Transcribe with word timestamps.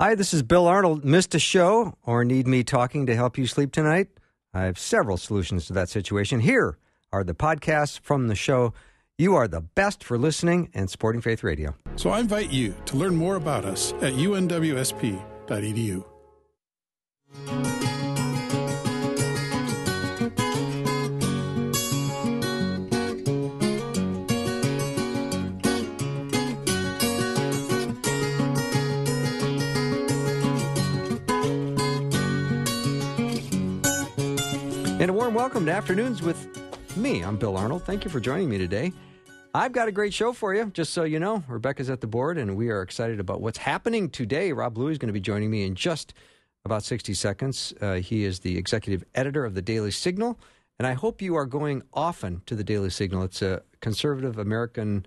Hi, 0.00 0.14
this 0.14 0.32
is 0.32 0.44
Bill 0.44 0.68
Arnold. 0.68 1.04
Missed 1.04 1.34
a 1.34 1.40
show 1.40 1.98
or 2.04 2.24
need 2.24 2.46
me 2.46 2.62
talking 2.62 3.06
to 3.06 3.16
help 3.16 3.36
you 3.36 3.48
sleep 3.48 3.72
tonight? 3.72 4.06
I 4.54 4.62
have 4.62 4.78
several 4.78 5.16
solutions 5.16 5.66
to 5.66 5.72
that 5.72 5.88
situation. 5.88 6.38
Here 6.38 6.78
are 7.10 7.24
the 7.24 7.34
podcasts 7.34 7.98
from 7.98 8.28
the 8.28 8.36
show. 8.36 8.72
You 9.16 9.34
are 9.34 9.48
the 9.48 9.60
best 9.60 10.04
for 10.04 10.16
listening 10.16 10.70
and 10.72 10.88
supporting 10.88 11.20
Faith 11.20 11.42
Radio. 11.42 11.74
So 11.96 12.10
I 12.10 12.20
invite 12.20 12.52
you 12.52 12.76
to 12.86 12.96
learn 12.96 13.16
more 13.16 13.34
about 13.34 13.64
us 13.64 13.92
at 13.94 14.12
unwsp.edu. 14.12 16.04
And 35.08 35.16
a 35.16 35.18
warm 35.18 35.32
welcome 35.32 35.64
to 35.64 35.72
Afternoons 35.72 36.20
with 36.20 36.46
me. 36.94 37.22
I'm 37.22 37.38
Bill 37.38 37.56
Arnold. 37.56 37.82
Thank 37.84 38.04
you 38.04 38.10
for 38.10 38.20
joining 38.20 38.50
me 38.50 38.58
today. 38.58 38.92
I've 39.54 39.72
got 39.72 39.88
a 39.88 39.90
great 39.90 40.12
show 40.12 40.34
for 40.34 40.54
you, 40.54 40.66
just 40.74 40.92
so 40.92 41.04
you 41.04 41.18
know. 41.18 41.42
Rebecca's 41.48 41.88
at 41.88 42.02
the 42.02 42.06
board, 42.06 42.36
and 42.36 42.58
we 42.58 42.68
are 42.68 42.82
excited 42.82 43.18
about 43.18 43.40
what's 43.40 43.56
happening 43.56 44.10
today. 44.10 44.52
Rob 44.52 44.74
Bluey 44.74 44.92
is 44.92 44.98
going 44.98 45.06
to 45.06 45.14
be 45.14 45.20
joining 45.22 45.50
me 45.50 45.64
in 45.64 45.74
just 45.74 46.12
about 46.66 46.82
60 46.82 47.14
seconds. 47.14 47.72
Uh, 47.80 47.94
he 47.94 48.24
is 48.24 48.40
the 48.40 48.58
executive 48.58 49.02
editor 49.14 49.46
of 49.46 49.54
the 49.54 49.62
Daily 49.62 49.92
Signal, 49.92 50.38
and 50.78 50.86
I 50.86 50.92
hope 50.92 51.22
you 51.22 51.36
are 51.36 51.46
going 51.46 51.84
often 51.94 52.42
to 52.44 52.54
the 52.54 52.62
Daily 52.62 52.90
Signal. 52.90 53.22
It's 53.22 53.40
a 53.40 53.62
conservative 53.80 54.36
American 54.36 55.06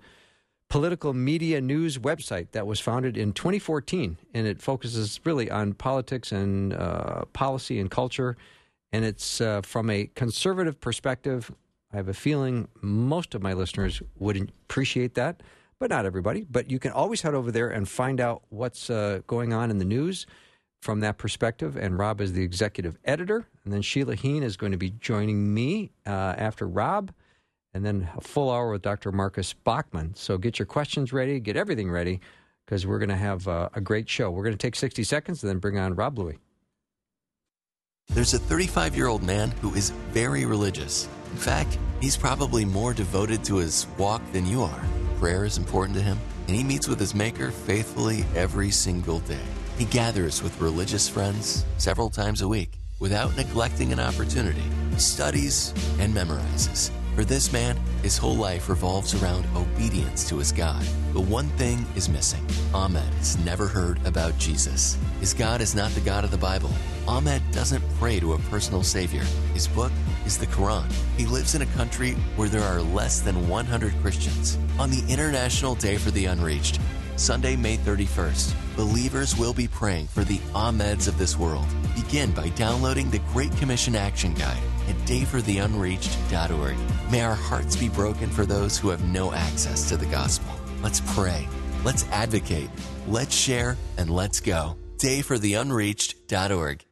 political 0.68 1.12
media 1.12 1.60
news 1.60 1.98
website 1.98 2.50
that 2.50 2.66
was 2.66 2.80
founded 2.80 3.16
in 3.16 3.32
2014, 3.32 4.16
and 4.34 4.48
it 4.48 4.60
focuses 4.60 5.20
really 5.22 5.48
on 5.48 5.74
politics 5.74 6.32
and 6.32 6.74
uh, 6.74 7.24
policy 7.26 7.78
and 7.78 7.88
culture 7.88 8.36
and 8.92 9.04
it's 9.04 9.40
uh, 9.40 9.62
from 9.62 9.90
a 9.90 10.06
conservative 10.14 10.80
perspective. 10.80 11.50
I 11.92 11.96
have 11.96 12.08
a 12.08 12.14
feeling 12.14 12.68
most 12.80 13.34
of 13.34 13.42
my 13.42 13.52
listeners 13.52 14.02
would 14.18 14.52
appreciate 14.64 15.14
that, 15.14 15.42
but 15.78 15.90
not 15.90 16.06
everybody. 16.06 16.46
But 16.48 16.70
you 16.70 16.78
can 16.78 16.92
always 16.92 17.22
head 17.22 17.34
over 17.34 17.50
there 17.50 17.68
and 17.68 17.88
find 17.88 18.20
out 18.20 18.42
what's 18.50 18.90
uh, 18.90 19.20
going 19.26 19.52
on 19.52 19.70
in 19.70 19.78
the 19.78 19.84
news 19.84 20.26
from 20.80 21.00
that 21.00 21.18
perspective. 21.18 21.76
And 21.76 21.98
Rob 21.98 22.20
is 22.20 22.32
the 22.32 22.42
executive 22.42 22.98
editor. 23.04 23.46
And 23.64 23.72
then 23.72 23.82
Sheila 23.82 24.14
Heen 24.14 24.42
is 24.42 24.56
going 24.56 24.72
to 24.72 24.78
be 24.78 24.90
joining 24.90 25.52
me 25.52 25.92
uh, 26.06 26.34
after 26.36 26.66
Rob. 26.66 27.12
And 27.74 27.84
then 27.86 28.08
a 28.16 28.20
full 28.20 28.50
hour 28.50 28.70
with 28.70 28.82
Dr. 28.82 29.12
Marcus 29.12 29.54
Bachmann. 29.54 30.14
So 30.14 30.36
get 30.36 30.58
your 30.58 30.66
questions 30.66 31.10
ready, 31.10 31.40
get 31.40 31.56
everything 31.56 31.90
ready, 31.90 32.20
because 32.66 32.86
we're 32.86 32.98
going 32.98 33.08
to 33.08 33.16
have 33.16 33.48
uh, 33.48 33.70
a 33.72 33.80
great 33.80 34.10
show. 34.10 34.30
We're 34.30 34.42
going 34.42 34.54
to 34.54 34.58
take 34.58 34.76
60 34.76 35.02
seconds 35.04 35.42
and 35.42 35.48
then 35.48 35.58
bring 35.58 35.78
on 35.78 35.94
Rob 35.94 36.16
Bluey. 36.16 36.38
There's 38.14 38.34
a 38.34 38.38
35 38.38 38.94
year 38.94 39.06
old 39.06 39.22
man 39.22 39.52
who 39.62 39.74
is 39.74 39.90
very 40.10 40.44
religious. 40.44 41.08
In 41.30 41.38
fact, 41.38 41.78
he's 41.98 42.16
probably 42.16 42.62
more 42.62 42.92
devoted 42.92 43.42
to 43.44 43.56
his 43.56 43.86
walk 43.96 44.20
than 44.32 44.44
you 44.44 44.62
are. 44.62 44.84
Prayer 45.18 45.46
is 45.46 45.56
important 45.56 45.96
to 45.96 46.04
him, 46.04 46.18
and 46.46 46.54
he 46.54 46.62
meets 46.62 46.86
with 46.86 47.00
his 47.00 47.14
Maker 47.14 47.50
faithfully 47.50 48.26
every 48.36 48.70
single 48.70 49.20
day. 49.20 49.46
He 49.78 49.86
gathers 49.86 50.42
with 50.42 50.60
religious 50.60 51.08
friends 51.08 51.64
several 51.78 52.10
times 52.10 52.42
a 52.42 52.48
week 52.48 52.72
without 53.00 53.34
neglecting 53.34 53.94
an 53.94 54.00
opportunity, 54.00 54.64
studies, 54.98 55.72
and 55.98 56.14
memorizes. 56.14 56.90
For 57.14 57.24
this 57.24 57.52
man, 57.52 57.76
his 58.02 58.16
whole 58.16 58.36
life 58.36 58.70
revolves 58.70 59.20
around 59.22 59.44
obedience 59.54 60.26
to 60.30 60.38
his 60.38 60.50
God. 60.50 60.82
But 61.12 61.22
one 61.22 61.48
thing 61.50 61.84
is 61.94 62.08
missing. 62.08 62.44
Ahmed 62.72 63.02
has 63.14 63.36
never 63.44 63.66
heard 63.66 64.04
about 64.06 64.38
Jesus. 64.38 64.96
His 65.20 65.34
God 65.34 65.60
is 65.60 65.74
not 65.74 65.90
the 65.90 66.00
God 66.00 66.24
of 66.24 66.30
the 66.30 66.38
Bible. 66.38 66.70
Ahmed 67.06 67.42
doesn't 67.52 67.84
pray 67.98 68.18
to 68.18 68.32
a 68.32 68.38
personal 68.38 68.82
savior. 68.82 69.24
His 69.52 69.68
book 69.68 69.92
is 70.24 70.38
the 70.38 70.46
Quran. 70.46 70.90
He 71.18 71.26
lives 71.26 71.54
in 71.54 71.60
a 71.60 71.66
country 71.66 72.12
where 72.36 72.48
there 72.48 72.62
are 72.62 72.80
less 72.80 73.20
than 73.20 73.46
100 73.46 73.94
Christians. 74.00 74.56
On 74.78 74.88
the 74.88 75.04
International 75.08 75.74
Day 75.74 75.98
for 75.98 76.10
the 76.12 76.24
Unreached, 76.24 76.80
Sunday, 77.16 77.56
May 77.56 77.76
31st, 77.76 78.54
believers 78.74 79.36
will 79.36 79.52
be 79.52 79.68
praying 79.68 80.06
for 80.06 80.24
the 80.24 80.38
Ahmeds 80.54 81.08
of 81.08 81.18
this 81.18 81.36
world. 81.36 81.66
Begin 81.94 82.32
by 82.32 82.48
downloading 82.50 83.10
the 83.10 83.20
Great 83.32 83.54
Commission 83.58 83.94
Action 83.94 84.32
Guide 84.32 84.62
at 84.88 84.96
dayfortheunreached.org. 85.06 87.01
May 87.12 87.20
our 87.20 87.34
hearts 87.34 87.76
be 87.76 87.90
broken 87.90 88.30
for 88.30 88.46
those 88.46 88.78
who 88.78 88.88
have 88.88 89.04
no 89.04 89.34
access 89.34 89.86
to 89.90 89.98
the 89.98 90.06
gospel. 90.06 90.50
Let's 90.82 91.02
pray. 91.14 91.46
Let's 91.84 92.08
advocate. 92.08 92.70
Let's 93.06 93.34
share 93.34 93.76
and 93.98 94.08
let's 94.08 94.40
go. 94.40 94.78
Dayfortheunreached.org. 94.96 96.86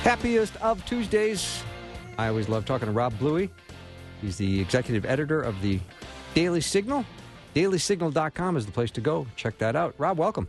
Happiest 0.00 0.56
of 0.62 0.82
Tuesdays. 0.86 1.62
I 2.16 2.28
always 2.28 2.48
love 2.48 2.64
talking 2.64 2.86
to 2.86 2.92
Rob 2.92 3.18
Bluey. 3.18 3.50
He's 4.22 4.38
the 4.38 4.58
executive 4.58 5.04
editor 5.04 5.42
of 5.42 5.60
the 5.60 5.78
Daily 6.32 6.62
Signal. 6.62 7.04
DailySignal.com 7.56 8.58
is 8.58 8.66
the 8.66 8.72
place 8.72 8.90
to 8.90 9.00
go. 9.00 9.26
Check 9.34 9.56
that 9.58 9.74
out. 9.74 9.94
Rob, 9.96 10.18
welcome. 10.18 10.46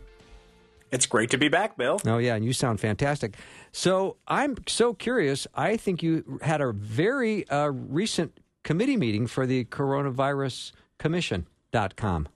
It's 0.92 1.06
great 1.06 1.30
to 1.30 1.38
be 1.38 1.48
back, 1.48 1.78
Bill. 1.78 1.98
Oh, 2.06 2.18
yeah, 2.18 2.34
and 2.34 2.44
you 2.44 2.52
sound 2.52 2.80
fantastic. 2.80 3.34
So 3.72 4.16
I'm 4.28 4.56
so 4.66 4.92
curious. 4.92 5.46
I 5.54 5.78
think 5.78 6.02
you 6.02 6.38
had 6.42 6.60
a 6.60 6.70
very 6.72 7.48
uh, 7.48 7.68
recent 7.68 8.38
committee 8.62 8.98
meeting 8.98 9.26
for 9.26 9.46
the 9.46 9.64
Coronavirus 9.64 10.72
Commission.com. 10.98 12.28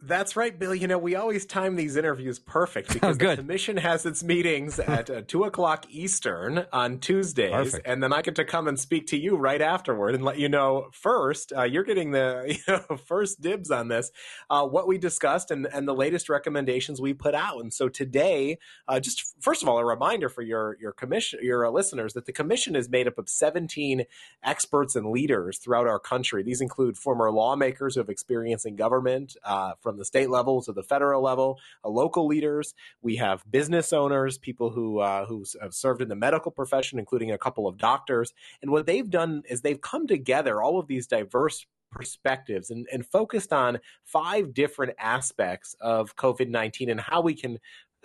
That's 0.00 0.36
right, 0.36 0.56
Bill. 0.56 0.76
You 0.76 0.86
know, 0.86 0.96
we 0.96 1.16
always 1.16 1.44
time 1.44 1.74
these 1.74 1.96
interviews 1.96 2.38
perfect 2.38 2.88
because 2.92 3.16
oh, 3.16 3.30
the 3.30 3.36
commission 3.36 3.76
has 3.76 4.06
its 4.06 4.22
meetings 4.22 4.78
at 4.78 5.10
uh, 5.10 5.22
2 5.26 5.44
o'clock 5.44 5.86
Eastern 5.90 6.66
on 6.72 7.00
Tuesdays. 7.00 7.50
Perfect. 7.50 7.86
And 7.86 8.00
then 8.00 8.12
I 8.12 8.22
get 8.22 8.36
to 8.36 8.44
come 8.44 8.68
and 8.68 8.78
speak 8.78 9.08
to 9.08 9.18
you 9.18 9.36
right 9.36 9.60
afterward 9.60 10.14
and 10.14 10.24
let 10.24 10.38
you 10.38 10.48
know 10.48 10.88
first, 10.92 11.52
uh, 11.56 11.64
you're 11.64 11.82
getting 11.82 12.12
the 12.12 12.44
you 12.68 12.72
know, 12.72 12.96
first 12.96 13.40
dibs 13.40 13.72
on 13.72 13.88
this, 13.88 14.12
uh, 14.50 14.64
what 14.64 14.86
we 14.86 14.98
discussed 14.98 15.50
and, 15.50 15.66
and 15.66 15.88
the 15.88 15.94
latest 15.94 16.28
recommendations 16.28 17.00
we 17.00 17.12
put 17.12 17.34
out. 17.34 17.60
And 17.60 17.74
so 17.74 17.88
today, 17.88 18.58
uh, 18.86 19.00
just 19.00 19.34
first 19.40 19.62
of 19.62 19.68
all, 19.68 19.78
a 19.78 19.84
reminder 19.84 20.28
for 20.28 20.42
your, 20.42 20.76
your 20.80 20.92
commission, 20.92 21.40
your 21.42 21.66
uh, 21.66 21.70
listeners 21.70 22.12
that 22.12 22.26
the 22.26 22.32
commission 22.32 22.76
is 22.76 22.88
made 22.88 23.08
up 23.08 23.18
of 23.18 23.28
17 23.28 24.04
experts 24.44 24.94
and 24.94 25.10
leaders 25.10 25.58
throughout 25.58 25.88
our 25.88 25.98
country. 25.98 26.44
These 26.44 26.60
include 26.60 26.96
former 26.96 27.32
lawmakers 27.32 27.94
who 27.96 28.00
have 28.00 28.08
experience 28.08 28.64
in 28.64 28.76
government, 28.76 29.36
uh, 29.42 29.72
from 29.88 29.96
the 29.96 30.04
state 30.04 30.28
level 30.28 30.60
to 30.60 30.70
the 30.70 30.82
federal 30.82 31.22
level, 31.22 31.58
uh, 31.82 31.88
local 31.88 32.26
leaders. 32.26 32.74
We 33.00 33.16
have 33.16 33.42
business 33.50 33.90
owners, 33.90 34.36
people 34.36 34.68
who 34.68 34.98
uh, 34.98 35.24
who 35.24 35.46
have 35.62 35.72
served 35.72 36.02
in 36.02 36.10
the 36.10 36.14
medical 36.14 36.52
profession, 36.52 36.98
including 36.98 37.32
a 37.32 37.38
couple 37.38 37.66
of 37.66 37.78
doctors. 37.78 38.34
And 38.60 38.70
what 38.70 38.84
they've 38.84 39.08
done 39.08 39.44
is 39.48 39.62
they've 39.62 39.80
come 39.80 40.06
together, 40.06 40.60
all 40.60 40.78
of 40.78 40.88
these 40.88 41.06
diverse 41.06 41.64
perspectives 41.90 42.68
and, 42.68 42.86
and 42.92 43.06
focused 43.06 43.50
on 43.50 43.78
five 44.04 44.52
different 44.52 44.92
aspects 44.98 45.74
of 45.80 46.14
COVID 46.16 46.50
19 46.50 46.90
and 46.90 47.00
how 47.00 47.22
we 47.22 47.32
can 47.32 47.58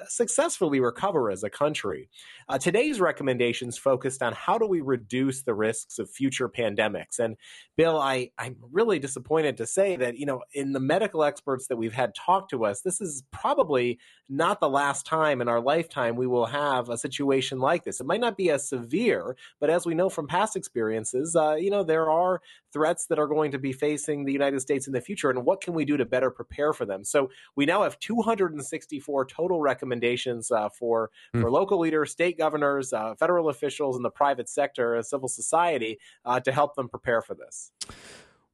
successfully 0.08 0.80
recover 0.80 1.30
as 1.30 1.44
a 1.44 1.50
country. 1.50 2.10
Uh, 2.50 2.58
today's 2.58 3.00
recommendations 3.00 3.78
focused 3.78 4.22
on 4.22 4.34
how 4.34 4.58
do 4.58 4.66
we 4.66 4.82
reduce 4.82 5.44
the 5.44 5.54
risks 5.54 6.00
of 6.00 6.10
future 6.10 6.50
pandemics. 6.50 7.20
And 7.20 7.36
Bill, 7.78 8.00
I, 8.00 8.32
I'm 8.38 8.58
really 8.72 9.00
disappointed 9.00 9.58
to 9.58 9.68
say 9.68 9.96
that, 9.96 10.18
you 10.18 10.26
know, 10.26 10.42
in 10.54 10.74
the 10.74 10.80
medical 10.80 11.24
experts 11.24 11.68
that 11.68 11.78
we've 11.78 11.94
had 11.94 12.16
talk 12.16 12.50
to 12.50 12.66
us, 12.66 12.82
this 12.82 13.02
is 13.02 13.24
probably 13.32 14.00
not 14.30 14.60
the 14.60 14.70
last 14.70 15.06
time 15.06 15.42
in 15.42 15.48
our 15.48 15.62
lifetime 15.62 16.16
we 16.16 16.28
will 16.28 16.48
have 16.48 16.90
a 16.90 16.98
situation 16.98 17.60
like 17.60 17.84
this. 17.84 18.00
It 18.00 18.08
might 18.08 18.22
not 18.22 18.38
be 18.38 18.50
as 18.50 18.68
severe, 18.68 19.36
but 19.60 19.70
as 19.70 19.86
we 19.86 19.94
know 19.94 20.10
from 20.10 20.28
past 20.28 20.56
experiences, 20.56 21.36
uh, 21.36 21.56
you 21.56 21.70
know, 21.70 21.84
there 21.84 22.10
are 22.10 22.42
threats 22.72 23.06
that 23.08 23.20
are 23.20 23.28
going 23.28 23.52
to 23.52 23.60
be 23.60 23.72
facing 23.72 24.26
the 24.26 24.34
United 24.34 24.60
States 24.60 24.88
in 24.88 24.94
the 24.94 25.02
future. 25.02 25.30
And 25.30 25.46
what 25.46 25.62
can 25.62 25.74
we 25.74 25.86
do 25.86 25.98
to 25.98 26.06
better 26.06 26.32
prepare 26.32 26.74
for 26.74 26.86
them? 26.86 27.04
So 27.04 27.30
we 27.56 27.66
now 27.66 27.84
have 27.84 28.00
264 28.00 29.26
total 29.28 29.62
recommendations 29.62 29.83
uh, 29.92 30.70
for, 30.70 31.10
mm. 31.34 31.42
for 31.42 31.52
local 31.52 31.80
leaders, 31.80 32.12
state 32.12 32.38
governors, 32.38 32.94
uh, 32.94 33.16
federal 33.16 33.50
officials, 33.50 33.96
and 33.96 34.06
the 34.06 34.10
private 34.10 34.50
sector, 34.50 35.02
civil 35.04 35.28
society 35.28 36.00
uh, 36.26 36.40
to 36.40 36.52
help 36.52 36.76
them 36.76 36.90
prepare 36.90 37.22
for 37.22 37.34
this. 37.34 37.72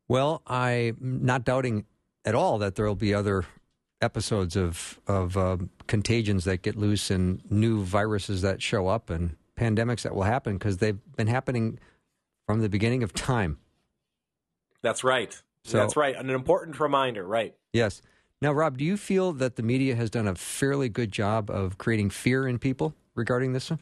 Well, 0.08 0.42
I'm 0.48 0.98
not 1.00 1.46
doubting 1.46 1.86
at 2.26 2.36
all 2.36 2.58
that 2.60 2.76
there 2.76 2.86
will 2.86 2.96
be 2.96 3.14
other 3.14 3.46
episodes 4.02 4.56
of 4.56 5.00
of 5.08 5.36
uh, 5.36 5.58
contagions 5.88 6.46
that 6.46 6.62
get 6.62 6.76
loose 6.76 7.12
and 7.12 7.42
new 7.52 7.84
viruses 7.84 8.42
that 8.42 8.62
show 8.62 8.88
up 8.88 9.10
and 9.10 9.36
pandemics 9.58 10.04
that 10.04 10.16
will 10.16 10.24
happen 10.24 10.58
because 10.58 10.78
they've 10.78 11.00
been 11.18 11.28
happening 11.28 11.80
from 12.46 12.62
the 12.62 12.70
beginning 12.70 13.04
of 13.04 13.14
time. 13.14 13.58
That's 14.82 15.04
right. 15.04 15.40
So, 15.66 15.78
That's 15.78 15.96
right. 15.96 16.16
An 16.16 16.30
important 16.30 16.80
reminder, 16.80 17.28
right? 17.28 17.54
Yes. 17.74 18.02
Now, 18.42 18.54
Rob, 18.54 18.78
do 18.78 18.86
you 18.86 18.96
feel 18.96 19.34
that 19.34 19.58
the 19.58 19.64
media 19.64 19.96
has 19.96 20.10
done 20.10 20.26
a 20.26 20.34
fairly 20.34 20.88
good 20.88 21.12
job 21.12 21.50
of 21.50 21.78
creating 21.78 22.12
fear 22.12 22.48
in 22.48 22.58
people 22.58 22.96
regarding 23.14 23.52
this 23.52 23.70
one? 23.70 23.80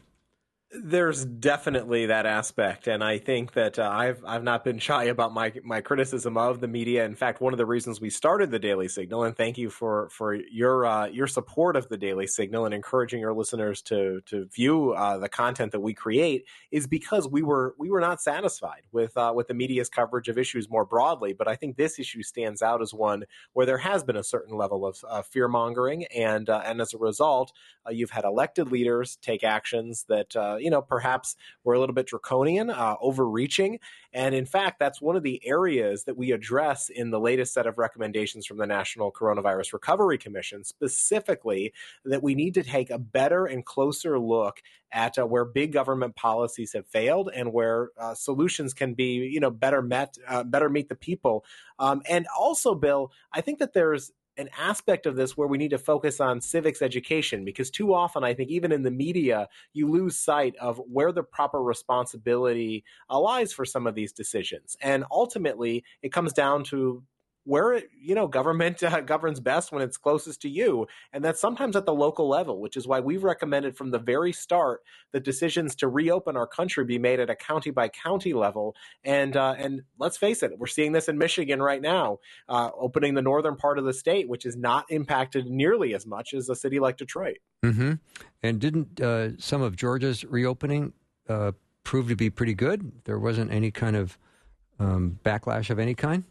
There's 0.70 1.24
definitely 1.24 2.04
that 2.06 2.26
aspect, 2.26 2.88
and 2.88 3.02
I 3.02 3.16
think 3.16 3.54
that 3.54 3.78
uh, 3.78 3.88
I've 3.90 4.22
I've 4.26 4.42
not 4.42 4.64
been 4.64 4.78
shy 4.78 5.04
about 5.04 5.32
my 5.32 5.50
my 5.64 5.80
criticism 5.80 6.36
of 6.36 6.60
the 6.60 6.68
media. 6.68 7.06
In 7.06 7.14
fact, 7.14 7.40
one 7.40 7.54
of 7.54 7.56
the 7.56 7.64
reasons 7.64 8.02
we 8.02 8.10
started 8.10 8.50
the 8.50 8.58
Daily 8.58 8.86
Signal, 8.86 9.24
and 9.24 9.34
thank 9.34 9.56
you 9.56 9.70
for 9.70 10.10
for 10.10 10.34
your 10.34 10.84
uh, 10.84 11.06
your 11.06 11.26
support 11.26 11.74
of 11.74 11.88
the 11.88 11.96
Daily 11.96 12.26
Signal 12.26 12.66
and 12.66 12.74
encouraging 12.74 13.18
your 13.18 13.32
listeners 13.32 13.80
to 13.82 14.20
to 14.26 14.44
view 14.44 14.92
uh, 14.92 15.16
the 15.16 15.30
content 15.30 15.72
that 15.72 15.80
we 15.80 15.94
create, 15.94 16.44
is 16.70 16.86
because 16.86 17.26
we 17.26 17.42
were 17.42 17.74
we 17.78 17.88
were 17.88 18.00
not 18.00 18.20
satisfied 18.20 18.82
with 18.92 19.16
uh, 19.16 19.32
with 19.34 19.48
the 19.48 19.54
media's 19.54 19.88
coverage 19.88 20.28
of 20.28 20.36
issues 20.36 20.68
more 20.68 20.84
broadly. 20.84 21.32
But 21.32 21.48
I 21.48 21.56
think 21.56 21.78
this 21.78 21.98
issue 21.98 22.22
stands 22.22 22.60
out 22.60 22.82
as 22.82 22.92
one 22.92 23.24
where 23.54 23.64
there 23.64 23.78
has 23.78 24.04
been 24.04 24.16
a 24.16 24.24
certain 24.24 24.54
level 24.54 24.84
of 24.84 25.02
uh, 25.08 25.22
fear 25.22 25.48
mongering, 25.48 26.04
and 26.14 26.50
uh, 26.50 26.60
and 26.66 26.82
as 26.82 26.92
a 26.92 26.98
result, 26.98 27.54
you've 27.88 28.10
had 28.10 28.24
elected 28.26 28.70
leaders 28.70 29.16
take 29.22 29.42
actions 29.42 30.04
that 30.10 30.36
you 30.60 30.70
know, 30.70 30.82
perhaps 30.82 31.36
were 31.64 31.74
a 31.74 31.80
little 31.80 31.94
bit 31.94 32.06
draconian, 32.06 32.70
uh, 32.70 32.96
overreaching. 33.00 33.78
And 34.12 34.34
in 34.34 34.46
fact, 34.46 34.78
that's 34.78 35.00
one 35.00 35.16
of 35.16 35.22
the 35.22 35.40
areas 35.46 36.04
that 36.04 36.16
we 36.16 36.32
address 36.32 36.88
in 36.88 37.10
the 37.10 37.20
latest 37.20 37.52
set 37.54 37.66
of 37.66 37.78
recommendations 37.78 38.46
from 38.46 38.58
the 38.58 38.66
National 38.66 39.12
Coronavirus 39.12 39.72
Recovery 39.72 40.18
Commission, 40.18 40.64
specifically 40.64 41.72
that 42.04 42.22
we 42.22 42.34
need 42.34 42.54
to 42.54 42.62
take 42.62 42.90
a 42.90 42.98
better 42.98 43.46
and 43.46 43.64
closer 43.64 44.18
look 44.18 44.62
at 44.92 45.18
uh, 45.18 45.26
where 45.26 45.44
big 45.44 45.72
government 45.72 46.16
policies 46.16 46.72
have 46.72 46.86
failed 46.86 47.30
and 47.34 47.52
where 47.52 47.90
uh, 47.98 48.14
solutions 48.14 48.72
can 48.72 48.94
be, 48.94 49.28
you 49.30 49.40
know, 49.40 49.50
better 49.50 49.82
met, 49.82 50.16
uh, 50.26 50.42
better 50.42 50.70
meet 50.70 50.88
the 50.88 50.94
people. 50.94 51.44
Um, 51.78 52.02
and 52.08 52.26
also, 52.38 52.74
Bill, 52.74 53.12
I 53.32 53.40
think 53.40 53.58
that 53.58 53.74
there's 53.74 54.12
an 54.38 54.48
aspect 54.56 55.04
of 55.06 55.16
this 55.16 55.36
where 55.36 55.48
we 55.48 55.58
need 55.58 55.70
to 55.70 55.78
focus 55.78 56.20
on 56.20 56.40
civics 56.40 56.80
education 56.80 57.44
because 57.44 57.70
too 57.70 57.92
often 57.92 58.24
I 58.24 58.34
think 58.34 58.50
even 58.50 58.72
in 58.72 58.82
the 58.82 58.90
media 58.90 59.48
you 59.72 59.90
lose 59.90 60.16
sight 60.16 60.54
of 60.56 60.80
where 60.90 61.12
the 61.12 61.22
proper 61.24 61.62
responsibility 61.62 62.84
lies 63.10 63.52
for 63.52 63.64
some 63.64 63.86
of 63.86 63.94
these 63.94 64.12
decisions. 64.12 64.76
And 64.80 65.04
ultimately 65.10 65.84
it 66.02 66.12
comes 66.12 66.32
down 66.32 66.64
to 66.64 67.02
where 67.48 67.72
it, 67.72 67.88
you 67.98 68.14
know 68.14 68.28
government 68.28 68.82
uh, 68.82 69.00
governs 69.00 69.40
best 69.40 69.72
when 69.72 69.80
it's 69.82 69.96
closest 69.96 70.42
to 70.42 70.48
you. 70.50 70.86
And 71.12 71.24
that's 71.24 71.40
sometimes 71.40 71.76
at 71.76 71.86
the 71.86 71.94
local 71.94 72.28
level 72.28 72.60
which 72.60 72.76
is 72.76 72.86
why 72.86 73.00
we've 73.00 73.24
recommended 73.24 73.76
from 73.76 73.90
the 73.90 73.98
very 73.98 74.32
start 74.32 74.82
that 75.12 75.24
decisions 75.24 75.74
to 75.76 75.88
reopen 75.88 76.36
our 76.36 76.46
country 76.46 76.84
be 76.84 76.98
made 76.98 77.20
at 77.20 77.30
a 77.30 77.34
county 77.34 77.70
by 77.70 77.88
county 77.88 78.34
level. 78.34 78.76
And 79.02 79.34
uh, 79.36 79.54
and 79.56 79.82
let's 79.98 80.18
face 80.18 80.42
it 80.42 80.58
we're 80.58 80.66
seeing 80.66 80.92
this 80.92 81.08
in 81.08 81.16
michigan 81.16 81.62
right 81.62 81.80
now 81.80 82.18
uh, 82.48 82.70
opening 82.76 83.14
the 83.14 83.22
northern 83.22 83.56
part 83.56 83.78
of 83.78 83.84
the 83.86 83.94
state 83.94 84.28
which 84.28 84.44
is 84.44 84.56
not 84.56 84.84
impacted 84.90 85.46
nearly 85.46 85.94
as 85.94 86.06
much 86.06 86.34
as 86.34 86.48
a 86.50 86.54
city 86.54 86.78
like 86.78 86.98
detroit. 86.98 87.38
Mm-hmm. 87.64 87.94
and 88.42 88.60
didn't 88.60 89.00
uh, 89.00 89.36
some 89.38 89.62
of 89.62 89.74
georgia's 89.74 90.24
reopening 90.24 90.92
uh, 91.28 91.52
prove 91.82 92.08
to 92.08 92.16
be 92.16 92.28
pretty 92.28 92.54
good? 92.54 92.92
There 93.04 93.18
wasn't 93.18 93.50
any 93.50 93.70
kind 93.70 93.96
of 93.96 94.18
um, 94.78 95.18
backlash 95.24 95.70
of 95.70 95.78
any 95.78 95.94
kind 95.94 96.24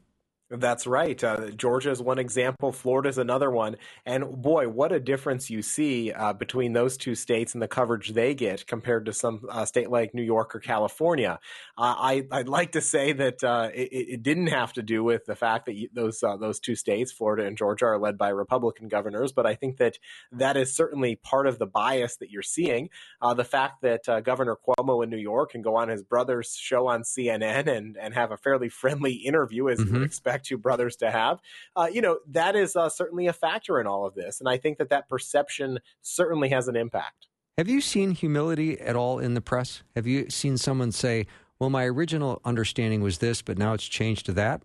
that's 0.49 0.87
right. 0.87 1.21
Uh, 1.21 1.49
Georgia 1.51 1.91
is 1.91 2.01
one 2.01 2.19
example. 2.19 2.71
Florida 2.71 3.09
is 3.09 3.17
another 3.17 3.51
one. 3.51 3.75
And 4.05 4.41
boy, 4.41 4.69
what 4.69 4.93
a 4.93 4.99
difference 4.99 5.49
you 5.49 5.61
see 5.61 6.13
uh, 6.13 6.31
between 6.33 6.71
those 6.71 6.95
two 6.95 7.15
states 7.15 7.53
and 7.53 7.61
the 7.61 7.67
coverage 7.67 8.13
they 8.13 8.33
get 8.33 8.65
compared 8.65 9.05
to 9.07 9.13
some 9.13 9.41
uh, 9.49 9.65
state 9.65 9.89
like 9.89 10.13
New 10.13 10.23
York 10.23 10.55
or 10.55 10.59
California. 10.59 11.39
Uh, 11.77 11.95
I, 11.97 12.23
would 12.31 12.47
like 12.47 12.71
to 12.73 12.81
say 12.81 13.11
that 13.11 13.43
uh, 13.43 13.69
it, 13.73 13.89
it, 13.91 14.23
didn't 14.23 14.47
have 14.47 14.71
to 14.73 14.81
do 14.81 15.03
with 15.03 15.25
the 15.25 15.35
fact 15.35 15.65
that 15.65 15.75
you, 15.75 15.89
those 15.93 16.23
uh, 16.23 16.37
those 16.37 16.59
two 16.59 16.75
states, 16.75 17.11
Florida 17.11 17.45
and 17.45 17.57
Georgia, 17.57 17.85
are 17.85 17.99
led 17.99 18.17
by 18.17 18.29
Republican 18.29 18.87
governors. 18.87 19.33
But 19.33 19.45
I 19.45 19.55
think 19.55 19.77
that 19.77 19.99
that 20.31 20.55
is 20.55 20.73
certainly 20.73 21.17
part 21.17 21.47
of 21.47 21.59
the 21.59 21.67
bias 21.67 22.17
that 22.17 22.31
you're 22.31 22.41
seeing. 22.41 22.89
the 23.35 23.43
fact 23.43 23.81
that 23.81 24.23
Governor 24.23 24.55
Cuomo 24.55 25.03
in 25.03 25.09
New 25.09 25.17
York 25.17 25.51
can 25.51 25.61
go 25.61 25.75
on 25.75 25.89
his 25.89 26.03
brother's 26.03 26.55
show 26.55 26.87
on 26.87 27.03
CNN 27.03 27.67
and, 27.67 27.97
and 27.97 28.13
have 28.13 28.31
a 28.31 28.37
fairly 28.37 28.69
friendly 28.69 29.13
interview, 29.13 29.67
as 29.67 29.79
mm-hmm. 29.79 29.93
you 29.93 29.99
would 29.99 30.09
mm-hmm. 30.09 30.13
Two 30.43 30.57
brothers 30.57 30.95
to 30.97 31.11
have. 31.11 31.39
Uh, 31.75 31.87
you 31.91 32.01
know, 32.01 32.19
that 32.27 32.55
is 32.55 32.75
uh, 32.75 32.89
certainly 32.89 33.27
a 33.27 33.33
factor 33.33 33.79
in 33.79 33.87
all 33.87 34.05
of 34.05 34.15
this. 34.15 34.39
And 34.39 34.49
I 34.49 34.57
think 34.57 34.77
that 34.77 34.89
that 34.89 35.09
perception 35.09 35.79
certainly 36.01 36.49
has 36.49 36.67
an 36.67 36.75
impact. 36.75 37.27
Have 37.57 37.67
you 37.67 37.81
seen 37.81 38.11
humility 38.11 38.79
at 38.79 38.95
all 38.95 39.17
in 39.19 39.33
the 39.33 39.41
press? 39.41 39.81
Have 39.95 40.05
you 40.05 40.29
seen 40.29 40.57
someone 40.57 40.91
say, 40.91 41.25
well, 41.59 41.71
my 41.71 41.85
original 41.85 42.39
understanding 42.45 43.01
was 43.01 43.17
this, 43.17 43.41
but 43.41 43.57
now 43.57 43.73
it's 43.73 43.87
changed 43.87 44.27
to 44.27 44.33
that? 44.33 44.61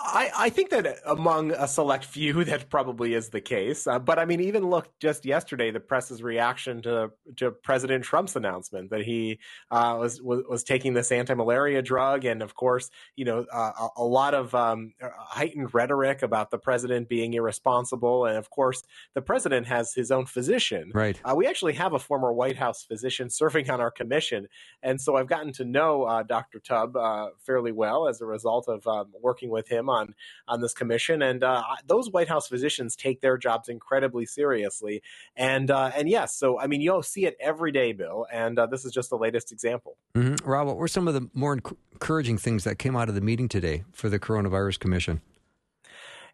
I, 0.00 0.30
I 0.36 0.50
think 0.50 0.70
that 0.70 0.98
among 1.04 1.52
a 1.52 1.66
select 1.66 2.04
few, 2.04 2.44
that 2.44 2.70
probably 2.70 3.14
is 3.14 3.28
the 3.28 3.40
case. 3.40 3.86
Uh, 3.86 3.98
but 3.98 4.18
I 4.18 4.24
mean, 4.24 4.40
even 4.40 4.68
look 4.68 4.88
just 5.00 5.24
yesterday, 5.24 5.70
the 5.70 5.80
press's 5.80 6.22
reaction 6.22 6.82
to 6.82 7.10
to 7.36 7.50
President 7.50 8.04
Trump's 8.04 8.36
announcement 8.36 8.90
that 8.90 9.02
he 9.02 9.38
uh, 9.70 9.96
was, 9.98 10.22
was, 10.22 10.42
was 10.48 10.64
taking 10.64 10.94
this 10.94 11.10
anti 11.10 11.34
malaria 11.34 11.82
drug, 11.82 12.24
and 12.24 12.42
of 12.42 12.54
course, 12.54 12.90
you 13.16 13.24
know, 13.24 13.44
uh, 13.52 13.72
a, 13.80 13.88
a, 13.98 14.04
lot 14.04 14.34
of 14.34 14.54
um, 14.54 14.92
heightened 15.00 15.74
rhetoric 15.74 16.22
about 16.22 16.50
the 16.50 16.58
president 16.58 17.08
being 17.08 17.34
irresponsible, 17.34 18.26
and 18.26 18.36
of 18.36 18.50
course, 18.50 18.82
the 19.14 19.22
president 19.22 19.66
has 19.66 19.92
his 19.92 20.10
own 20.10 20.26
physician. 20.26 20.90
Right. 20.94 21.20
Uh, 21.24 21.34
we 21.36 21.46
actually 21.46 21.74
have 21.74 21.92
a 21.92 21.98
former 21.98 22.32
White 22.32 22.56
House 22.56 22.84
physician 22.84 23.30
serving 23.30 23.70
on 23.70 23.80
our 23.80 23.90
commission, 23.90 24.48
and 24.82 25.00
so 25.00 25.16
I've 25.16 25.28
gotten 25.28 25.52
to 25.54 25.64
know 25.64 26.04
uh, 26.04 26.22
Dr. 26.22 26.60
Tubb 26.60 26.96
uh, 26.96 27.28
fairly 27.44 27.72
well 27.72 28.08
as 28.08 28.20
a 28.20 28.26
result 28.26 28.68
of 28.68 28.86
um, 28.86 29.12
working 29.20 29.50
with 29.50 29.68
him 29.68 29.87
on 29.88 30.14
on 30.46 30.60
this 30.60 30.72
commission, 30.72 31.22
and 31.22 31.42
uh, 31.42 31.62
those 31.86 32.10
White 32.10 32.28
House 32.28 32.48
physicians 32.48 32.96
take 32.96 33.20
their 33.20 33.36
jobs 33.36 33.68
incredibly 33.68 34.26
seriously. 34.26 35.02
And 35.36 35.70
uh, 35.70 35.92
and 35.96 36.08
yes, 36.08 36.34
so 36.34 36.58
I 36.58 36.66
mean 36.66 36.80
you'll 36.80 37.02
see 37.02 37.26
it 37.26 37.36
every 37.40 37.72
day, 37.72 37.92
Bill, 37.92 38.26
and 38.32 38.58
uh, 38.58 38.66
this 38.66 38.84
is 38.84 38.92
just 38.92 39.10
the 39.10 39.18
latest 39.18 39.52
example. 39.52 39.96
Mm-hmm. 40.14 40.48
Rob, 40.48 40.66
what 40.66 40.76
were 40.76 40.88
some 40.88 41.08
of 41.08 41.14
the 41.14 41.28
more 41.34 41.52
encouraging 41.54 42.38
things 42.38 42.64
that 42.64 42.78
came 42.78 42.96
out 42.96 43.08
of 43.08 43.14
the 43.14 43.20
meeting 43.20 43.48
today 43.48 43.84
for 43.92 44.08
the 44.08 44.18
Coronavirus 44.18 44.78
Commission? 44.78 45.20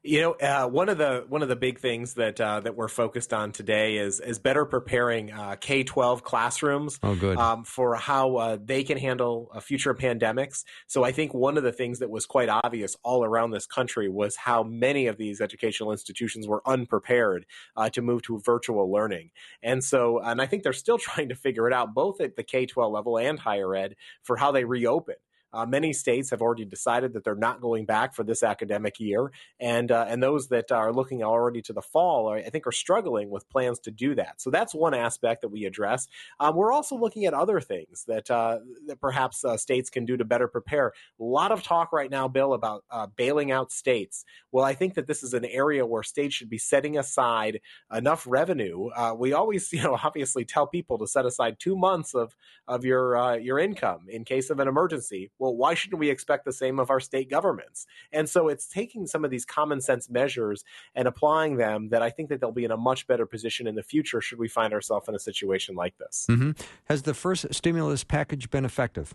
You 0.06 0.20
know, 0.20 0.32
uh, 0.32 0.68
one 0.68 0.90
of 0.90 0.98
the 0.98 1.24
one 1.30 1.40
of 1.40 1.48
the 1.48 1.56
big 1.56 1.80
things 1.80 2.12
that 2.14 2.38
uh, 2.38 2.60
that 2.60 2.76
we're 2.76 2.88
focused 2.88 3.32
on 3.32 3.52
today 3.52 3.96
is 3.96 4.20
is 4.20 4.38
better 4.38 4.66
preparing 4.66 5.32
uh, 5.32 5.56
K 5.58 5.82
twelve 5.82 6.22
classrooms. 6.22 6.98
Oh. 7.02 7.14
Um, 7.36 7.64
for 7.64 7.94
how 7.94 8.36
uh, 8.36 8.58
they 8.62 8.84
can 8.84 8.98
handle 8.98 9.50
uh, 9.54 9.60
future 9.60 9.94
pandemics. 9.94 10.64
So 10.88 11.04
I 11.04 11.12
think 11.12 11.32
one 11.32 11.56
of 11.56 11.62
the 11.62 11.72
things 11.72 12.00
that 12.00 12.10
was 12.10 12.26
quite 12.26 12.50
obvious 12.50 12.96
all 13.02 13.24
around 13.24 13.52
this 13.52 13.64
country 13.64 14.10
was 14.10 14.36
how 14.36 14.62
many 14.62 15.06
of 15.06 15.16
these 15.16 15.40
educational 15.40 15.90
institutions 15.90 16.46
were 16.46 16.60
unprepared 16.66 17.46
uh, 17.74 17.88
to 17.90 18.02
move 18.02 18.20
to 18.24 18.38
virtual 18.44 18.92
learning. 18.92 19.30
And 19.62 19.82
so, 19.82 20.18
and 20.18 20.42
I 20.42 20.44
think 20.44 20.64
they're 20.64 20.74
still 20.74 20.98
trying 20.98 21.30
to 21.30 21.34
figure 21.34 21.66
it 21.66 21.72
out, 21.72 21.94
both 21.94 22.20
at 22.20 22.36
the 22.36 22.42
K 22.42 22.66
twelve 22.66 22.92
level 22.92 23.16
and 23.16 23.38
higher 23.38 23.74
ed, 23.74 23.96
for 24.22 24.36
how 24.36 24.52
they 24.52 24.66
reopen. 24.66 25.14
Uh, 25.54 25.64
many 25.64 25.92
states 25.92 26.30
have 26.30 26.42
already 26.42 26.64
decided 26.64 27.12
that 27.12 27.22
they're 27.22 27.36
not 27.36 27.60
going 27.60 27.86
back 27.86 28.14
for 28.14 28.24
this 28.24 28.42
academic 28.42 28.98
year, 28.98 29.30
and 29.60 29.92
uh, 29.92 30.04
and 30.08 30.22
those 30.22 30.48
that 30.48 30.72
are 30.72 30.92
looking 30.92 31.22
already 31.22 31.62
to 31.62 31.72
the 31.72 31.80
fall, 31.80 32.28
are, 32.28 32.36
I 32.36 32.50
think, 32.50 32.66
are 32.66 32.72
struggling 32.72 33.30
with 33.30 33.48
plans 33.48 33.78
to 33.80 33.92
do 33.92 34.16
that. 34.16 34.40
So 34.40 34.50
that's 34.50 34.74
one 34.74 34.94
aspect 34.94 35.42
that 35.42 35.48
we 35.48 35.64
address. 35.64 36.08
Um, 36.40 36.56
we're 36.56 36.72
also 36.72 36.96
looking 36.96 37.24
at 37.24 37.34
other 37.34 37.60
things 37.60 38.04
that 38.08 38.30
uh, 38.30 38.58
that 38.86 39.00
perhaps 39.00 39.44
uh, 39.44 39.56
states 39.56 39.90
can 39.90 40.04
do 40.04 40.16
to 40.16 40.24
better 40.24 40.48
prepare. 40.48 40.92
A 41.20 41.22
lot 41.22 41.52
of 41.52 41.62
talk 41.62 41.92
right 41.92 42.10
now, 42.10 42.26
Bill, 42.26 42.52
about 42.52 42.84
uh, 42.90 43.06
bailing 43.06 43.52
out 43.52 43.70
states. 43.70 44.24
Well, 44.50 44.64
I 44.64 44.74
think 44.74 44.94
that 44.94 45.06
this 45.06 45.22
is 45.22 45.34
an 45.34 45.44
area 45.44 45.86
where 45.86 46.02
states 46.02 46.34
should 46.34 46.50
be 46.50 46.58
setting 46.58 46.98
aside 46.98 47.60
enough 47.92 48.26
revenue. 48.26 48.88
Uh, 48.88 49.14
we 49.16 49.32
always, 49.32 49.72
you 49.72 49.82
know, 49.82 49.96
obviously 50.02 50.44
tell 50.44 50.66
people 50.66 50.98
to 50.98 51.06
set 51.06 51.26
aside 51.26 51.56
two 51.60 51.76
months 51.76 52.14
of 52.14 52.34
of 52.66 52.84
your 52.84 53.38
your 53.38 53.58
income 53.58 54.06
in 54.08 54.24
case 54.24 54.50
of 54.50 54.58
an 54.58 54.66
emergency 54.66 55.30
well, 55.44 55.54
why 55.54 55.74
shouldn't 55.74 56.00
we 56.00 56.08
expect 56.08 56.46
the 56.46 56.54
same 56.54 56.80
of 56.80 56.88
our 56.88 57.00
state 57.00 57.28
governments? 57.28 57.86
And 58.12 58.26
so 58.26 58.48
it's 58.48 58.66
taking 58.66 59.06
some 59.06 59.26
of 59.26 59.30
these 59.30 59.44
common 59.44 59.82
sense 59.82 60.08
measures 60.08 60.64
and 60.94 61.06
applying 61.06 61.58
them 61.58 61.90
that 61.90 62.00
I 62.00 62.08
think 62.08 62.30
that 62.30 62.40
they'll 62.40 62.50
be 62.50 62.64
in 62.64 62.70
a 62.70 62.78
much 62.78 63.06
better 63.06 63.26
position 63.26 63.66
in 63.66 63.74
the 63.74 63.82
future 63.82 64.22
should 64.22 64.38
we 64.38 64.48
find 64.48 64.72
ourselves 64.72 65.06
in 65.06 65.14
a 65.14 65.18
situation 65.18 65.74
like 65.74 65.98
this. 65.98 66.26
Mm-hmm. 66.30 66.52
Has 66.84 67.02
the 67.02 67.12
first 67.12 67.52
stimulus 67.52 68.04
package 68.04 68.48
been 68.48 68.64
effective? 68.64 69.12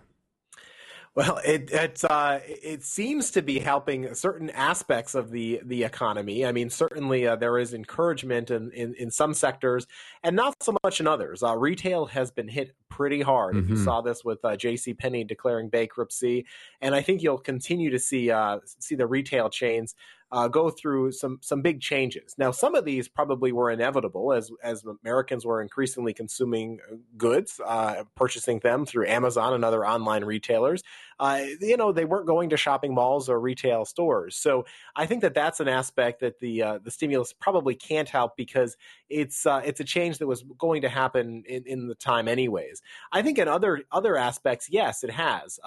Well, 1.15 1.39
it 1.43 1.71
it, 1.71 2.03
uh, 2.09 2.39
it 2.45 2.83
seems 2.83 3.31
to 3.31 3.41
be 3.41 3.59
helping 3.59 4.13
certain 4.13 4.49
aspects 4.51 5.15
of 5.15 5.31
the 5.31 5.59
the 5.65 5.83
economy. 5.83 6.45
I 6.45 6.51
mean, 6.51 6.69
certainly 6.69 7.27
uh, 7.27 7.35
there 7.35 7.57
is 7.57 7.73
encouragement 7.73 8.51
in, 8.51 8.71
in, 8.71 8.93
in 8.93 9.11
some 9.11 9.33
sectors, 9.33 9.87
and 10.23 10.35
not 10.35 10.55
so 10.61 10.77
much 10.83 10.99
in 10.99 11.07
others. 11.07 11.41
Uh, 11.41 11.57
retail 11.57 12.05
has 12.05 12.31
been 12.31 12.47
hit 12.47 12.75
pretty 12.89 13.21
hard. 13.21 13.55
Mm-hmm. 13.55 13.71
You 13.71 13.83
saw 13.83 14.01
this 14.01 14.23
with 14.23 14.43
uh, 14.45 14.55
J.C. 14.55 14.93
Penney 14.93 15.23
declaring 15.23 15.69
bankruptcy, 15.69 16.45
and 16.79 16.93
I 16.93 17.01
think 17.01 17.23
you'll 17.23 17.39
continue 17.39 17.89
to 17.89 17.99
see 17.99 18.29
uh, 18.29 18.59
see 18.63 18.95
the 18.95 19.07
retail 19.07 19.49
chains 19.49 19.95
uh, 20.31 20.47
go 20.47 20.69
through 20.69 21.11
some 21.11 21.39
some 21.41 21.61
big 21.61 21.81
changes. 21.81 22.35
Now, 22.37 22.51
some 22.51 22.75
of 22.75 22.85
these 22.85 23.07
probably 23.07 23.51
were 23.51 23.71
inevitable 23.71 24.33
as 24.33 24.51
as 24.63 24.83
Americans 25.03 25.45
were 25.45 25.61
increasingly 25.61 26.13
consuming 26.13 26.79
uh, 26.91 26.95
goods, 27.17 27.59
uh, 27.65 28.03
purchasing 28.15 28.59
them 28.59 28.85
through 28.85 29.07
Amazon 29.07 29.53
and 29.53 29.65
other 29.65 29.85
online 29.85 30.23
retailers. 30.23 30.83
Uh, 31.19 31.41
you 31.59 31.77
know, 31.77 31.91
they 31.91 32.05
weren't 32.05 32.27
going 32.27 32.49
to 32.49 32.57
shopping 32.57 32.93
malls 32.93 33.29
or 33.29 33.39
retail 33.39 33.85
stores. 33.85 34.35
So 34.35 34.65
I 34.95 35.05
think 35.05 35.21
that 35.21 35.33
that's 35.33 35.59
an 35.59 35.67
aspect 35.67 36.21
that 36.21 36.39
the 36.39 36.63
uh, 36.63 36.79
the 36.83 36.91
stimulus 36.91 37.33
probably 37.33 37.75
can't 37.75 38.07
help 38.07 38.37
because 38.37 38.77
it's 39.09 39.45
uh, 39.45 39.61
it's 39.65 39.79
a 39.79 39.83
change 39.83 40.19
that 40.19 40.27
was 40.27 40.43
going 40.57 40.81
to 40.81 40.89
happen 40.89 41.43
in, 41.47 41.63
in 41.65 41.87
the 41.87 41.95
time 41.95 42.27
anyways. 42.27 42.81
I 43.11 43.21
think 43.21 43.37
in 43.37 43.47
other 43.47 43.83
other 43.91 44.17
aspects, 44.17 44.69
yes, 44.69 45.03
it 45.03 45.11
has. 45.11 45.59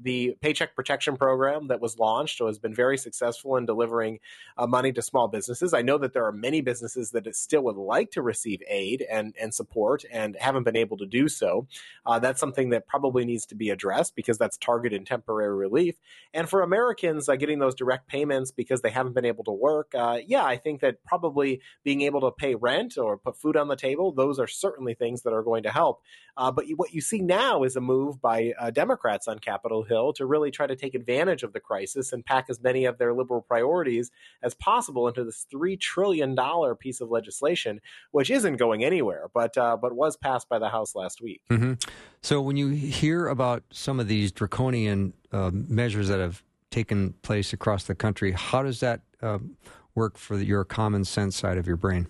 the 0.00 0.36
Paycheck 0.40 0.74
Protection 0.74 1.16
Program 1.16 1.68
that 1.68 1.80
was 1.80 1.98
launched 1.98 2.40
has 2.40 2.58
been 2.58 2.74
very 2.74 2.98
successful 2.98 3.56
in 3.56 3.66
delivering 3.66 4.18
uh, 4.58 4.66
money 4.66 4.92
to 4.92 5.02
small 5.02 5.28
businesses. 5.28 5.74
I 5.74 5.82
know 5.82 5.98
that 5.98 6.12
there 6.12 6.24
are 6.24 6.32
many 6.32 6.60
businesses 6.60 7.10
that 7.10 7.26
still 7.36 7.62
would 7.62 7.76
like 7.76 8.10
to 8.12 8.22
receive 8.22 8.62
aid 8.68 9.04
and, 9.10 9.34
and 9.40 9.52
support 9.52 10.04
and 10.10 10.36
haven't 10.40 10.64
been 10.64 10.76
able 10.76 10.96
to 10.98 11.06
do 11.06 11.28
so. 11.28 11.66
Uh, 12.04 12.18
that's 12.18 12.40
something 12.40 12.70
that 12.70 12.86
probably 12.86 13.24
needs 13.24 13.46
to 13.46 13.54
be 13.54 13.70
addressed 13.70 14.14
because 14.16 14.38
that's 14.38 14.56
targeted 14.56 14.95
temporary 15.04 15.54
relief. 15.54 15.96
And 16.32 16.48
for 16.48 16.62
Americans 16.62 17.28
uh, 17.28 17.36
getting 17.36 17.58
those 17.58 17.74
direct 17.74 18.08
payments 18.08 18.50
because 18.50 18.82
they 18.82 18.90
haven't 18.90 19.14
been 19.14 19.24
able 19.24 19.44
to 19.44 19.52
work, 19.52 19.94
uh, 19.94 20.18
yeah, 20.26 20.44
I 20.44 20.56
think 20.56 20.80
that 20.80 21.04
probably 21.04 21.60
being 21.84 22.02
able 22.02 22.20
to 22.22 22.30
pay 22.30 22.54
rent 22.54 22.98
or 22.98 23.16
put 23.16 23.36
food 23.36 23.56
on 23.56 23.68
the 23.68 23.76
table, 23.76 24.12
those 24.12 24.38
are 24.38 24.46
certainly 24.46 24.94
things 24.94 25.22
that 25.22 25.32
are 25.32 25.42
going 25.42 25.62
to 25.64 25.70
help. 25.70 26.02
Uh, 26.36 26.50
but 26.52 26.66
what 26.76 26.92
you 26.92 27.00
see 27.00 27.20
now 27.20 27.62
is 27.62 27.76
a 27.76 27.80
move 27.80 28.20
by 28.20 28.52
uh, 28.58 28.70
Democrats 28.70 29.26
on 29.26 29.38
Capitol 29.38 29.84
Hill 29.84 30.12
to 30.14 30.26
really 30.26 30.50
try 30.50 30.66
to 30.66 30.76
take 30.76 30.94
advantage 30.94 31.42
of 31.42 31.52
the 31.52 31.60
crisis 31.60 32.12
and 32.12 32.24
pack 32.24 32.46
as 32.50 32.60
many 32.60 32.84
of 32.84 32.98
their 32.98 33.14
liberal 33.14 33.40
priorities 33.40 34.10
as 34.42 34.54
possible 34.54 35.08
into 35.08 35.24
this 35.24 35.46
three 35.50 35.76
trillion 35.76 36.34
dollar 36.34 36.74
piece 36.74 37.00
of 37.00 37.10
legislation, 37.10 37.80
which 38.10 38.30
isn't 38.30 38.56
going 38.56 38.84
anywhere, 38.84 39.30
but 39.32 39.56
uh, 39.56 39.76
but 39.80 39.94
was 39.94 40.16
passed 40.16 40.48
by 40.48 40.58
the 40.58 40.68
House 40.68 40.94
last 40.94 41.22
week. 41.22 41.40
Mm-hmm. 41.50 41.74
So 42.22 42.40
when 42.40 42.56
you 42.56 42.68
hear 42.68 43.28
about 43.28 43.62
some 43.70 44.00
of 44.00 44.08
these 44.08 44.32
draconian 44.32 44.85
uh, 45.32 45.50
measures 45.52 46.08
that 46.08 46.20
have 46.20 46.42
taken 46.70 47.14
place 47.22 47.52
across 47.52 47.84
the 47.84 47.94
country, 47.94 48.32
how 48.32 48.62
does 48.62 48.80
that 48.80 49.00
um, 49.22 49.56
work 49.94 50.18
for 50.18 50.38
your 50.38 50.64
common 50.64 51.04
sense 51.04 51.36
side 51.36 51.58
of 51.58 51.66
your 51.66 51.76
brain? 51.76 52.08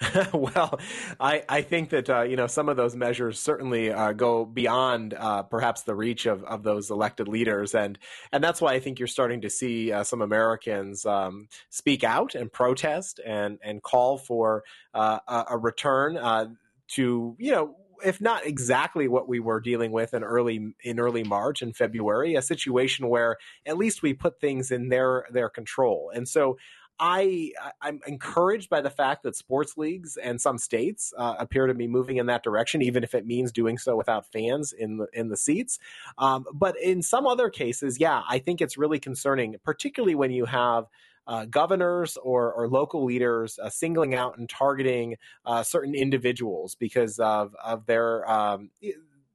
well, 0.32 0.80
I, 1.18 1.44
I 1.46 1.60
think 1.60 1.90
that 1.90 2.08
uh, 2.08 2.22
you 2.22 2.34
know 2.34 2.46
some 2.46 2.70
of 2.70 2.78
those 2.78 2.96
measures 2.96 3.38
certainly 3.38 3.92
uh, 3.92 4.12
go 4.12 4.46
beyond 4.46 5.12
uh, 5.12 5.42
perhaps 5.42 5.82
the 5.82 5.94
reach 5.94 6.24
of, 6.24 6.42
of 6.44 6.62
those 6.62 6.90
elected 6.90 7.28
leaders, 7.28 7.74
and 7.74 7.98
and 8.32 8.42
that's 8.42 8.62
why 8.62 8.72
I 8.72 8.80
think 8.80 8.98
you're 8.98 9.08
starting 9.08 9.42
to 9.42 9.50
see 9.50 9.92
uh, 9.92 10.02
some 10.02 10.22
Americans 10.22 11.04
um, 11.04 11.48
speak 11.68 12.02
out 12.02 12.34
and 12.34 12.50
protest 12.50 13.20
and 13.24 13.58
and 13.62 13.82
call 13.82 14.16
for 14.16 14.64
uh, 14.94 15.18
a, 15.28 15.44
a, 15.50 15.58
return 15.58 16.16
uh, 16.16 16.46
to 16.92 17.36
you 17.38 17.52
know 17.52 17.76
if 18.04 18.20
not 18.20 18.46
exactly 18.46 19.08
what 19.08 19.28
we 19.28 19.40
were 19.40 19.60
dealing 19.60 19.92
with 19.92 20.14
in 20.14 20.22
early 20.22 20.74
in 20.82 21.00
early 21.00 21.24
March 21.24 21.62
and 21.62 21.76
February, 21.76 22.34
a 22.34 22.42
situation 22.42 23.08
where 23.08 23.36
at 23.66 23.76
least 23.76 24.02
we 24.02 24.14
put 24.14 24.40
things 24.40 24.70
in 24.70 24.88
their 24.88 25.26
their 25.30 25.48
control. 25.48 26.10
And 26.14 26.28
so 26.28 26.56
I 27.00 27.52
I'm 27.80 28.00
encouraged 28.06 28.68
by 28.68 28.82
the 28.82 28.90
fact 28.90 29.22
that 29.22 29.34
sports 29.34 29.78
leagues 29.78 30.18
and 30.18 30.38
some 30.38 30.58
states 30.58 31.14
uh, 31.16 31.34
appear 31.38 31.66
to 31.66 31.74
be 31.74 31.88
moving 31.88 32.18
in 32.18 32.26
that 32.26 32.42
direction, 32.42 32.82
even 32.82 33.02
if 33.02 33.14
it 33.14 33.26
means 33.26 33.50
doing 33.50 33.78
so 33.78 33.96
without 33.96 34.30
fans 34.30 34.72
in 34.72 34.98
the 34.98 35.06
in 35.14 35.28
the 35.28 35.36
seats. 35.36 35.78
Um, 36.18 36.44
but 36.52 36.78
in 36.78 37.00
some 37.02 37.26
other 37.26 37.48
cases, 37.48 37.98
yeah, 37.98 38.22
I 38.28 38.38
think 38.38 38.60
it's 38.60 38.76
really 38.76 38.98
concerning, 38.98 39.56
particularly 39.64 40.14
when 40.14 40.30
you 40.30 40.44
have. 40.44 40.86
Uh, 41.30 41.44
governors 41.44 42.18
or, 42.24 42.52
or, 42.52 42.66
local 42.66 43.04
leaders 43.04 43.56
uh, 43.62 43.70
singling 43.70 44.16
out 44.16 44.36
and 44.36 44.48
targeting 44.48 45.14
uh, 45.46 45.62
certain 45.62 45.94
individuals 45.94 46.74
because 46.74 47.20
of, 47.20 47.54
of 47.64 47.86
their 47.86 48.28
um, 48.28 48.68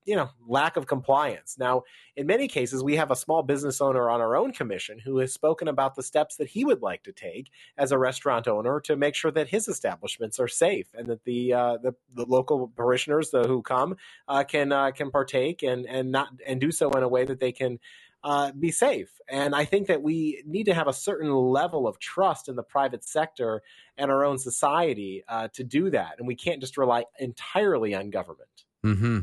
you 0.06 0.16
know 0.16 0.30
lack 0.48 0.78
of 0.78 0.88
compliance. 0.88 1.58
Now 1.58 1.84
in 2.16 2.28
many 2.28 2.48
cases 2.48 2.84
we 2.84 2.96
have 2.96 3.12
a 3.12 3.16
small 3.16 3.44
business 3.44 3.82
owner 3.82 4.10
on 4.10 4.22
our 4.22 4.36
own 4.36 4.54
commission 4.54 5.00
who 5.00 5.18
has 5.18 5.34
spoken 5.34 5.68
about 5.68 5.96
the 5.96 6.04
steps 6.04 6.38
that 6.38 6.50
he 6.50 6.64
would 6.64 6.82
like 6.82 7.04
to 7.04 7.12
take 7.12 7.50
as 7.78 7.92
a 7.92 7.98
restaurant 7.98 8.48
owner 8.48 8.80
to 8.82 8.96
make 8.96 9.16
sure 9.16 9.32
that 9.32 9.50
his 9.50 9.68
establishments 9.68 10.40
are 10.40 10.48
safe 10.48 10.88
and 10.94 11.08
that 11.08 11.24
the 11.26 11.54
uh, 11.54 11.78
the, 11.78 11.94
the, 12.14 12.26
local 12.26 12.72
parishioners 12.76 13.32
the, 13.32 13.48
who 13.48 13.62
come 13.62 13.98
uh, 14.28 14.44
can 14.44 14.72
uh, 14.72 14.92
can 14.92 15.12
partake 15.12 15.64
and 15.64 15.86
and 15.86 16.12
not 16.12 16.30
and 16.46 16.62
do 16.62 16.72
so 16.72 16.90
in 16.92 17.04
a 17.04 17.08
way 17.08 17.26
that 17.26 17.40
they 17.40 17.52
can 17.52 17.80
uh, 18.26 18.52
be 18.52 18.72
safe. 18.72 19.10
And 19.30 19.56
I 19.56 19.64
think 19.64 19.88
that 19.88 20.02
we 20.02 20.44
need 20.46 20.66
to 20.66 20.74
have 20.74 20.88
a 20.88 20.94
certain 20.94 21.32
level 21.32 21.88
of 21.88 22.00
trust 22.00 22.50
in 22.50 22.58
the 22.58 22.64
private 22.64 23.06
sector 23.06 23.62
and 23.98 24.12
our 24.12 24.26
own 24.26 24.38
society 24.38 25.24
uh, 25.30 25.48
to 25.54 25.64
do 25.64 25.90
that. 25.92 26.16
And 26.18 26.28
we 26.28 26.36
can't 26.36 26.60
just 26.60 26.78
rely 26.78 27.06
entirely 27.20 27.96
on 27.96 28.10
government. 28.10 28.50
Mm-hmm 28.86 29.20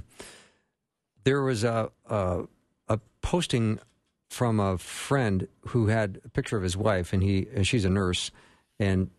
there 1.25 1.43
was 1.43 1.65
a, 1.65 1.91
a, 2.09 2.45
a 2.89 3.01
posting 3.21 3.79
from 4.31 4.59
a 4.59 4.79
friend 4.79 5.47
who 5.69 5.89
had 5.89 6.21
a 6.25 6.29
picture 6.29 6.57
of 6.57 6.63
his 6.63 6.77
wife, 6.77 7.13
and 7.13 7.23
he 7.23 7.47
and 7.55 7.67
she's 7.67 7.85
a 7.85 7.91
nurse, 7.91 8.31
and 8.79 9.11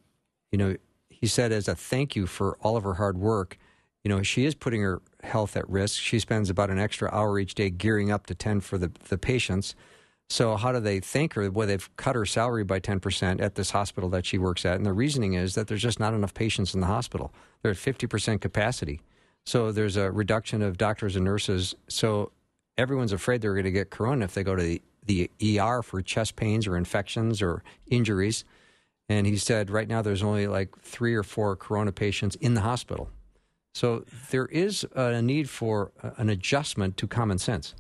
you 0.52 0.58
know 0.58 0.76
he 1.10 1.28
said 1.28 1.52
as 1.52 1.68
a 1.68 1.76
thank 1.76 2.16
you 2.16 2.26
for 2.26 2.58
all 2.62 2.76
of 2.76 2.84
her 2.84 2.96
hard 2.96 3.18
work, 3.18 3.58
you 4.04 4.10
know 4.10 4.24
she 4.24 4.46
is 4.46 4.56
putting 4.56 4.82
her 4.82 5.02
health 5.24 5.56
at 5.58 5.68
risk. 5.70 6.02
She 6.02 6.20
spends 6.20 6.50
about 6.50 6.70
an 6.70 6.80
extra 6.80 7.10
hour 7.12 7.40
each 7.40 7.56
day 7.56 7.70
gearing 7.70 8.12
up 8.12 8.28
to 8.28 8.36
tend 8.36 8.64
for 8.64 8.78
the 8.78 8.92
the 9.10 9.18
patients. 9.18 9.76
So 10.30 10.56
how 10.56 10.72
do 10.72 10.80
they 10.80 11.00
thank 11.00 11.34
her? 11.34 11.52
Well, 11.52 11.68
they've 11.68 11.90
cut 11.98 12.16
her 12.16 12.26
salary 12.26 12.64
by 12.64 12.80
ten 12.80 13.00
percent 13.00 13.42
at 13.42 13.56
this 13.56 13.72
hospital 13.72 14.10
that 14.10 14.26
she 14.26 14.38
works 14.38 14.66
at, 14.66 14.78
and 14.78 14.86
the 14.86 14.94
reasoning 14.94 15.34
is 15.34 15.56
that 15.56 15.68
there's 15.68 15.82
just 15.82 16.00
not 16.00 16.14
enough 16.14 16.34
patients 16.34 16.74
in 16.74 16.82
the 16.82 16.88
hospital. 16.88 17.34
They're 17.62 17.72
at 17.72 17.78
fifty 17.78 18.08
percent 18.08 18.42
capacity. 18.42 19.02
So 19.46 19.72
there's 19.72 19.98
a 19.98 20.12
reduction 20.12 20.62
of 20.62 20.78
doctors 20.78 21.16
and 21.16 21.26
nurses. 21.26 21.76
So 21.88 22.32
everyone's 22.78 23.12
afraid 23.12 23.42
they're 23.42 23.54
going 23.54 23.66
to 23.66 23.72
get 23.72 23.90
corona 23.90 24.26
if 24.26 24.34
they 24.34 24.44
go 24.44 24.56
to 24.56 24.64
the, 24.64 24.82
the 25.06 25.60
ER 25.60 25.84
for 25.84 26.02
chest 26.02 26.36
pains 26.36 26.66
or 26.66 26.78
infections 26.78 27.42
or 27.42 27.64
injuries. 27.88 28.46
And 29.10 29.28
he 29.28 29.38
said 29.38 29.70
right 29.70 29.88
now 29.88 30.02
there's 30.02 30.24
only 30.24 30.48
like 30.48 30.78
three 30.80 31.14
or 31.14 31.24
four 31.24 31.56
corona 31.56 31.92
patients 31.92 32.36
in 32.38 32.54
the 32.54 32.62
hospital. 32.62 33.10
So 33.74 34.06
there 34.30 34.46
is 34.46 34.86
a 34.96 35.22
need 35.22 35.50
for 35.50 35.92
an 36.18 36.30
adjustment 36.30 36.96
to 36.98 37.08
common 37.08 37.40
sense. 37.40 37.74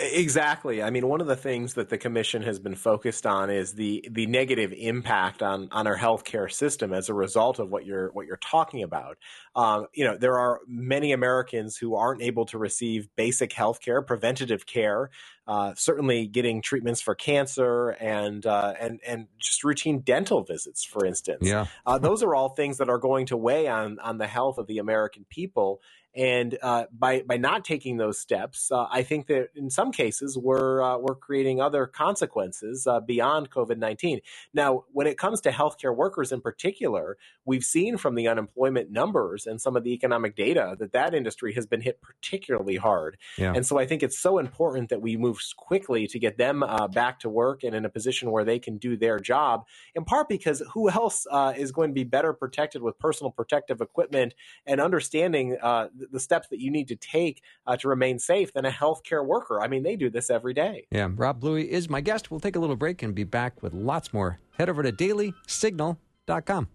Exactly. 0.00 0.80
I 0.80 0.90
mean, 0.90 1.08
one 1.08 1.20
of 1.20 1.26
the 1.26 1.34
things 1.34 1.74
that 1.74 1.88
the 1.88 1.98
commission 1.98 2.42
has 2.42 2.60
been 2.60 2.76
focused 2.76 3.26
on 3.26 3.50
is 3.50 3.72
the 3.72 4.06
the 4.08 4.26
negative 4.26 4.72
impact 4.76 5.42
on 5.42 5.68
on 5.72 5.88
our 5.88 5.96
healthcare 5.96 6.50
system 6.50 6.92
as 6.92 7.08
a 7.08 7.14
result 7.14 7.58
of 7.58 7.68
what 7.70 7.84
you're 7.84 8.10
what 8.12 8.26
you're 8.26 8.36
talking 8.36 8.84
about. 8.84 9.18
Um, 9.56 9.86
you 9.92 10.04
know, 10.04 10.16
there 10.16 10.38
are 10.38 10.60
many 10.68 11.10
Americans 11.10 11.76
who 11.76 11.96
aren't 11.96 12.22
able 12.22 12.46
to 12.46 12.58
receive 12.58 13.08
basic 13.16 13.52
health 13.52 13.80
care, 13.80 14.00
preventative 14.00 14.66
care, 14.66 15.10
uh, 15.48 15.74
certainly 15.74 16.28
getting 16.28 16.62
treatments 16.62 17.00
for 17.00 17.16
cancer 17.16 17.88
and 17.88 18.46
uh, 18.46 18.74
and 18.78 19.00
and 19.04 19.26
just 19.40 19.64
routine 19.64 20.00
dental 20.00 20.44
visits, 20.44 20.84
for 20.84 21.06
instance. 21.06 21.40
Yeah, 21.42 21.66
uh, 21.86 21.98
those 21.98 22.22
are 22.22 22.36
all 22.36 22.50
things 22.50 22.78
that 22.78 22.88
are 22.88 22.98
going 22.98 23.26
to 23.26 23.36
weigh 23.36 23.66
on 23.66 23.98
on 23.98 24.18
the 24.18 24.28
health 24.28 24.58
of 24.58 24.68
the 24.68 24.78
American 24.78 25.26
people. 25.28 25.80
And 26.16 26.58
uh, 26.62 26.86
by 26.90 27.22
by 27.22 27.36
not 27.36 27.64
taking 27.64 27.96
those 27.98 28.18
steps, 28.18 28.72
uh, 28.72 28.86
I 28.90 29.02
think 29.02 29.26
that 29.26 29.50
in 29.54 29.70
some 29.70 29.92
cases 29.92 30.36
we're 30.36 30.82
uh, 30.82 30.98
we're 30.98 31.14
creating 31.14 31.60
other 31.60 31.86
consequences 31.86 32.86
uh, 32.86 33.00
beyond 33.00 33.50
COVID 33.50 33.78
nineteen. 33.78 34.20
Now, 34.52 34.84
when 34.92 35.06
it 35.06 35.18
comes 35.18 35.40
to 35.42 35.50
healthcare 35.50 35.94
workers 35.94 36.32
in 36.32 36.40
particular, 36.40 37.18
we've 37.44 37.62
seen 37.62 37.98
from 37.98 38.14
the 38.14 38.26
unemployment 38.26 38.90
numbers 38.90 39.46
and 39.46 39.60
some 39.60 39.76
of 39.76 39.84
the 39.84 39.92
economic 39.92 40.34
data 40.34 40.76
that 40.78 40.92
that 40.92 41.14
industry 41.14 41.52
has 41.54 41.66
been 41.66 41.82
hit 41.82 42.00
particularly 42.00 42.76
hard. 42.76 43.16
Yeah. 43.36 43.52
And 43.54 43.66
so 43.66 43.78
I 43.78 43.86
think 43.86 44.02
it's 44.02 44.18
so 44.18 44.38
important 44.38 44.88
that 44.88 45.02
we 45.02 45.16
move 45.16 45.38
quickly 45.56 46.06
to 46.08 46.18
get 46.18 46.38
them 46.38 46.62
uh, 46.62 46.88
back 46.88 47.20
to 47.20 47.28
work 47.28 47.62
and 47.62 47.74
in 47.74 47.84
a 47.84 47.90
position 47.90 48.30
where 48.30 48.44
they 48.44 48.58
can 48.58 48.78
do 48.78 48.96
their 48.96 49.20
job. 49.20 49.66
In 49.94 50.04
part 50.04 50.28
because 50.28 50.62
who 50.72 50.90
else 50.90 51.26
uh, 51.30 51.52
is 51.56 51.70
going 51.70 51.90
to 51.90 51.94
be 51.94 52.04
better 52.04 52.32
protected 52.32 52.82
with 52.82 52.98
personal 52.98 53.30
protective 53.30 53.80
equipment 53.80 54.34
and 54.66 54.80
understanding 54.80 55.56
the 56.12 56.20
steps 56.20 56.48
that 56.48 56.60
you 56.60 56.70
need 56.70 56.88
to 56.88 56.96
take 56.96 57.42
uh, 57.66 57.76
to 57.76 57.88
remain 57.88 58.18
safe 58.18 58.52
than 58.52 58.64
a 58.64 58.70
healthcare 58.70 59.24
worker. 59.24 59.60
I 59.60 59.68
mean, 59.68 59.82
they 59.82 59.96
do 59.96 60.10
this 60.10 60.30
every 60.30 60.54
day. 60.54 60.86
Yeah, 60.90 61.08
Rob 61.14 61.40
Bluey 61.40 61.70
is 61.70 61.88
my 61.88 62.00
guest. 62.00 62.30
We'll 62.30 62.40
take 62.40 62.56
a 62.56 62.60
little 62.60 62.76
break 62.76 63.02
and 63.02 63.14
be 63.14 63.24
back 63.24 63.62
with 63.62 63.72
lots 63.72 64.12
more. 64.12 64.38
Head 64.58 64.68
over 64.68 64.82
to 64.82 64.92
dailysignal.com. 64.92 66.68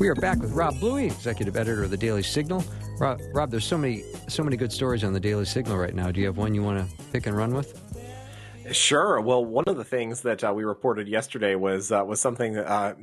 We 0.00 0.08
are 0.08 0.14
back 0.16 0.40
with 0.40 0.52
Rob 0.52 0.80
Bluey, 0.80 1.06
executive 1.06 1.56
editor 1.56 1.84
of 1.84 1.90
the 1.90 1.96
Daily 1.96 2.24
Signal. 2.24 2.64
Rob, 2.98 3.20
Rob, 3.32 3.50
there's 3.50 3.64
so 3.64 3.78
many 3.78 4.02
so 4.28 4.42
many 4.42 4.56
good 4.56 4.72
stories 4.72 5.04
on 5.04 5.12
the 5.12 5.20
Daily 5.20 5.44
Signal 5.44 5.76
right 5.76 5.94
now. 5.94 6.10
Do 6.10 6.20
you 6.20 6.26
have 6.26 6.36
one 6.36 6.52
you 6.52 6.64
want 6.64 6.78
to 6.78 7.04
pick 7.12 7.26
and 7.26 7.36
run 7.36 7.54
with? 7.54 7.80
Sure. 8.72 9.20
Well, 9.20 9.44
one 9.44 9.64
of 9.66 9.76
the 9.76 9.84
things 9.84 10.22
that 10.22 10.42
uh, 10.42 10.54
we 10.54 10.64
reported 10.64 11.06
yesterday 11.06 11.54
was 11.54 11.92
uh, 11.92 12.02
was 12.06 12.18
something 12.18 12.54
that 12.54 12.66
uh, 12.66 12.94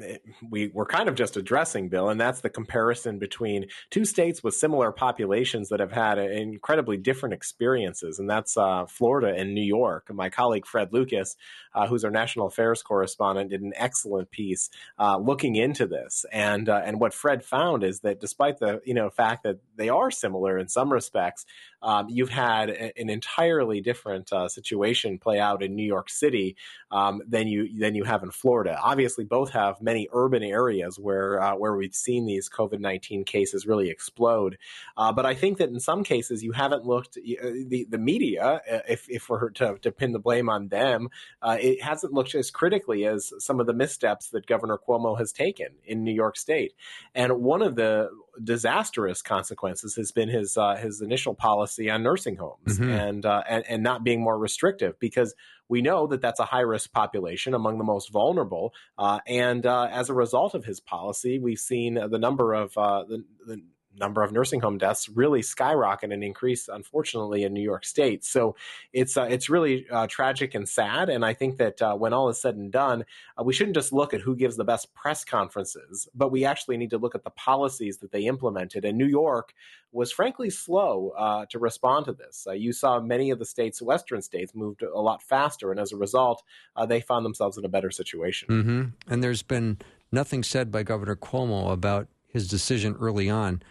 we 0.49 0.69
were 0.69 0.87
kind 0.87 1.07
of 1.07 1.13
just 1.13 1.37
addressing, 1.37 1.87
Bill, 1.87 2.09
and 2.09 2.19
that's 2.19 2.41
the 2.41 2.49
comparison 2.49 3.19
between 3.19 3.67
two 3.91 4.03
states 4.03 4.43
with 4.43 4.55
similar 4.55 4.91
populations 4.91 5.69
that 5.69 5.79
have 5.79 5.91
had 5.91 6.17
incredibly 6.17 6.97
different 6.97 7.33
experiences, 7.33 8.17
and 8.17 8.27
that's 8.27 8.57
uh, 8.57 8.85
Florida 8.87 9.35
and 9.37 9.53
New 9.53 9.63
York. 9.63 10.11
My 10.11 10.29
colleague 10.29 10.65
Fred 10.65 10.93
Lucas, 10.93 11.35
uh, 11.75 11.85
who's 11.85 12.03
our 12.03 12.11
national 12.11 12.47
affairs 12.47 12.81
correspondent, 12.81 13.51
did 13.51 13.61
an 13.61 13.73
excellent 13.75 14.31
piece 14.31 14.69
uh, 14.97 15.17
looking 15.17 15.55
into 15.57 15.85
this, 15.85 16.25
and 16.31 16.69
and 16.69 16.99
what 16.99 17.13
Fred 17.13 17.43
found 17.43 17.83
is 17.83 17.99
that 17.99 18.19
despite 18.19 18.57
the 18.57 18.81
you 18.83 18.95
know 18.95 19.11
fact 19.11 19.43
that 19.43 19.59
they 19.75 19.89
are 19.89 20.09
similar 20.09 20.57
in 20.57 20.69
some 20.69 20.91
respects, 20.91 21.45
um, 21.83 22.07
you've 22.09 22.29
had 22.29 22.69
an 22.69 23.09
entirely 23.11 23.79
different 23.79 24.31
situation 24.47 25.19
play 25.19 25.39
out 25.39 25.50
in 25.60 25.75
New 25.75 25.89
York 25.96 26.10
City 26.10 26.55
um, 26.91 27.22
than 27.27 27.48
you 27.48 27.79
than 27.79 27.96
you 27.96 28.05
have 28.05 28.24
in 28.24 28.31
Florida. 28.31 28.79
Obviously, 28.81 29.25
both 29.25 29.51
have 29.51 29.81
many 29.81 30.08
urban 30.13 30.43
areas 30.43 30.98
where 30.98 31.41
uh, 31.41 31.55
where 31.55 31.75
we've 31.75 31.96
seen 31.96 32.25
these 32.25 32.50
COVID 32.50 32.79
nineteen 32.79 33.24
cases 33.25 33.65
really 33.65 33.89
explode. 33.89 34.58
Uh, 34.96 35.12
but 35.12 35.25
I 35.25 35.36
think 35.36 35.58
that 35.58 35.70
in 35.70 35.79
some 35.79 36.03
cases 36.03 36.43
you 36.43 36.53
haven't 36.53 36.86
looked 36.86 37.17
uh, 37.17 37.51
the 37.67 37.88
the 37.89 37.98
media, 37.98 38.62
uh, 38.72 38.79
if 38.88 39.10
if 39.10 39.29
we're 39.29 39.50
to, 39.50 39.77
to 39.81 39.91
pin 39.91 40.12
the 40.12 40.20
blame 40.20 40.50
on 40.50 40.67
them, 40.67 41.10
uh, 41.41 41.58
it 41.60 41.81
hasn't 41.81 42.13
looked 42.13 42.36
as 42.36 42.51
critically 42.51 43.05
as 43.05 43.34
some 43.39 43.60
of 43.60 43.65
the 43.67 43.74
missteps 43.74 44.29
that 44.29 44.46
Governor 44.46 44.77
Cuomo 44.77 45.17
has 45.17 45.31
taken 45.31 45.67
in 45.86 46.03
New 46.03 46.13
York 46.13 46.38
State. 46.38 46.74
And 47.15 47.41
one 47.41 47.62
of 47.62 47.75
the 47.75 48.10
disastrous 48.43 49.21
consequences 49.21 49.95
has 49.95 50.11
been 50.11 50.29
his 50.29 50.57
uh, 50.57 50.75
his 50.75 51.01
initial 51.01 51.33
policy 51.33 51.89
on 51.89 52.03
nursing 52.03 52.38
homes 52.38 52.79
mm-hmm. 52.79 52.89
and, 52.89 53.25
uh, 53.25 53.43
and 53.47 53.63
and 53.67 53.83
not 53.83 54.03
being 54.03 54.21
more 54.21 54.38
restrictive 54.38 54.97
because 55.00 55.33
we 55.67 55.81
know 55.81 56.07
that 56.07 56.21
that's 56.21 56.39
a 56.39 56.45
high 56.45 56.61
risk 56.61 56.91
population 56.91 57.53
among 57.53 57.77
the 57.77 57.83
most 57.83 58.11
vulnerable 58.11 58.73
uh, 58.97 59.19
and 59.27 59.65
uh, 59.65 59.88
as 59.91 60.09
a 60.09 60.13
result 60.13 60.53
of 60.53 60.65
his 60.65 60.79
policy 60.79 61.39
we've 61.39 61.59
seen 61.59 61.95
the 61.95 62.19
number 62.19 62.53
of 62.53 62.77
uh, 62.77 63.03
the, 63.03 63.23
the 63.45 63.61
number 63.98 64.24
of 64.24 64.31
nursing 64.31 64.62
home 64.62 64.77
deaths 64.77 65.10
really 65.10 65.41
skyrocket 65.41 66.12
and 66.12 66.24
increase, 66.24 66.67
unfortunately, 66.67 67.43
in 67.43 67.53
New 67.53 67.62
York 67.62 67.86
State. 67.86 68.24
So 68.24 68.55
it's 68.93 69.17
uh, 69.17 69.27
it's 69.29 69.50
really 69.50 69.88
uh, 69.89 70.07
tragic 70.07 70.55
and 70.55 70.67
sad. 70.67 71.10
And 71.10 71.25
I 71.25 71.33
think 71.33 71.57
that 71.57 71.81
uh, 71.81 71.95
when 71.95 72.13
all 72.13 72.29
is 72.29 72.39
said 72.39 72.55
and 72.55 72.71
done, 72.71 73.05
uh, 73.38 73.43
we 73.43 73.53
shouldn't 73.53 73.75
just 73.75 73.91
look 73.93 74.13
at 74.13 74.21
who 74.21 74.36
gives 74.36 74.57
the 74.57 74.63
best 74.63 74.93
press 74.93 75.24
conferences, 75.24 76.07
but 76.15 76.31
we 76.31 76.45
actually 76.45 76.77
need 76.77 76.89
to 76.91 76.98
look 76.98 77.15
at 77.15 77.24
the 77.24 77.29
policies 77.31 77.98
that 78.00 78.12
they 78.12 78.25
implemented. 78.25 78.86
And 78.86 78.98
New 78.98 79.07
York 79.07 79.53
was 79.91 80.12
frankly 80.12 80.50
slow 80.50 81.10
uh, 81.17 81.45
to 81.50 81.60
respond 81.60 82.05
to 82.05 82.13
this. 82.13 82.45
Uh, 82.48 82.53
you 82.53 82.71
saw 82.71 83.01
many 83.01 83.29
of 83.29 83.39
the 83.39 83.45
states, 83.45 83.81
Western 83.81 84.21
states, 84.21 84.55
moved 84.55 84.83
a 84.83 85.01
lot 85.01 85.21
faster, 85.21 85.69
and 85.69 85.79
as 85.79 85.91
a 85.91 85.98
result, 85.98 86.43
they 86.88 87.01
found 87.01 87.25
themselves 87.25 87.57
in 87.57 87.65
a 87.65 87.69
better 87.69 87.91
situation. 87.91 88.48
Mm-hmm. 88.48 89.13
And 89.13 89.24
there's 89.24 89.43
been 89.43 89.79
nothing 90.12 90.43
said 90.43 90.71
by 90.71 90.83
Governor 90.83 91.17
Cuomo 91.17 91.71
about 91.71 92.07
his 92.27 92.48
decision 92.48 92.95
early 93.00 93.29
on 93.29 93.62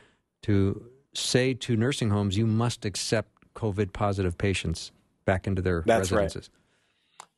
to 0.42 0.90
say 1.14 1.54
to 1.54 1.76
nursing 1.76 2.10
homes, 2.10 2.36
you 2.36 2.46
must 2.46 2.84
accept 2.84 3.32
COVID 3.54 3.92
positive 3.92 4.38
patients 4.38 4.92
back 5.24 5.46
into 5.46 5.62
their 5.62 5.82
That's 5.86 6.10
residences. 6.10 6.50
Right. 6.52 6.56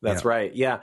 That's 0.03 0.25
yeah. 0.25 0.29
right. 0.29 0.55
Yeah, 0.55 0.79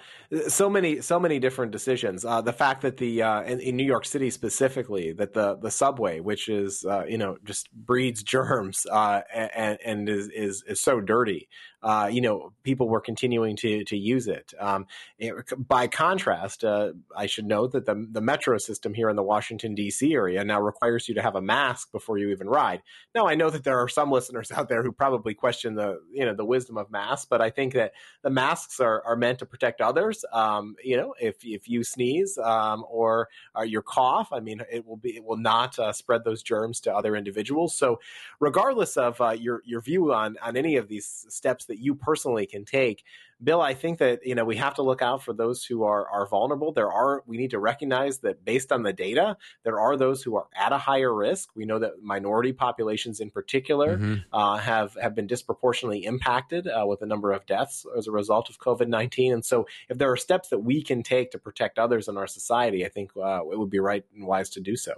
so 0.48 0.70
many, 0.70 1.02
so 1.02 1.20
many 1.20 1.40
different 1.40 1.74
decisions. 1.74 2.24
Uh, 2.24 2.40
the 2.40 2.54
fact 2.54 2.82
that 2.84 2.96
the 2.96 3.22
uh, 3.22 3.42
in, 3.42 3.60
in, 3.60 3.76
New 3.76 3.84
York 3.86 4.06
City 4.06 4.30
specifically, 4.30 5.12
that 5.12 5.34
the 5.34 5.58
the 5.58 5.70
subway, 5.70 6.22
which 6.22 6.48
is 6.48 6.86
uh, 6.86 7.04
you 7.06 7.18
know 7.18 7.36
just 7.44 7.70
breeds 7.74 8.24
germs 8.24 8.86
uh, 8.90 9.22
and, 9.34 9.78
and 9.86 10.10
is, 10.10 10.30
is 10.30 10.64
is 10.68 10.80
so 10.80 11.02
dirty, 11.02 11.50
uh, 11.82 12.10
you 12.12 12.20
know, 12.20 12.52
people 12.64 12.90
were 12.90 13.00
continuing 13.00 13.56
to 13.58 13.84
to 13.86 13.98
use 13.98 14.28
it. 14.28 14.54
Um, 14.60 14.86
it 15.18 15.34
by 15.68 15.88
contrast, 15.88 16.66
uh, 16.66 16.92
I 17.16 17.26
should 17.26 17.46
note 17.46 17.72
that 17.72 17.86
the 17.86 18.08
the 18.12 18.22
metro 18.22 18.58
system 18.58 18.94
here 18.94 19.10
in 19.10 19.16
the 19.16 19.24
Washington 19.24 19.76
D.C. 19.76 20.14
area 20.14 20.44
now 20.44 20.60
requires 20.60 21.08
you 21.08 21.16
to 21.16 21.22
have 21.22 21.36
a 21.36 21.42
mask 21.42 21.92
before 21.92 22.18
you 22.18 22.30
even 22.30 22.50
ride. 22.50 22.82
Now, 23.16 23.28
I 23.28 23.36
know 23.36 23.50
that 23.50 23.64
there 23.64 23.80
are 23.80 23.88
some 23.88 24.12
listeners 24.12 24.52
out 24.56 24.68
there 24.68 24.84
who 24.84 24.92
probably 24.92 25.34
question 25.34 25.76
the 25.76 26.02
you 26.12 26.26
know 26.26 26.36
the 26.36 26.46
wisdom 26.46 26.78
of 26.78 26.92
masks, 26.92 27.26
but 27.30 27.42
I 27.42 27.50
think 27.50 27.74
that 27.74 27.94
the 28.24 28.30
masks 28.30 28.82
are 28.82 29.02
are 29.06 29.16
meant 29.16 29.40
to 29.40 29.46
protect 29.46 29.80
others. 29.80 30.26
Um, 30.34 30.76
you 30.84 30.98
know, 30.98 31.16
if 31.20 31.38
if 31.46 31.70
you 31.70 31.86
sneeze 31.86 32.38
um, 32.38 32.84
or 32.90 33.30
uh, 33.58 33.64
your 33.64 33.84
cough, 33.84 34.30
I 34.34 34.42
mean, 34.42 34.62
it 34.70 34.86
will 34.86 34.98
be 34.98 35.16
it 35.16 35.24
will 35.24 35.38
not 35.38 35.80
uh, 35.80 35.94
spread 35.94 36.26
those 36.26 36.44
germs 36.44 36.82
to 36.82 36.94
other 36.94 37.16
individuals. 37.16 37.74
So, 37.74 38.02
regardless 38.42 38.98
of 38.98 39.22
uh, 39.22 39.32
your 39.32 39.62
your 39.66 39.80
view 39.80 40.14
on 40.14 40.36
on 40.42 40.58
any 40.58 40.76
of 40.76 40.90
these 40.90 41.26
steps 41.30 41.69
that 41.70 41.80
you 41.80 41.96
personally 41.96 42.46
can 42.46 42.66
take. 42.66 43.04
Bill, 43.42 43.62
I 43.62 43.74
think 43.74 44.00
that 44.00 44.20
you 44.26 44.36
know 44.36 44.44
we 44.44 44.58
have 44.58 44.76
to 44.76 44.82
look 44.82 45.02
out 45.02 45.24
for 45.24 45.34
those 45.34 45.64
who 45.64 45.84
are 45.84 46.08
are 46.10 46.28
vulnerable. 46.28 46.74
There 46.74 46.92
are 46.92 47.24
we 47.26 47.38
need 47.38 47.52
to 47.52 47.60
recognize 47.60 48.20
that 48.20 48.44
based 48.44 48.74
on 48.74 48.84
the 48.84 48.92
data, 48.92 49.38
there 49.64 49.80
are 49.80 49.96
those 49.96 50.22
who 50.22 50.36
are 50.36 50.48
at 50.54 50.74
a 50.74 50.78
higher 50.78 51.14
risk. 51.14 51.50
We 51.56 51.66
know 51.66 51.80
that 51.80 52.04
minority 52.04 52.52
populations 52.52 53.22
in 53.22 53.30
particular 53.30 53.98
mm-hmm. 53.98 54.16
uh, 54.34 54.58
have 54.58 54.98
have 55.02 55.16
been 55.16 55.28
disproportionately 55.28 56.04
impacted 56.04 56.68
uh, 56.68 56.86
with 56.86 57.02
a 57.02 57.06
number 57.06 57.32
of 57.32 57.46
deaths 57.46 57.86
as 57.98 58.08
a 58.08 58.12
result 58.12 58.50
of 58.50 58.60
COVID 58.60 58.90
nineteen. 58.90 59.32
And 59.32 59.46
so, 59.46 59.68
if 59.88 59.98
there 59.98 60.12
are 60.12 60.18
steps 60.18 60.50
that 60.50 60.60
we 60.60 60.84
can 60.84 61.02
take 61.02 61.32
to 61.32 61.40
protect 61.40 61.80
others 61.80 62.10
in 62.10 62.18
our 62.18 62.28
society, 62.28 62.86
I 62.86 62.90
think 62.90 63.12
uh, 63.16 63.42
it 63.50 63.58
would 63.58 63.70
be 63.70 63.80
right 63.80 64.04
and 64.14 64.28
wise 64.28 64.50
to 64.52 64.60
do 64.60 64.76
so. 64.76 64.96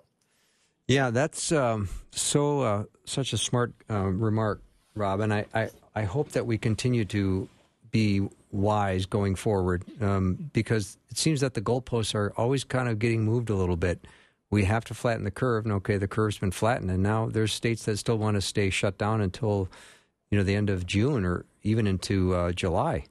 Yeah, 0.88 1.10
that's 1.10 1.52
um, 1.52 1.90
so 2.12 2.62
uh, 2.62 2.84
such 3.06 3.34
a 3.34 3.38
smart 3.38 3.74
uh, 3.90 4.08
remark, 4.08 4.62
Rob. 4.94 5.22
And 5.22 5.34
I, 5.34 5.46
I, 5.54 5.70
I 5.96 6.04
hope 6.04 6.30
that 6.30 6.46
we 6.46 6.58
continue 6.58 7.06
to 7.06 7.50
be 7.92 8.28
wise 8.52 9.06
going 9.06 9.36
forward 9.36 9.84
um, 10.02 10.50
because 10.54 10.98
it 11.10 11.18
seems 11.18 11.42
that 11.42 11.54
the 11.54 11.62
goalposts 11.62 12.16
are 12.16 12.34
always 12.38 12.64
kind 12.64 12.88
of 12.88 13.00
getting 13.00 13.24
moved 13.24 13.50
a 13.50 13.56
little 13.56 13.76
bit. 13.76 14.06
We 14.50 14.66
have 14.66 14.84
to 14.86 14.94
flatten 14.94 15.24
the 15.24 15.32
curve, 15.32 15.66
and 15.66 15.74
okay, 15.76 15.98
the 15.98 16.08
curve's 16.08 16.38
been 16.38 16.52
flattened, 16.52 16.92
and 16.92 17.02
now 17.02 17.28
there's 17.28 17.54
states 17.54 17.86
that 17.86 17.98
still 17.98 18.18
want 18.18 18.36
to 18.36 18.42
stay 18.42 18.70
shut 18.70 18.98
down 18.98 19.22
until 19.22 19.70
you 20.30 20.38
know 20.38 20.44
the 20.44 20.56
end 20.56 20.70
of 20.70 20.86
June 20.86 21.26
or 21.26 21.46
even 21.64 21.88
into 21.88 22.36
uh, 22.36 22.52
July. 22.52 23.06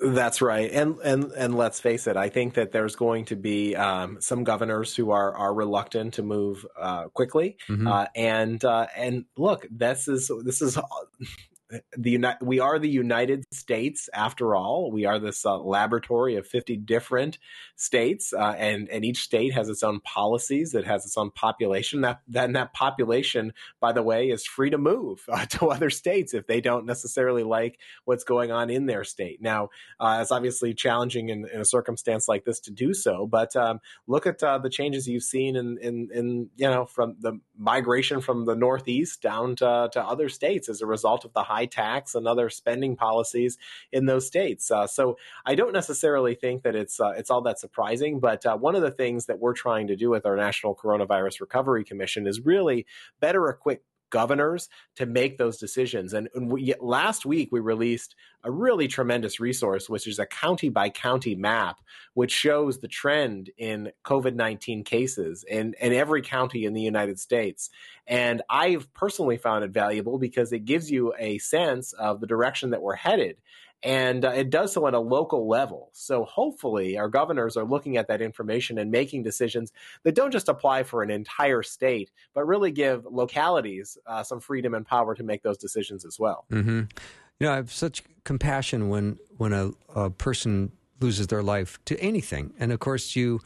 That's 0.00 0.42
right, 0.42 0.70
and 0.70 0.98
and 0.98 1.32
and 1.32 1.54
let's 1.56 1.80
face 1.80 2.06
it. 2.06 2.18
I 2.18 2.28
think 2.28 2.54
that 2.54 2.72
there's 2.72 2.94
going 2.94 3.24
to 3.26 3.36
be 3.36 3.74
um, 3.74 4.20
some 4.20 4.44
governors 4.44 4.94
who 4.94 5.12
are 5.12 5.34
are 5.34 5.54
reluctant 5.54 6.14
to 6.14 6.22
move 6.22 6.66
uh, 6.78 7.08
quickly, 7.08 7.56
mm-hmm. 7.66 7.86
uh, 7.86 8.06
and 8.14 8.62
uh, 8.62 8.86
and 8.94 9.24
look, 9.38 9.66
this 9.70 10.08
is 10.08 10.30
this 10.44 10.60
is 10.60 10.76
the 11.96 12.10
Uni- 12.10 12.36
we 12.42 12.60
are 12.60 12.78
the 12.78 12.88
United 12.88 13.44
States 13.52 14.08
after 14.12 14.54
all. 14.54 14.90
We 14.90 15.04
are 15.04 15.18
this 15.18 15.44
uh, 15.44 15.58
laboratory 15.58 16.36
of 16.36 16.46
50 16.46 16.76
different 16.76 17.38
states, 17.76 18.32
uh, 18.32 18.54
and 18.56 18.88
and 18.88 19.04
each 19.04 19.22
state 19.22 19.52
has 19.54 19.68
its 19.68 19.82
own 19.82 20.00
policies. 20.00 20.74
It 20.74 20.86
has 20.86 21.04
its 21.04 21.16
own 21.16 21.30
population. 21.30 22.02
That 22.02 22.20
then 22.28 22.52
that 22.52 22.72
population, 22.72 23.52
by 23.80 23.92
the 23.92 24.02
way, 24.02 24.28
is 24.28 24.46
free 24.46 24.70
to 24.70 24.78
move 24.78 25.24
uh, 25.28 25.46
to 25.50 25.68
other 25.68 25.90
states 25.90 26.34
if 26.34 26.46
they 26.46 26.60
don't 26.60 26.86
necessarily 26.86 27.42
like 27.42 27.78
what's 28.04 28.24
going 28.24 28.50
on 28.50 28.70
in 28.70 28.86
their 28.86 29.04
state. 29.04 29.40
Now, 29.40 29.70
uh, 30.00 30.18
it's 30.22 30.32
obviously 30.32 30.74
challenging 30.74 31.28
in, 31.28 31.46
in, 31.52 31.60
a 31.60 31.64
circumstance 31.64 32.28
like 32.28 32.44
this 32.44 32.60
to 32.60 32.70
do 32.70 32.94
so, 32.94 33.26
but 33.26 33.54
um, 33.56 33.80
look 34.06 34.26
at 34.26 34.42
uh, 34.42 34.58
the 34.58 34.70
changes 34.70 35.08
you've 35.08 35.22
seen 35.22 35.56
in, 35.56 35.78
in 35.80 36.08
in 36.12 36.50
you 36.56 36.68
know 36.68 36.86
from 36.86 37.16
the 37.20 37.40
migration 37.56 38.20
from 38.20 38.44
the 38.44 38.56
Northeast 38.56 39.22
down 39.22 39.56
to, 39.56 39.88
to 39.92 40.02
other 40.02 40.28
states 40.28 40.68
as 40.68 40.80
a 40.80 40.86
result 40.86 41.24
of 41.24 41.32
the 41.32 41.42
high 41.42 41.63
tax 41.66 42.14
and 42.14 42.26
other 42.26 42.50
spending 42.50 42.96
policies 42.96 43.58
in 43.92 44.06
those 44.06 44.26
states. 44.26 44.70
Uh, 44.70 44.86
so 44.86 45.16
I 45.46 45.54
don't 45.54 45.72
necessarily 45.72 46.34
think 46.34 46.62
that 46.62 46.74
it's 46.74 47.00
uh, 47.00 47.10
it's 47.16 47.30
all 47.30 47.42
that 47.42 47.58
surprising. 47.58 48.20
But 48.20 48.44
uh, 48.46 48.56
one 48.56 48.74
of 48.74 48.82
the 48.82 48.90
things 48.90 49.26
that 49.26 49.38
we're 49.38 49.54
trying 49.54 49.86
to 49.88 49.96
do 49.96 50.10
with 50.10 50.26
our 50.26 50.36
National 50.36 50.74
Coronavirus 50.74 51.40
Recovery 51.40 51.84
Commission 51.84 52.26
is 52.26 52.40
really 52.40 52.86
better 53.20 53.48
equip 53.48 53.84
governors 54.14 54.68
to 54.94 55.06
make 55.06 55.38
those 55.38 55.58
decisions. 55.58 56.12
And, 56.12 56.28
and 56.36 56.48
we, 56.48 56.72
last 56.80 57.26
week 57.26 57.48
we 57.50 57.58
released 57.58 58.14
a 58.44 58.50
really 58.50 58.86
tremendous 58.86 59.40
resource, 59.40 59.90
which 59.90 60.06
is 60.06 60.20
a 60.20 60.26
county 60.26 60.68
by 60.68 60.88
county 60.88 61.34
map, 61.34 61.80
which 62.12 62.30
shows 62.30 62.78
the 62.78 62.86
trend 62.86 63.50
in 63.58 63.90
COVID 64.04 64.36
19 64.36 64.84
cases 64.84 65.44
in, 65.48 65.74
in 65.80 65.92
every 65.92 66.22
county 66.22 66.64
in 66.64 66.74
the 66.74 66.80
United 66.80 67.18
States. 67.18 67.70
And 68.06 68.40
I've 68.48 68.94
personally 68.94 69.36
found 69.36 69.64
it 69.64 69.72
valuable 69.72 70.16
because 70.16 70.52
it 70.52 70.64
gives 70.64 70.88
you 70.88 71.12
a 71.18 71.38
sense 71.38 71.92
of 71.92 72.20
the 72.20 72.28
direction 72.28 72.70
that 72.70 72.82
we're 72.82 72.94
headed 72.94 73.38
and 73.84 74.24
uh, 74.24 74.30
it 74.30 74.48
does 74.48 74.72
so 74.72 74.86
at 74.86 74.94
a 74.94 74.98
local 74.98 75.46
level. 75.46 75.90
So 75.92 76.24
hopefully, 76.24 76.96
our 76.96 77.08
governors 77.08 77.56
are 77.56 77.64
looking 77.64 77.98
at 77.98 78.08
that 78.08 78.22
information 78.22 78.78
and 78.78 78.90
making 78.90 79.22
decisions 79.22 79.72
that 80.04 80.14
don't 80.14 80.30
just 80.30 80.48
apply 80.48 80.84
for 80.84 81.02
an 81.02 81.10
entire 81.10 81.62
state, 81.62 82.10
but 82.32 82.46
really 82.46 82.72
give 82.72 83.04
localities 83.04 83.98
uh, 84.06 84.22
some 84.22 84.40
freedom 84.40 84.74
and 84.74 84.86
power 84.86 85.14
to 85.14 85.22
make 85.22 85.42
those 85.42 85.58
decisions 85.58 86.06
as 86.06 86.18
well. 86.18 86.46
Mm-hmm. 86.50 86.80
You 87.40 87.46
know, 87.46 87.52
I 87.52 87.56
have 87.56 87.70
such 87.70 88.02
compassion 88.24 88.88
when 88.88 89.18
when 89.36 89.52
a, 89.52 89.70
a 89.94 90.08
person 90.08 90.72
loses 91.00 91.26
their 91.26 91.42
life 91.42 91.78
to 91.84 92.00
anything, 92.00 92.54
and 92.58 92.72
of 92.72 92.80
course, 92.80 93.14
you 93.14 93.40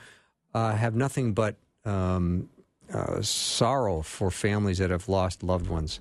uh, 0.55 0.75
have 0.75 0.95
nothing 0.95 1.35
but 1.35 1.57
um, 1.85 2.49
uh, 2.93 3.21
sorrow 3.23 4.03
for 4.03 4.31
families 4.31 4.79
that 4.79 4.91
have 4.91 5.09
lost 5.09 5.43
loved 5.43 5.69
ones. 5.69 6.01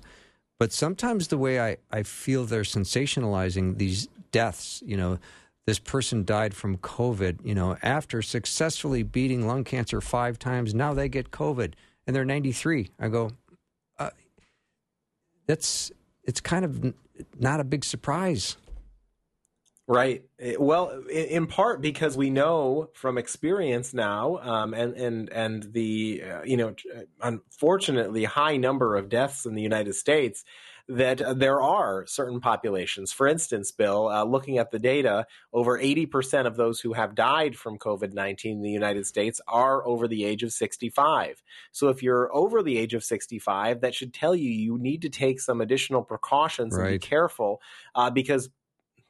But 0.58 0.72
sometimes 0.72 1.28
the 1.28 1.38
way 1.38 1.60
I, 1.60 1.76
I 1.90 2.02
feel 2.02 2.44
they're 2.44 2.62
sensationalizing 2.62 3.78
these 3.78 4.08
deaths. 4.30 4.82
You 4.84 4.96
know, 4.96 5.18
this 5.66 5.78
person 5.78 6.24
died 6.24 6.54
from 6.54 6.78
COVID. 6.78 7.44
You 7.44 7.54
know, 7.54 7.76
after 7.82 8.22
successfully 8.22 9.02
beating 9.02 9.46
lung 9.46 9.64
cancer 9.64 10.00
five 10.00 10.38
times, 10.38 10.74
now 10.74 10.94
they 10.94 11.08
get 11.08 11.30
COVID 11.30 11.74
and 12.06 12.16
they're 12.16 12.24
93. 12.24 12.90
I 12.98 13.08
go, 13.08 13.30
uh, 13.98 14.10
that's 15.46 15.92
it's 16.24 16.40
kind 16.40 16.64
of 16.64 16.94
not 17.38 17.60
a 17.60 17.64
big 17.64 17.84
surprise. 17.84 18.56
Right. 19.90 20.24
Well, 20.58 21.02
in 21.10 21.46
part 21.46 21.80
because 21.80 22.14
we 22.14 22.28
know 22.28 22.90
from 22.92 23.16
experience 23.16 23.94
now, 23.94 24.36
um, 24.42 24.74
and 24.74 24.94
and 24.94 25.30
and 25.30 25.72
the 25.72 26.22
uh, 26.30 26.42
you 26.42 26.58
know 26.58 26.74
unfortunately 27.22 28.24
high 28.24 28.58
number 28.58 28.96
of 28.96 29.08
deaths 29.08 29.46
in 29.46 29.54
the 29.54 29.62
United 29.62 29.94
States 29.94 30.44
that 30.88 31.38
there 31.38 31.60
are 31.60 32.06
certain 32.06 32.40
populations. 32.40 33.12
For 33.12 33.26
instance, 33.28 33.70
Bill, 33.72 34.08
uh, 34.08 34.24
looking 34.24 34.56
at 34.56 34.70
the 34.70 34.78
data, 34.78 35.26
over 35.52 35.78
80% 35.78 36.46
of 36.46 36.56
those 36.56 36.80
who 36.80 36.94
have 36.94 37.14
died 37.14 37.56
from 37.56 37.78
COVID 37.78 38.14
19 38.14 38.56
in 38.56 38.62
the 38.62 38.70
United 38.70 39.06
States 39.06 39.40
are 39.46 39.86
over 39.86 40.08
the 40.08 40.24
age 40.24 40.42
of 40.42 40.52
65. 40.52 41.42
So 41.72 41.88
if 41.88 42.02
you're 42.02 42.34
over 42.34 42.62
the 42.62 42.78
age 42.78 42.94
of 42.94 43.04
65, 43.04 43.82
that 43.82 43.94
should 43.94 44.14
tell 44.14 44.34
you 44.34 44.50
you 44.50 44.78
need 44.78 45.02
to 45.02 45.10
take 45.10 45.40
some 45.40 45.60
additional 45.60 46.02
precautions 46.02 46.74
right. 46.74 46.92
and 46.92 47.00
be 47.00 47.06
careful 47.06 47.60
uh, 47.94 48.10
because 48.10 48.48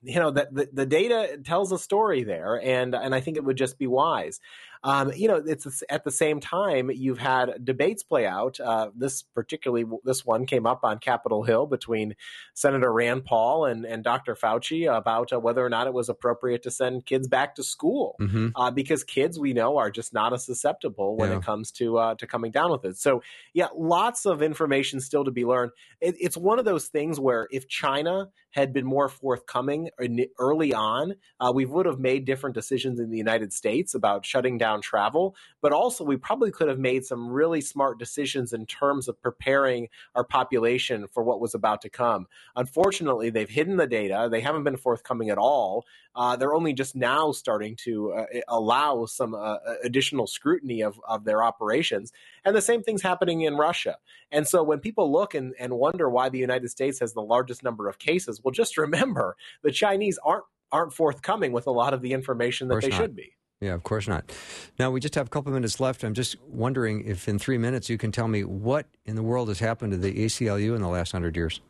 you 0.02 0.20
know 0.20 0.30
that 0.30 0.54
the, 0.54 0.68
the, 0.72 0.86
data 0.86 1.38
tells 1.44 1.72
a 1.72 1.78
story 1.78 2.22
there 2.22 2.60
and 2.62 2.94
and 2.94 3.14
i 3.14 3.20
think 3.20 3.36
it 3.36 3.44
would 3.44 3.56
just 3.56 3.78
be 3.78 3.86
wise 3.88 4.40
um, 4.82 5.12
you 5.14 5.28
know 5.28 5.42
it's 5.44 5.82
at 5.88 6.04
the 6.04 6.10
same 6.10 6.40
time 6.40 6.90
you've 6.90 7.18
had 7.18 7.64
debates 7.64 8.02
play 8.02 8.26
out 8.26 8.58
uh, 8.60 8.90
this 8.94 9.22
particularly 9.22 9.84
this 10.04 10.24
one 10.24 10.46
came 10.46 10.66
up 10.66 10.80
on 10.84 10.98
capitol 10.98 11.42
hill 11.42 11.66
between 11.66 12.14
senator 12.54 12.92
rand 12.92 13.24
paul 13.24 13.64
and, 13.64 13.84
and 13.84 14.04
dr 14.04 14.34
fauci 14.36 14.92
about 14.94 15.32
uh, 15.32 15.38
whether 15.38 15.64
or 15.64 15.68
not 15.68 15.86
it 15.86 15.92
was 15.92 16.08
appropriate 16.08 16.62
to 16.62 16.70
send 16.70 17.04
kids 17.06 17.28
back 17.28 17.54
to 17.54 17.62
school 17.62 18.16
mm-hmm. 18.20 18.48
uh, 18.56 18.70
because 18.70 19.04
kids 19.04 19.38
we 19.38 19.52
know 19.52 19.76
are 19.78 19.90
just 19.90 20.12
not 20.12 20.32
as 20.32 20.44
susceptible 20.44 21.16
when 21.16 21.30
yeah. 21.30 21.38
it 21.38 21.42
comes 21.42 21.70
to 21.70 21.98
uh, 21.98 22.14
to 22.14 22.26
coming 22.26 22.50
down 22.50 22.70
with 22.70 22.84
it 22.84 22.96
so 22.96 23.22
yeah 23.52 23.68
lots 23.76 24.26
of 24.26 24.42
information 24.42 25.00
still 25.00 25.24
to 25.24 25.30
be 25.30 25.44
learned 25.44 25.72
it, 26.00 26.14
it's 26.18 26.36
one 26.36 26.58
of 26.58 26.64
those 26.64 26.86
things 26.86 27.18
where 27.18 27.48
if 27.50 27.68
china 27.68 28.28
had 28.58 28.72
been 28.72 28.84
more 28.84 29.08
forthcoming 29.08 29.90
early 30.38 30.74
on, 30.74 31.14
uh, 31.38 31.52
we 31.54 31.64
would 31.64 31.86
have 31.86 31.98
made 31.98 32.24
different 32.24 32.54
decisions 32.54 32.98
in 32.98 33.10
the 33.10 33.16
United 33.16 33.52
States 33.52 33.94
about 33.94 34.24
shutting 34.24 34.58
down 34.58 34.67
travel. 34.76 35.34
But 35.60 35.72
also, 35.72 36.04
we 36.04 36.16
probably 36.16 36.50
could 36.50 36.68
have 36.68 36.78
made 36.78 37.04
some 37.04 37.30
really 37.30 37.60
smart 37.60 37.98
decisions 37.98 38.52
in 38.52 38.66
terms 38.66 39.08
of 39.08 39.20
preparing 39.20 39.88
our 40.14 40.24
population 40.24 41.06
for 41.12 41.22
what 41.22 41.40
was 41.40 41.54
about 41.54 41.82
to 41.82 41.90
come. 41.90 42.26
Unfortunately, 42.54 43.30
they've 43.30 43.48
hidden 43.48 43.76
the 43.76 43.86
data, 43.86 44.28
they 44.30 44.40
haven't 44.40 44.64
been 44.64 44.76
forthcoming 44.76 45.30
at 45.30 45.38
all. 45.38 45.84
Uh, 46.14 46.34
they're 46.36 46.54
only 46.54 46.72
just 46.72 46.96
now 46.96 47.30
starting 47.30 47.76
to 47.76 48.12
uh, 48.12 48.26
allow 48.48 49.06
some 49.06 49.34
uh, 49.34 49.56
additional 49.84 50.26
scrutiny 50.26 50.80
of, 50.82 50.98
of 51.06 51.24
their 51.24 51.44
operations. 51.44 52.12
And 52.44 52.56
the 52.56 52.60
same 52.60 52.82
thing's 52.82 53.02
happening 53.02 53.42
in 53.42 53.56
Russia. 53.56 53.98
And 54.32 54.46
so 54.46 54.62
when 54.62 54.80
people 54.80 55.12
look 55.12 55.34
and, 55.34 55.54
and 55.60 55.74
wonder 55.74 56.10
why 56.10 56.28
the 56.28 56.38
United 56.38 56.70
States 56.70 56.98
has 57.00 57.12
the 57.12 57.22
largest 57.22 57.62
number 57.62 57.88
of 57.88 57.98
cases, 57.98 58.40
well, 58.42 58.52
just 58.52 58.76
remember 58.76 59.36
the 59.62 59.70
Chinese 59.70 60.18
aren't 60.24 60.44
aren't 60.70 60.92
forthcoming 60.92 61.52
with 61.52 61.66
a 61.66 61.70
lot 61.70 61.94
of 61.94 62.02
the 62.02 62.12
information 62.12 62.68
that 62.68 62.82
they 62.82 62.88
not. 62.88 62.96
should 62.96 63.16
be. 63.16 63.37
Yeah, 63.60 63.74
of 63.74 63.82
course 63.82 64.06
not. 64.06 64.30
Now, 64.78 64.90
we 64.90 65.00
just 65.00 65.16
have 65.16 65.26
a 65.26 65.30
couple 65.30 65.52
minutes 65.52 65.80
left. 65.80 66.04
I'm 66.04 66.14
just 66.14 66.36
wondering 66.46 67.04
if 67.06 67.28
in 67.28 67.38
three 67.38 67.58
minutes 67.58 67.90
you 67.90 67.98
can 67.98 68.12
tell 68.12 68.28
me 68.28 68.44
what 68.44 68.86
in 69.04 69.16
the 69.16 69.22
world 69.22 69.48
has 69.48 69.58
happened 69.58 69.92
to 69.92 69.98
the 69.98 70.12
ACLU 70.26 70.76
in 70.76 70.82
the 70.82 70.88
last 70.88 71.10
hundred 71.10 71.36
years. 71.36 71.60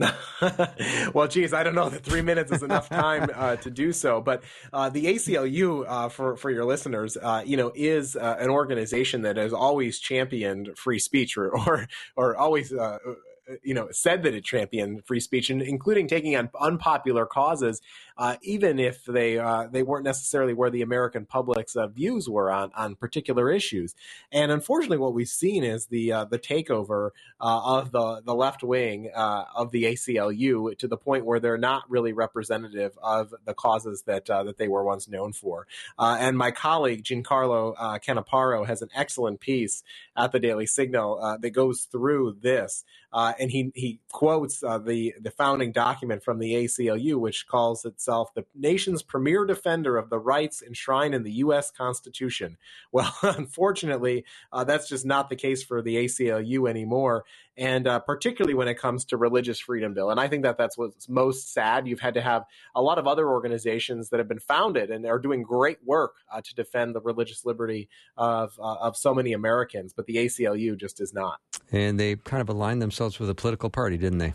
well, 1.14 1.28
geez, 1.28 1.52
I 1.52 1.62
don't 1.62 1.74
know 1.74 1.90
that 1.90 2.04
three 2.04 2.22
minutes 2.22 2.50
is 2.52 2.62
enough 2.62 2.88
time 2.88 3.28
uh, 3.34 3.56
to 3.56 3.70
do 3.70 3.92
so. 3.92 4.20
But 4.20 4.42
uh, 4.72 4.88
the 4.88 5.04
ACLU, 5.04 5.84
uh, 5.86 6.08
for 6.08 6.36
for 6.36 6.50
your 6.50 6.64
listeners, 6.64 7.16
uh, 7.16 7.42
you 7.44 7.56
know, 7.56 7.70
is 7.74 8.16
uh, 8.16 8.36
an 8.38 8.48
organization 8.48 9.22
that 9.22 9.36
has 9.36 9.52
always 9.52 9.98
championed 9.98 10.76
free 10.78 10.98
speech, 10.98 11.36
or 11.36 11.54
or, 11.54 11.86
or 12.16 12.36
always 12.36 12.72
uh, 12.72 12.98
you 13.62 13.74
know 13.74 13.88
said 13.90 14.22
that 14.22 14.34
it 14.34 14.44
championed 14.44 15.04
free 15.04 15.20
speech, 15.20 15.50
and 15.50 15.62
including 15.62 16.08
taking 16.08 16.36
on 16.36 16.50
unpopular 16.60 17.26
causes, 17.26 17.80
uh, 18.16 18.36
even 18.42 18.78
if 18.78 19.04
they 19.04 19.38
uh, 19.38 19.66
they 19.70 19.82
weren't 19.82 20.04
necessarily 20.04 20.52
where 20.52 20.70
the 20.70 20.82
American 20.82 21.24
public's 21.24 21.76
uh, 21.76 21.86
views 21.86 22.28
were 22.28 22.50
on 22.50 22.70
on 22.74 22.94
particular 22.94 23.50
issues. 23.50 23.94
And 24.30 24.52
unfortunately, 24.52 24.98
what 24.98 25.14
we've 25.14 25.28
seen 25.28 25.64
is 25.64 25.86
the 25.86 26.12
uh, 26.12 26.24
the 26.26 26.38
takeover 26.38 27.10
uh, 27.40 27.60
of 27.64 27.92
the 27.92 28.22
the 28.24 28.34
left 28.34 28.62
wing 28.62 29.10
uh, 29.14 29.44
of 29.54 29.70
the 29.70 29.84
ACLU 29.84 30.76
to 30.78 30.88
the 30.88 30.96
point 30.96 31.24
where 31.24 31.40
they're 31.40 31.58
not 31.58 31.90
really 31.90 32.12
representative 32.12 32.98
of 33.02 33.34
the 33.44 33.54
causes 33.54 34.02
that 34.02 34.26
that 34.26 34.58
they 34.58 34.68
were 34.68 34.84
once 34.84 35.08
known 35.08 35.32
for. 35.32 35.66
and 35.98 36.36
my 36.36 36.50
colleague 36.50 37.04
Giancarlo 37.04 37.74
Canaparo 38.02 38.66
has 38.66 38.82
an 38.82 38.88
excellent 38.94 39.40
piece 39.40 39.82
at 40.16 40.32
the 40.32 40.38
Daily 40.38 40.66
Signal 40.66 41.38
that 41.40 41.50
goes 41.50 41.82
through 41.82 42.36
this. 42.42 42.84
Uh, 43.12 43.32
and 43.40 43.50
he 43.50 43.72
he 43.74 43.98
quotes 44.12 44.62
uh, 44.62 44.78
the 44.78 45.14
the 45.20 45.30
founding 45.30 45.72
document 45.72 46.22
from 46.22 46.38
the 46.38 46.54
ACLU, 46.54 47.16
which 47.16 47.46
calls 47.46 47.84
itself 47.84 48.32
the 48.34 48.44
nation's 48.54 49.02
premier 49.02 49.44
defender 49.44 49.96
of 49.96 50.10
the 50.10 50.18
rights 50.18 50.62
enshrined 50.62 51.14
in 51.14 51.22
the 51.22 51.32
U.S. 51.32 51.70
Constitution. 51.70 52.56
Well, 52.92 53.14
unfortunately, 53.22 54.24
uh, 54.52 54.64
that's 54.64 54.88
just 54.88 55.06
not 55.06 55.28
the 55.28 55.36
case 55.36 55.62
for 55.62 55.80
the 55.80 55.96
ACLU 55.96 56.68
anymore, 56.68 57.24
and 57.60 57.86
uh, 57.86 58.00
particularly 58.00 58.54
when 58.54 58.68
it 58.68 58.74
comes 58.76 59.04
to 59.04 59.18
religious 59.18 59.60
freedom 59.60 59.92
bill. 59.92 60.10
And 60.10 60.18
I 60.18 60.28
think 60.28 60.42
that 60.44 60.56
that's 60.56 60.78
what's 60.78 61.08
most 61.10 61.52
sad. 61.52 61.86
You've 61.86 62.00
had 62.00 62.14
to 62.14 62.22
have 62.22 62.44
a 62.74 62.80
lot 62.80 62.98
of 62.98 63.06
other 63.06 63.28
organizations 63.28 64.08
that 64.08 64.18
have 64.18 64.28
been 64.28 64.40
founded 64.40 64.90
and 64.90 65.04
are 65.04 65.18
doing 65.18 65.42
great 65.42 65.78
work 65.84 66.14
uh, 66.32 66.40
to 66.40 66.54
defend 66.54 66.94
the 66.94 67.00
religious 67.02 67.44
liberty 67.44 67.90
of 68.16 68.58
uh, 68.58 68.76
of 68.76 68.96
so 68.96 69.14
many 69.14 69.34
Americans, 69.34 69.92
but 69.92 70.06
the 70.06 70.16
ACLU 70.16 70.76
just 70.76 71.00
is 71.00 71.12
not. 71.12 71.38
And 71.70 72.00
they 72.00 72.16
kind 72.16 72.40
of 72.40 72.48
aligned 72.48 72.80
themselves 72.80 73.20
with 73.20 73.28
a 73.28 73.34
political 73.34 73.68
party, 73.68 73.98
didn't 73.98 74.18
they? 74.18 74.32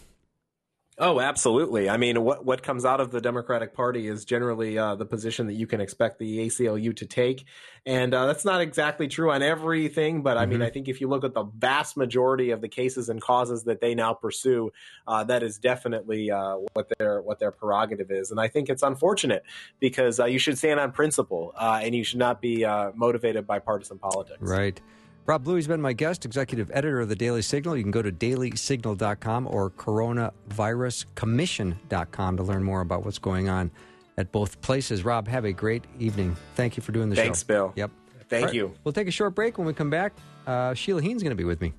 Oh, 0.97 1.19
absolutely. 1.19 1.89
I 1.89 1.97
mean, 1.97 2.23
what 2.23 2.45
what 2.45 2.63
comes 2.63 2.85
out 2.85 3.01
of 3.01 3.11
the 3.11 3.19
Democratic 3.19 3.73
Party 3.73 4.07
is 4.07 4.23
generally 4.23 4.77
uh, 4.77 4.95
the 4.95 5.05
position 5.05 5.47
that 5.47 5.53
you 5.53 5.67
can 5.67 5.81
expect 5.81 6.19
the 6.19 6.47
ACLU 6.47 6.95
to 6.95 7.05
take, 7.05 7.43
and 7.85 8.13
uh, 8.13 8.27
that's 8.27 8.45
not 8.45 8.61
exactly 8.61 9.09
true 9.09 9.29
on 9.29 9.43
everything. 9.43 10.23
But 10.23 10.37
I 10.37 10.43
mm-hmm. 10.43 10.51
mean, 10.51 10.61
I 10.61 10.69
think 10.69 10.87
if 10.87 11.01
you 11.01 11.09
look 11.09 11.25
at 11.25 11.33
the 11.33 11.43
vast 11.43 11.97
majority 11.97 12.51
of 12.51 12.61
the 12.61 12.69
cases 12.69 13.09
and 13.09 13.21
causes 13.21 13.65
that 13.65 13.81
they 13.81 13.93
now 13.93 14.13
pursue, 14.13 14.71
uh, 15.05 15.25
that 15.25 15.43
is 15.43 15.57
definitely 15.57 16.31
uh, 16.31 16.59
what 16.71 16.89
their 16.97 17.21
what 17.21 17.39
their 17.39 17.51
prerogative 17.51 18.09
is. 18.09 18.31
And 18.31 18.39
I 18.39 18.47
think 18.47 18.69
it's 18.69 18.83
unfortunate 18.83 19.43
because 19.81 20.21
uh, 20.21 20.25
you 20.25 20.39
should 20.39 20.57
stand 20.57 20.79
on 20.79 20.93
principle 20.93 21.53
uh, 21.57 21.81
and 21.83 21.93
you 21.93 22.05
should 22.05 22.19
not 22.19 22.39
be 22.39 22.65
motivated 22.95 23.45
by 23.45 23.59
partisan 23.59 23.99
politics. 23.99 24.39
Right. 24.39 24.79
Rob 25.25 25.43
Bluey's 25.43 25.67
been 25.67 25.81
my 25.81 25.93
guest, 25.93 26.23
executive 26.23 26.69
editor 26.71 27.01
of 27.01 27.09
the 27.09 27.15
Daily 27.15 27.41
Signal. 27.41 27.75
You 27.75 27.81
can 27.81 27.91
go 27.91 28.03
to 28.03 28.11
dailysignal.com 28.11 29.47
or 29.47 29.71
coronaviruscommission.com 29.71 32.37
to 32.37 32.43
learn 32.43 32.63
more 32.63 32.81
about 32.81 33.03
what's 33.03 33.17
going 33.17 33.49
on 33.49 33.71
at 34.17 34.31
both 34.31 34.61
places. 34.61 35.03
Rob, 35.03 35.27
have 35.27 35.45
a 35.45 35.51
great 35.51 35.83
evening. 35.99 36.37
Thank 36.53 36.77
you 36.77 36.83
for 36.83 36.91
doing 36.91 37.09
the 37.09 37.15
Thanks, 37.15 37.39
show. 37.39 37.41
Thanks, 37.41 37.43
Bill. 37.43 37.73
Yep. 37.75 37.89
Thank 38.29 38.45
right, 38.45 38.53
you. 38.53 38.75
We'll 38.83 38.93
take 38.93 39.07
a 39.07 39.11
short 39.11 39.33
break. 39.33 39.57
When 39.57 39.65
we 39.65 39.73
come 39.73 39.89
back, 39.89 40.13
uh, 40.45 40.75
Sheila 40.75 41.01
Heen's 41.01 41.23
going 41.23 41.31
to 41.31 41.35
be 41.35 41.43
with 41.43 41.59
me. 41.59 41.73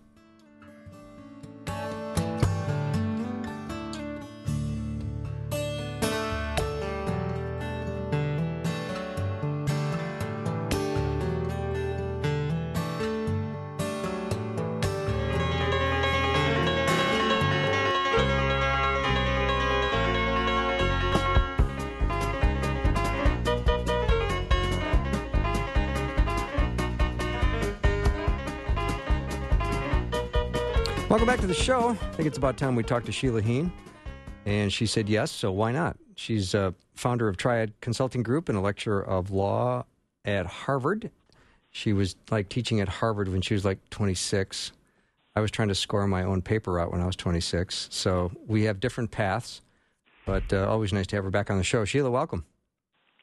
To 31.47 31.55
the 31.55 31.63
show. 31.63 31.91
I 31.91 31.95
think 31.95 32.27
it's 32.27 32.39
about 32.39 32.57
time 32.57 32.75
we 32.75 32.83
talked 32.83 33.07
to 33.07 33.13
Sheila 33.13 33.41
Heen. 33.41 33.71
And 34.47 34.73
she 34.73 34.87
said 34.87 35.09
yes, 35.09 35.31
so 35.31 35.53
why 35.53 35.71
not? 35.71 35.97
She's 36.17 36.55
a 36.55 36.75
founder 36.95 37.29
of 37.29 37.37
Triad 37.37 37.73
Consulting 37.81 38.25
Group 38.25 38.49
and 38.49 38.59
a 38.59 38.61
lecturer 38.61 39.01
of 39.01 39.31
law 39.31 39.85
at 40.25 40.47
Harvard. 40.47 41.11
She 41.71 41.93
was 41.93 42.17
like 42.31 42.49
teaching 42.49 42.81
at 42.81 42.89
Harvard 42.89 43.29
when 43.29 43.43
she 43.43 43.55
was 43.55 43.65
like 43.65 43.79
26. 43.91 44.73
I 45.37 45.41
was 45.41 45.51
trying 45.51 45.69
to 45.69 45.75
score 45.75 46.07
my 46.09 46.25
own 46.25 46.43
paper 46.43 46.81
out 46.81 46.91
when 46.91 47.01
I 47.01 47.07
was 47.07 47.17
26. 47.17 47.89
So 47.91 48.33
we 48.47 48.65
have 48.65 48.81
different 48.81 49.13
paths, 49.13 49.61
but 50.25 50.53
uh, 50.53 50.67
always 50.69 50.93
nice 50.93 51.07
to 51.09 51.17
have 51.17 51.25
her 51.25 51.31
back 51.31 51.51
on 51.51 51.59
the 51.59 51.65
show. 51.65 51.85
Sheila, 51.85 52.11
welcome. 52.11 52.45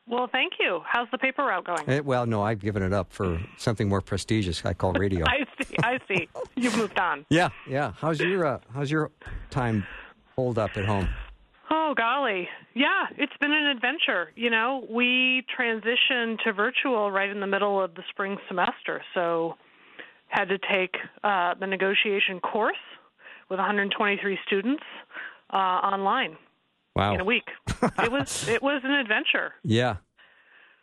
Well, 0.07 0.27
thank 0.31 0.53
you. 0.59 0.81
How's 0.85 1.07
the 1.11 1.17
paper 1.17 1.43
route 1.43 1.63
going? 1.63 1.83
It, 1.87 1.89
eh, 1.89 1.99
well, 2.01 2.25
no, 2.25 2.43
I've 2.43 2.59
given 2.59 2.83
it 2.83 2.91
up 2.93 3.13
for 3.13 3.39
something 3.57 3.87
more 3.87 4.01
prestigious. 4.01 4.65
I 4.65 4.73
call 4.73 4.93
radio. 4.93 5.25
I 5.27 5.45
see. 5.63 5.75
I 5.81 5.99
see. 6.07 6.27
You've 6.55 6.77
moved 6.77 6.99
on. 6.99 7.25
Yeah, 7.33 7.49
yeah. 7.67 7.93
How's 7.97 8.19
your 8.19 8.45
uh, 8.45 8.59
How's 8.73 8.91
your 8.91 9.09
time 9.49 9.85
hold 10.35 10.59
up 10.59 10.77
at 10.77 10.85
home? 10.85 11.09
Oh, 11.71 11.93
golly. 11.97 12.47
Yeah, 12.75 13.05
it's 13.17 13.33
been 13.39 13.51
an 13.51 13.65
adventure. 13.65 14.31
You 14.35 14.49
know, 14.49 14.85
we 14.89 15.43
transitioned 15.57 16.39
to 16.43 16.53
virtual 16.53 17.11
right 17.11 17.29
in 17.29 17.39
the 17.39 17.47
middle 17.47 17.81
of 17.81 17.95
the 17.95 18.03
spring 18.09 18.37
semester. 18.47 19.01
So, 19.15 19.55
had 20.27 20.49
to 20.49 20.57
take 20.57 20.95
uh, 21.23 21.55
the 21.59 21.65
negotiation 21.65 22.39
course 22.39 22.75
with 23.49 23.57
123 23.57 24.37
students 24.45 24.83
uh, 25.51 25.55
online 25.55 26.37
Wow. 26.95 27.15
in 27.15 27.21
a 27.21 27.25
week. 27.25 27.47
it 27.81 28.11
was 28.11 28.47
it 28.49 28.61
was 28.61 28.81
an 28.83 28.91
adventure. 28.91 29.53
Yeah. 29.63 29.97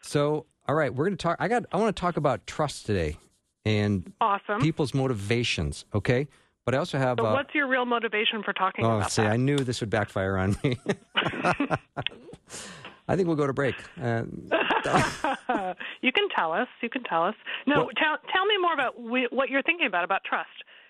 So, 0.03 0.47
all 0.67 0.75
right, 0.75 0.95
we're 0.95 1.05
going 1.05 1.17
to 1.17 1.23
talk. 1.23 1.37
I 1.41 1.49
got. 1.49 1.65
I 1.73 1.77
want 1.77 1.95
to 1.95 2.01
talk 2.01 2.17
about 2.17 2.47
trust 2.47 2.87
today 2.87 3.17
and 3.65 4.13
Awesome. 4.21 4.61
people's 4.61 4.95
motivations. 4.95 5.85
Okay, 5.95 6.27
but 6.65 6.75
I 6.75 6.79
also 6.79 6.99
have. 6.99 7.19
so, 7.21 7.27
uh, 7.27 7.33
what's 7.35 7.55
your 7.55 7.69
real 7.69 7.85
motivation 7.85 8.43
for 8.43 8.53
talking 8.53 8.85
oh, 8.85 8.97
about 8.99 9.13
see, 9.13 9.23
that? 9.23 9.33
I 9.33 9.37
knew 9.37 9.57
this 9.59 9.81
would 9.81 9.91
backfire 9.91 10.37
on 10.39 10.57
me. 10.65 10.79
I 13.09 13.17
think 13.17 13.27
we'll 13.27 13.37
go 13.37 13.47
to 13.47 13.53
break. 13.53 13.75
Uh, 14.01 14.23
you 16.01 16.13
can 16.13 16.29
tell 16.35 16.53
us. 16.53 16.69
You 16.81 16.89
can 16.89 17.03
tell 17.05 17.25
us. 17.25 17.35
No, 17.67 17.77
Well- 17.81 17.89
tell 17.97 18.17
tell 18.33 18.47
me 18.47 18.57
more 18.59 18.73
about 18.73 18.95
wh- 18.95 19.33
what 19.33 19.49
you're 19.51 19.63
thinking 19.63 19.87
about 19.87 20.05
about 20.05 20.23
trust. 20.25 20.49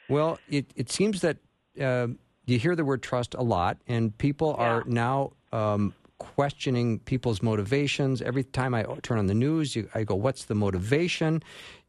well, 0.08 0.38
it 0.48 0.66
it 0.76 0.90
seems 0.90 1.20
that 1.22 1.38
uh, 1.80 2.08
you 2.50 2.58
hear 2.58 2.74
the 2.76 2.84
word 2.84 3.02
trust 3.02 3.34
a 3.34 3.42
lot, 3.42 3.78
and 3.86 4.16
people 4.18 4.54
are 4.54 4.82
now 4.86 5.32
um, 5.52 5.94
questioning 6.18 6.98
people's 7.00 7.42
motivations. 7.42 8.20
Every 8.22 8.44
time 8.44 8.74
I 8.74 8.82
turn 9.02 9.18
on 9.18 9.26
the 9.26 9.34
news, 9.34 9.76
you, 9.76 9.88
I 9.94 10.04
go, 10.04 10.14
"What's 10.14 10.44
the 10.44 10.54
motivation?" 10.54 11.42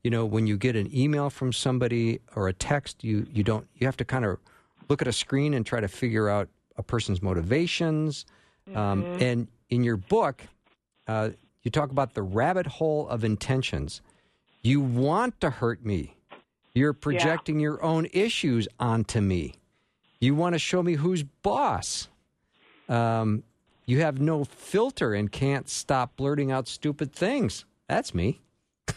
You 0.03 0.11
know, 0.11 0.25
when 0.25 0.47
you 0.47 0.57
get 0.57 0.75
an 0.75 0.89
email 0.95 1.29
from 1.29 1.53
somebody 1.53 2.19
or 2.35 2.47
a 2.47 2.53
text, 2.53 3.03
you 3.03 3.27
you 3.33 3.43
don't 3.43 3.67
you 3.75 3.87
have 3.87 3.97
to 3.97 4.05
kind 4.05 4.25
of 4.25 4.39
look 4.89 5.01
at 5.01 5.07
a 5.07 5.13
screen 5.13 5.53
and 5.53 5.65
try 5.65 5.79
to 5.79 5.87
figure 5.87 6.29
out 6.29 6.49
a 6.77 6.83
person's 6.83 7.21
motivations. 7.21 8.25
Um, 8.75 9.03
and 9.19 9.47
in 9.69 9.83
your 9.83 9.97
book, 9.97 10.43
uh, 11.07 11.31
you 11.63 11.71
talk 11.71 11.91
about 11.91 12.13
the 12.13 12.21
rabbit 12.21 12.67
hole 12.67 13.07
of 13.07 13.23
intentions. 13.23 14.01
You 14.61 14.79
want 14.79 15.39
to 15.41 15.49
hurt 15.49 15.83
me. 15.83 16.15
You're 16.73 16.93
projecting 16.93 17.59
your 17.59 17.83
own 17.83 18.07
issues 18.13 18.67
onto 18.79 19.19
me. 19.19 19.55
You 20.21 20.35
want 20.35 20.53
to 20.53 20.59
show 20.59 20.81
me 20.83 20.93
who's 20.93 21.23
boss. 21.23 22.07
Um, 22.87 23.43
you 23.87 24.01
have 24.01 24.21
no 24.21 24.43
filter 24.45 25.15
and 25.15 25.31
can't 25.31 25.67
stop 25.67 26.15
blurting 26.15 26.51
out 26.51 26.67
stupid 26.67 27.11
things. 27.11 27.65
That's 27.87 28.13
me. 28.15 28.39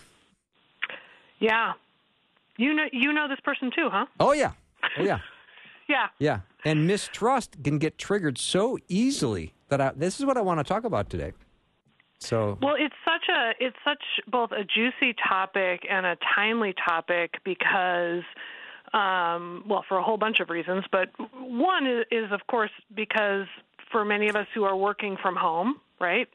Yeah, 1.40 1.72
you 2.56 2.72
know 2.72 2.84
you 2.90 3.12
know 3.12 3.28
this 3.28 3.40
person 3.40 3.70
too, 3.74 3.90
huh? 3.90 4.06
Oh, 4.18 4.32
yeah. 4.32 4.52
Oh, 4.98 5.02
yeah. 5.02 5.18
Yeah. 5.86 6.08
Yeah. 6.18 6.40
And 6.64 6.86
mistrust 6.86 7.62
can 7.62 7.76
get 7.78 7.98
triggered 7.98 8.38
so 8.38 8.78
easily 8.88 9.52
that 9.68 9.82
I, 9.82 9.92
this 9.94 10.18
is 10.18 10.24
what 10.24 10.38
I 10.38 10.40
want 10.40 10.60
to 10.60 10.64
talk 10.64 10.84
about 10.84 11.10
today. 11.10 11.34
So, 12.20 12.56
Well, 12.62 12.76
it's 12.78 12.94
such 13.04 13.28
a 13.28 13.52
it's 13.60 13.76
such 13.84 14.02
both 14.26 14.52
a 14.52 14.64
juicy 14.64 15.14
topic 15.28 15.84
and 15.90 16.06
a 16.06 16.16
timely 16.34 16.74
topic 16.88 17.34
because 17.44 18.22
um, 18.94 19.64
well, 19.68 19.84
for 19.88 19.98
a 19.98 20.02
whole 20.02 20.16
bunch 20.16 20.40
of 20.40 20.48
reasons, 20.48 20.84
but 20.90 21.08
one 21.40 21.86
is, 21.86 22.04
is 22.10 22.32
of 22.32 22.46
course 22.46 22.70
because 22.94 23.46
for 23.90 24.04
many 24.04 24.28
of 24.28 24.36
us 24.36 24.46
who 24.54 24.64
are 24.64 24.76
working 24.76 25.16
from 25.20 25.36
home, 25.36 25.80
right? 26.00 26.28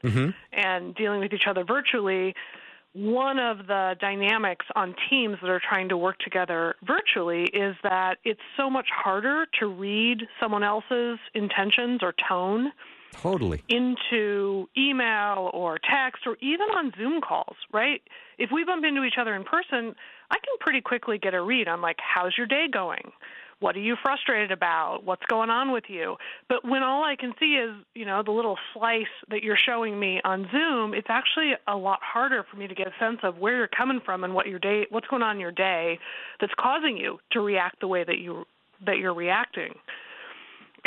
And 0.52 0.94
dealing 0.94 1.20
with 1.20 1.32
each 1.32 1.46
other 1.48 1.64
virtually, 1.64 2.34
one 2.92 3.38
of 3.38 3.66
the 3.66 3.94
dynamics 4.00 4.66
on 4.74 4.94
teams 5.08 5.36
that 5.40 5.48
are 5.48 5.60
trying 5.60 5.88
to 5.90 5.96
work 5.96 6.18
together 6.18 6.74
virtually 6.84 7.44
is 7.44 7.76
that 7.82 8.16
it's 8.24 8.40
so 8.56 8.68
much 8.68 8.88
harder 8.90 9.46
to 9.60 9.66
read 9.66 10.26
someone 10.40 10.64
else's 10.64 11.18
intentions 11.34 12.02
or 12.02 12.14
tone 12.28 12.72
totally. 13.12 13.62
into 13.68 14.68
email 14.76 15.50
or 15.54 15.78
text 15.78 16.26
or 16.26 16.36
even 16.40 16.66
on 16.76 16.92
Zoom 16.98 17.20
calls, 17.20 17.56
right? 17.72 18.02
If 18.38 18.50
we 18.52 18.64
bump 18.64 18.84
into 18.84 19.04
each 19.04 19.18
other 19.20 19.34
in 19.34 19.44
person, 19.44 19.94
I 20.30 20.36
can 20.36 20.54
pretty 20.60 20.80
quickly 20.80 21.18
get 21.18 21.34
a 21.34 21.42
read 21.42 21.68
on 21.68 21.80
like, 21.80 21.98
how's 21.98 22.36
your 22.36 22.46
day 22.46 22.66
going? 22.72 23.12
What 23.60 23.76
are 23.76 23.80
you 23.80 23.96
frustrated 24.02 24.52
about? 24.52 25.04
What's 25.04 25.24
going 25.26 25.50
on 25.50 25.70
with 25.70 25.84
you? 25.88 26.16
But 26.48 26.64
when 26.64 26.82
all 26.82 27.04
I 27.04 27.14
can 27.14 27.34
see 27.38 27.56
is, 27.56 27.76
you 27.94 28.06
know, 28.06 28.22
the 28.22 28.30
little 28.30 28.56
slice 28.72 29.04
that 29.28 29.42
you're 29.42 29.58
showing 29.58 30.00
me 30.00 30.18
on 30.24 30.48
Zoom, 30.50 30.94
it's 30.94 31.10
actually 31.10 31.52
a 31.68 31.76
lot 31.76 31.98
harder 32.02 32.46
for 32.50 32.56
me 32.56 32.68
to 32.68 32.74
get 32.74 32.86
a 32.86 32.92
sense 32.98 33.18
of 33.22 33.36
where 33.36 33.56
you're 33.56 33.68
coming 33.68 34.00
from 34.02 34.24
and 34.24 34.34
what 34.34 34.46
your 34.46 34.58
day, 34.58 34.86
what's 34.88 35.06
going 35.08 35.22
on 35.22 35.36
in 35.36 35.40
your 35.40 35.52
day 35.52 35.98
that's 36.40 36.54
causing 36.58 36.96
you 36.96 37.18
to 37.32 37.40
react 37.40 37.80
the 37.80 37.88
way 37.88 38.02
that 38.02 38.18
you 38.18 38.46
that 38.86 38.96
you're 38.96 39.12
reacting. 39.12 39.74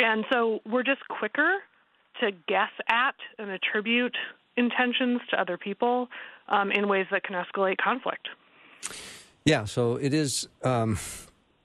And 0.00 0.24
so 0.32 0.58
we're 0.66 0.82
just 0.82 1.06
quicker 1.06 1.58
to 2.20 2.32
guess 2.48 2.70
at 2.88 3.14
and 3.38 3.50
attribute 3.50 4.16
intentions 4.56 5.20
to 5.30 5.40
other 5.40 5.56
people 5.56 6.08
um, 6.48 6.72
in 6.72 6.88
ways 6.88 7.06
that 7.12 7.22
can 7.22 7.36
escalate 7.36 7.76
conflict. 7.78 8.28
Yeah. 9.44 9.64
So 9.64 9.96
it 9.96 10.14
is 10.14 10.48
um, 10.62 10.98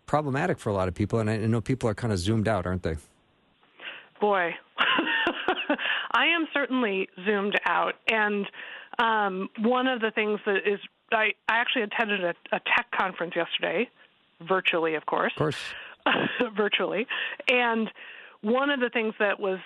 problematic 0.05 0.59
for 0.59 0.69
a 0.69 0.73
lot 0.73 0.87
of 0.87 0.95
people. 0.95 1.19
And 1.19 1.29
I 1.29 1.37
know 1.37 1.61
people 1.61 1.89
are 1.89 1.95
kind 1.95 2.11
of 2.11 2.19
zoomed 2.19 2.47
out, 2.47 2.65
aren't 2.65 2.83
they? 2.83 2.97
Boy, 4.19 4.53
I 6.11 6.25
am 6.25 6.47
certainly 6.53 7.07
zoomed 7.25 7.59
out. 7.65 7.93
And 8.09 8.45
um, 8.97 9.49
one 9.59 9.87
of 9.87 10.01
the 10.01 10.11
things 10.11 10.39
that 10.45 10.57
is, 10.65 10.79
I, 11.11 11.33
I 11.47 11.57
actually 11.57 11.83
attended 11.83 12.23
a, 12.23 12.33
a 12.51 12.59
tech 12.75 12.87
conference 12.91 13.33
yesterday, 13.35 13.89
virtually, 14.47 14.95
of 14.95 15.05
course. 15.05 15.31
Of 15.33 15.37
course. 15.37 15.57
virtually. 16.57 17.07
And 17.47 17.89
one 18.41 18.69
of 18.69 18.79
the 18.79 18.89
things 18.89 19.13
that 19.19 19.39
was 19.39 19.59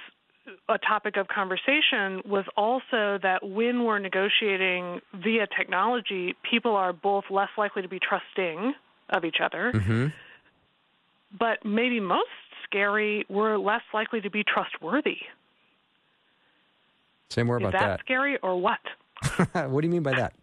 a 0.69 0.77
topic 0.77 1.15
of 1.17 1.27
conversation 1.27 2.21
was 2.25 2.45
also 2.57 3.17
that 3.21 3.39
when 3.43 3.83
we're 3.85 3.99
negotiating 3.99 4.99
via 5.13 5.47
technology, 5.57 6.35
people 6.49 6.75
are 6.75 6.91
both 6.93 7.25
less 7.29 7.49
likely 7.57 7.81
to 7.81 7.87
be 7.87 7.99
trusting 7.99 8.73
of 9.09 9.23
each 9.25 9.37
other, 9.41 9.71
Mm-hmm. 9.73 10.07
but 11.37 11.63
maybe 11.65 11.99
most 11.99 12.29
scary, 12.63 13.25
we're 13.29 13.57
less 13.57 13.81
likely 13.93 14.21
to 14.21 14.29
be 14.29 14.43
trustworthy. 14.43 15.17
Say 17.29 17.43
more 17.43 17.57
Is 17.57 17.67
about 17.67 17.79
that, 17.79 17.99
scary 18.01 18.37
or 18.39 18.59
what? 18.59 18.79
what 19.53 19.81
do 19.81 19.87
you 19.87 19.91
mean 19.91 20.03
by 20.03 20.13
that? 20.13 20.33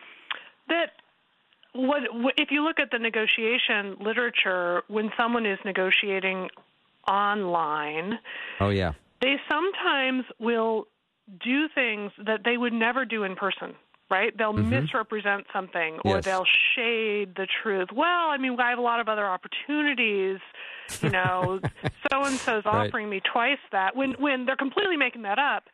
that 0.68 0.90
what 1.72 2.02
if 2.36 2.50
you 2.50 2.64
look 2.64 2.78
at 2.80 2.90
the 2.90 2.98
negotiation 2.98 3.96
literature 4.00 4.82
when 4.88 5.10
someone 5.16 5.46
is 5.46 5.58
negotiating 5.64 6.48
online 7.06 8.18
Oh, 8.60 8.70
yeah. 8.70 8.92
They 9.20 9.36
sometimes 9.48 10.24
will 10.38 10.86
do 11.42 11.68
things 11.74 12.12
that 12.24 12.40
they 12.44 12.56
would 12.56 12.72
never 12.72 13.04
do 13.04 13.24
in 13.24 13.34
person 13.36 13.74
right 14.10 14.36
they'll 14.38 14.52
mm-hmm. 14.52 14.70
misrepresent 14.70 15.44
something 15.52 15.98
or 16.04 16.16
Yes. 16.16 16.24
they'll 16.24 16.46
shade 16.76 17.34
the 17.36 17.46
truth 17.62 17.88
well 17.92 18.30
i 18.30 18.38
mean 18.38 18.58
i 18.60 18.70
have 18.70 18.78
a 18.78 18.82
lot 18.82 19.00
of 19.00 19.08
other 19.08 19.26
opportunities 19.26 20.38
you 21.02 21.10
know 21.10 21.60
so 22.12 22.22
and 22.22 22.38
so's 22.38 22.64
Right. 22.64 22.86
offering 22.88 23.08
me 23.10 23.20
twice 23.20 23.58
that 23.72 23.96
when 23.96 24.12
when 24.12 24.46
they're 24.46 24.56
completely 24.56 24.96
making 24.96 25.22
that 25.22 25.38
up 25.38 25.64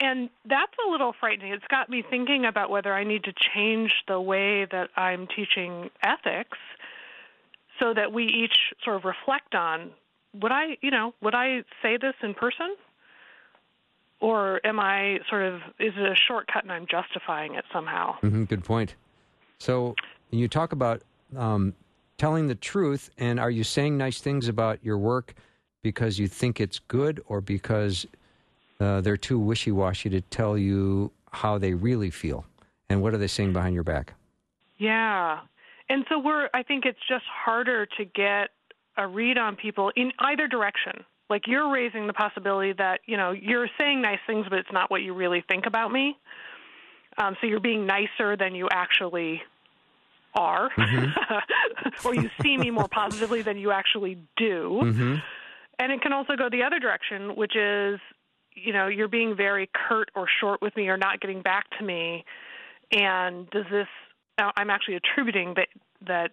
and 0.00 0.28
that's 0.44 0.72
a 0.86 0.90
little 0.90 1.12
frightening. 1.18 1.52
It's 1.52 1.64
got 1.70 1.88
me 1.88 2.02
thinking 2.08 2.44
about 2.44 2.68
whether 2.68 2.92
I 2.92 3.04
need 3.04 3.24
to 3.24 3.32
change 3.54 3.92
the 4.08 4.20
way 4.20 4.66
that 4.70 4.88
I'm 4.96 5.28
teaching 5.28 5.90
ethics 6.02 6.58
so 7.78 7.94
that 7.94 8.12
we 8.12 8.24
each 8.24 8.56
sort 8.84 8.96
of 8.96 9.04
reflect 9.04 9.54
on 9.54 9.92
would 10.40 10.52
I, 10.52 10.76
you 10.80 10.90
know, 10.90 11.14
would 11.20 11.34
I 11.34 11.62
say 11.82 11.96
this 11.96 12.14
in 12.22 12.34
person? 12.34 12.74
Or 14.20 14.64
am 14.64 14.80
I 14.80 15.18
sort 15.28 15.42
of, 15.42 15.60
is 15.78 15.92
it 15.96 16.06
a 16.06 16.14
shortcut 16.26 16.62
and 16.62 16.72
I'm 16.72 16.86
justifying 16.86 17.54
it 17.54 17.64
somehow? 17.72 18.16
hmm 18.20 18.44
Good 18.44 18.64
point. 18.64 18.94
So 19.58 19.94
you 20.30 20.48
talk 20.48 20.72
about 20.72 21.02
um, 21.36 21.74
telling 22.16 22.46
the 22.46 22.54
truth, 22.54 23.10
and 23.18 23.38
are 23.38 23.50
you 23.50 23.64
saying 23.64 23.98
nice 23.98 24.20
things 24.20 24.48
about 24.48 24.78
your 24.82 24.98
work 24.98 25.34
because 25.82 26.18
you 26.18 26.26
think 26.26 26.60
it's 26.60 26.78
good, 26.88 27.22
or 27.26 27.42
because 27.42 28.06
uh, 28.80 29.02
they're 29.02 29.18
too 29.18 29.38
wishy-washy 29.38 30.08
to 30.08 30.22
tell 30.22 30.56
you 30.56 31.10
how 31.30 31.58
they 31.58 31.74
really 31.74 32.10
feel, 32.10 32.46
and 32.88 33.02
what 33.02 33.12
are 33.12 33.18
they 33.18 33.26
saying 33.26 33.52
behind 33.52 33.74
your 33.74 33.84
back? 33.84 34.14
Yeah. 34.78 35.40
And 35.90 36.06
so 36.08 36.18
we're 36.18 36.48
I 36.54 36.62
think 36.62 36.86
it's 36.86 37.06
just 37.06 37.24
harder 37.26 37.84
to 37.98 38.04
get 38.06 38.50
a 38.96 39.06
read 39.06 39.38
on 39.38 39.56
people 39.56 39.90
in 39.96 40.12
either 40.18 40.46
direction. 40.46 41.04
Like 41.30 41.46
you're 41.46 41.72
raising 41.72 42.06
the 42.06 42.12
possibility 42.12 42.72
that, 42.74 43.00
you 43.06 43.16
know, 43.16 43.32
you're 43.32 43.68
saying 43.78 44.02
nice 44.02 44.18
things 44.26 44.46
but 44.48 44.58
it's 44.58 44.72
not 44.72 44.90
what 44.90 45.02
you 45.02 45.14
really 45.14 45.42
think 45.48 45.66
about 45.66 45.90
me. 45.90 46.16
Um, 47.16 47.36
so 47.40 47.46
you're 47.46 47.60
being 47.60 47.86
nicer 47.86 48.36
than 48.36 48.54
you 48.54 48.68
actually 48.70 49.42
are. 50.34 50.68
or 52.04 52.14
you 52.14 52.28
see 52.42 52.56
me 52.56 52.70
more 52.70 52.88
positively 52.88 53.42
than 53.42 53.56
you 53.56 53.70
actually 53.70 54.18
do. 54.36 54.80
Mm-hmm. 54.82 55.14
And 55.78 55.92
it 55.92 56.02
can 56.02 56.12
also 56.12 56.36
go 56.36 56.48
the 56.50 56.62
other 56.62 56.78
direction, 56.78 57.36
which 57.36 57.56
is, 57.56 58.00
you 58.54 58.72
know, 58.72 58.88
you're 58.88 59.08
being 59.08 59.36
very 59.36 59.68
curt 59.72 60.10
or 60.14 60.26
short 60.40 60.60
with 60.60 60.76
me 60.76 60.88
or 60.88 60.96
not 60.96 61.20
getting 61.20 61.42
back 61.42 61.66
to 61.78 61.84
me. 61.84 62.24
And 62.92 63.48
does 63.50 63.64
this, 63.70 63.88
I'm 64.38 64.70
actually 64.70 64.96
attributing 64.96 65.54
that, 65.56 65.68
that 66.06 66.30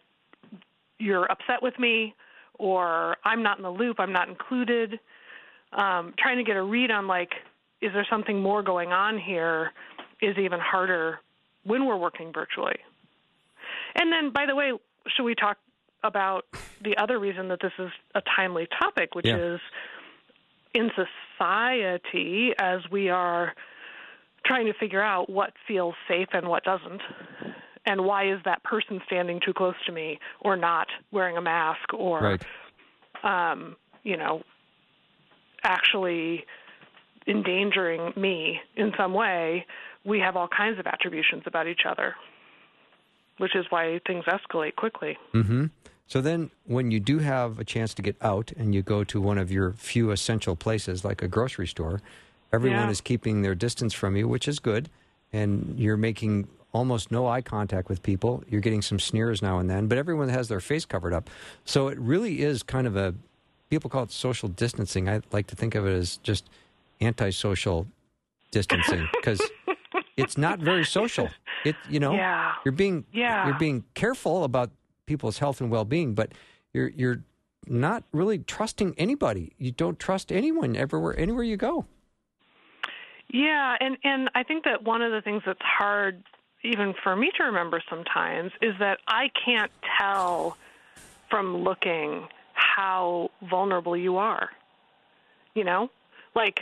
you're 1.00 1.32
upset 1.32 1.62
with 1.62 1.78
me 1.80 2.14
or 2.60 3.18
I'm 3.24 3.44
not 3.44 3.58
in 3.58 3.64
the 3.64 3.72
loop, 3.72 4.00
I'm 4.00 4.14
not 4.14 4.30
included. 4.30 5.00
um, 5.74 6.14
trying 6.20 6.38
to 6.38 6.44
get 6.44 6.58
a 6.58 6.62
read 6.62 6.92
on 6.92 7.08
like, 7.08 7.32
is 7.82 7.92
there 7.94 8.06
something 8.10 8.42
more 8.42 8.62
going 8.62 8.92
on 8.92 9.18
here? 9.18 9.72
Is 10.22 10.38
even 10.38 10.60
harder 10.60 11.20
when 11.64 11.86
we're 11.86 11.98
working 11.98 12.32
virtually. 12.34 12.76
And 13.96 14.12
then, 14.12 14.32
by 14.32 14.46
the 14.46 14.56
way, 14.56 14.74
should 15.08 15.24
we 15.24 15.34
talk 15.34 15.58
about 16.04 16.46
the 16.84 16.98
other 16.98 17.20
reason 17.20 17.48
that 17.48 17.60
this 17.62 17.72
is 17.80 17.90
a 18.16 18.22
timely 18.36 18.68
topic, 18.80 19.16
which 19.16 19.26
Yeah. 19.26 19.38
is 19.38 19.60
in 20.74 20.92
society 21.40 22.54
as 22.60 22.82
we 22.92 23.10
are 23.10 23.54
trying 24.46 24.66
to 24.66 24.74
figure 24.74 25.02
out 25.02 25.30
what 25.30 25.54
feels 25.68 25.96
safe 26.08 26.30
and 26.34 26.48
what 26.48 26.64
doesn't. 26.64 27.02
And 27.86 28.06
why 28.06 28.32
is 28.32 28.40
that 28.46 28.64
person 28.64 29.02
standing 29.08 29.40
too 29.44 29.54
close 29.54 29.76
to 29.88 29.92
me 29.92 30.20
or 30.40 30.56
not 30.56 30.88
wearing 31.12 31.38
a 31.38 31.42
mask 31.42 31.94
or 31.94 32.22
Right. 32.22 32.44
um, 33.24 33.76
you 34.04 34.18
know, 34.18 34.44
actually 35.64 36.46
endangering 37.28 38.14
me 38.16 38.60
in 38.76 38.92
some 38.98 39.14
way, 39.14 39.66
we 40.04 40.20
have 40.20 40.36
all 40.36 40.48
kinds 40.48 40.80
of 40.80 40.88
attributions 40.88 41.44
about 41.46 41.68
each 41.68 41.82
other, 41.88 42.16
which 43.38 43.56
is 43.56 43.66
why 43.70 44.00
things 44.08 44.26
escalate 44.26 44.76
quickly. 44.76 45.18
Mm-hmm. 45.34 45.66
So 46.08 46.20
then, 46.20 46.50
when 46.66 46.92
you 46.92 47.00
do 47.00 47.20
have 47.20 47.60
a 47.60 47.64
chance 47.64 47.94
to 47.94 48.02
get 48.02 48.18
out 48.22 48.52
and 48.58 48.76
you 48.76 48.82
go 48.82 49.04
to 49.06 49.22
one 49.22 49.38
of 49.38 49.52
your 49.52 49.72
few 49.74 50.12
essential 50.12 50.56
places, 50.56 51.06
like 51.06 51.22
a 51.22 51.28
grocery 51.28 51.68
store, 51.68 52.02
everyone 52.52 52.88
Yeah. 52.88 52.90
is 52.90 53.02
keeping 53.02 53.44
their 53.44 53.56
distance 53.56 53.94
from 53.94 54.16
you, 54.18 54.28
which 54.28 54.48
is 54.48 54.60
good, 54.60 54.90
and 55.32 55.80
you're 55.80 55.96
making 55.96 56.48
almost 56.74 57.12
no 57.12 57.28
eye 57.28 57.42
contact 57.42 57.90
with 57.90 58.02
people. 58.04 58.44
You're 58.50 58.62
getting 58.62 58.82
some 58.82 59.00
sneers 59.00 59.42
now 59.42 59.60
and 59.60 59.70
then, 59.70 59.88
but 59.88 59.98
everyone 59.98 60.30
has 60.30 60.48
their 60.48 60.60
face 60.62 60.86
covered 60.86 61.14
up. 61.14 61.30
So 61.66 61.88
it 61.90 62.00
really 62.00 62.42
is 62.42 62.64
kind 62.64 62.88
of 62.88 62.96
a 62.96 63.14
people 63.70 63.90
call 63.90 64.04
it 64.04 64.12
social 64.12 64.50
distancing. 64.50 65.10
I 65.10 65.22
like 65.32 65.48
to 65.48 65.56
think 65.56 65.76
of 65.76 65.86
it 65.86 65.92
as 65.94 66.18
just 66.18 66.50
antisocial 67.02 67.88
distancing 68.52 69.08
because 69.14 69.42
it's 70.18 70.38
not 70.38 70.60
very 70.60 70.86
social. 70.86 71.30
It 71.66 71.76
you 71.90 72.00
know 72.00 72.14
Yeah. 72.14 72.54
you're 72.66 72.72
being 72.74 73.06
Yeah. 73.12 73.48
you're 73.48 73.58
being 73.60 73.84
careful 73.94 74.44
about 74.44 74.70
people's 75.06 75.40
health 75.40 75.62
and 75.62 75.70
well-being, 75.72 76.14
but 76.14 76.32
you're 76.74 76.90
you're 76.90 77.22
not 77.68 78.04
really 78.12 78.40
trusting 78.40 78.96
anybody. 78.98 79.54
You 79.58 79.72
don't 79.72 80.00
trust 80.00 80.32
anyone 80.32 80.76
everywhere 80.76 81.18
anywhere 81.20 81.44
you 81.44 81.58
go. 81.58 81.86
Yeah, 83.30 83.76
and 83.80 83.98
and 84.04 84.30
I 84.36 84.44
think 84.44 84.66
that 84.66 84.84
one 84.84 85.02
of 85.02 85.12
the 85.12 85.22
things 85.22 85.44
that's 85.46 85.62
hard 85.62 86.24
even 86.64 86.94
for 87.04 87.16
me 87.16 87.32
to 87.38 87.44
remember 87.44 87.82
sometimes 87.90 88.52
is 88.62 88.74
that 88.80 89.00
I 89.08 89.30
can't 89.46 89.72
tell 90.00 90.58
from 91.30 91.64
looking 91.64 92.28
how 92.54 93.30
vulnerable 93.50 93.96
you 93.96 94.18
are. 94.18 94.50
You 95.54 95.64
know? 95.64 95.90
Like 96.36 96.62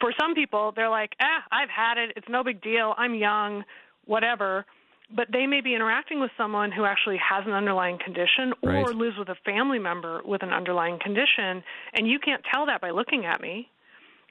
for 0.00 0.12
some 0.18 0.34
people 0.34 0.72
they're 0.74 0.88
like, 0.88 1.14
"Ah, 1.20 1.44
I've 1.52 1.70
had 1.70 1.98
it. 1.98 2.12
It's 2.16 2.28
no 2.28 2.42
big 2.42 2.60
deal. 2.62 2.94
I'm 2.96 3.14
young, 3.14 3.64
whatever." 4.06 4.66
But 5.14 5.30
they 5.30 5.46
may 5.46 5.60
be 5.60 5.74
interacting 5.74 6.18
with 6.18 6.30
someone 6.36 6.72
who 6.72 6.84
actually 6.86 7.18
has 7.18 7.44
an 7.46 7.52
underlying 7.52 7.98
condition 7.98 8.54
or 8.62 8.70
Right. 8.70 8.86
lives 8.94 9.18
with 9.18 9.28
a 9.28 9.34
family 9.44 9.78
member 9.78 10.22
with 10.24 10.42
an 10.42 10.52
underlying 10.52 10.98
condition, 10.98 11.62
and 11.92 12.08
you 12.08 12.18
can't 12.18 12.42
tell 12.44 12.66
that 12.66 12.80
by 12.80 12.90
looking 12.90 13.26
at 13.26 13.40
me. 13.40 13.68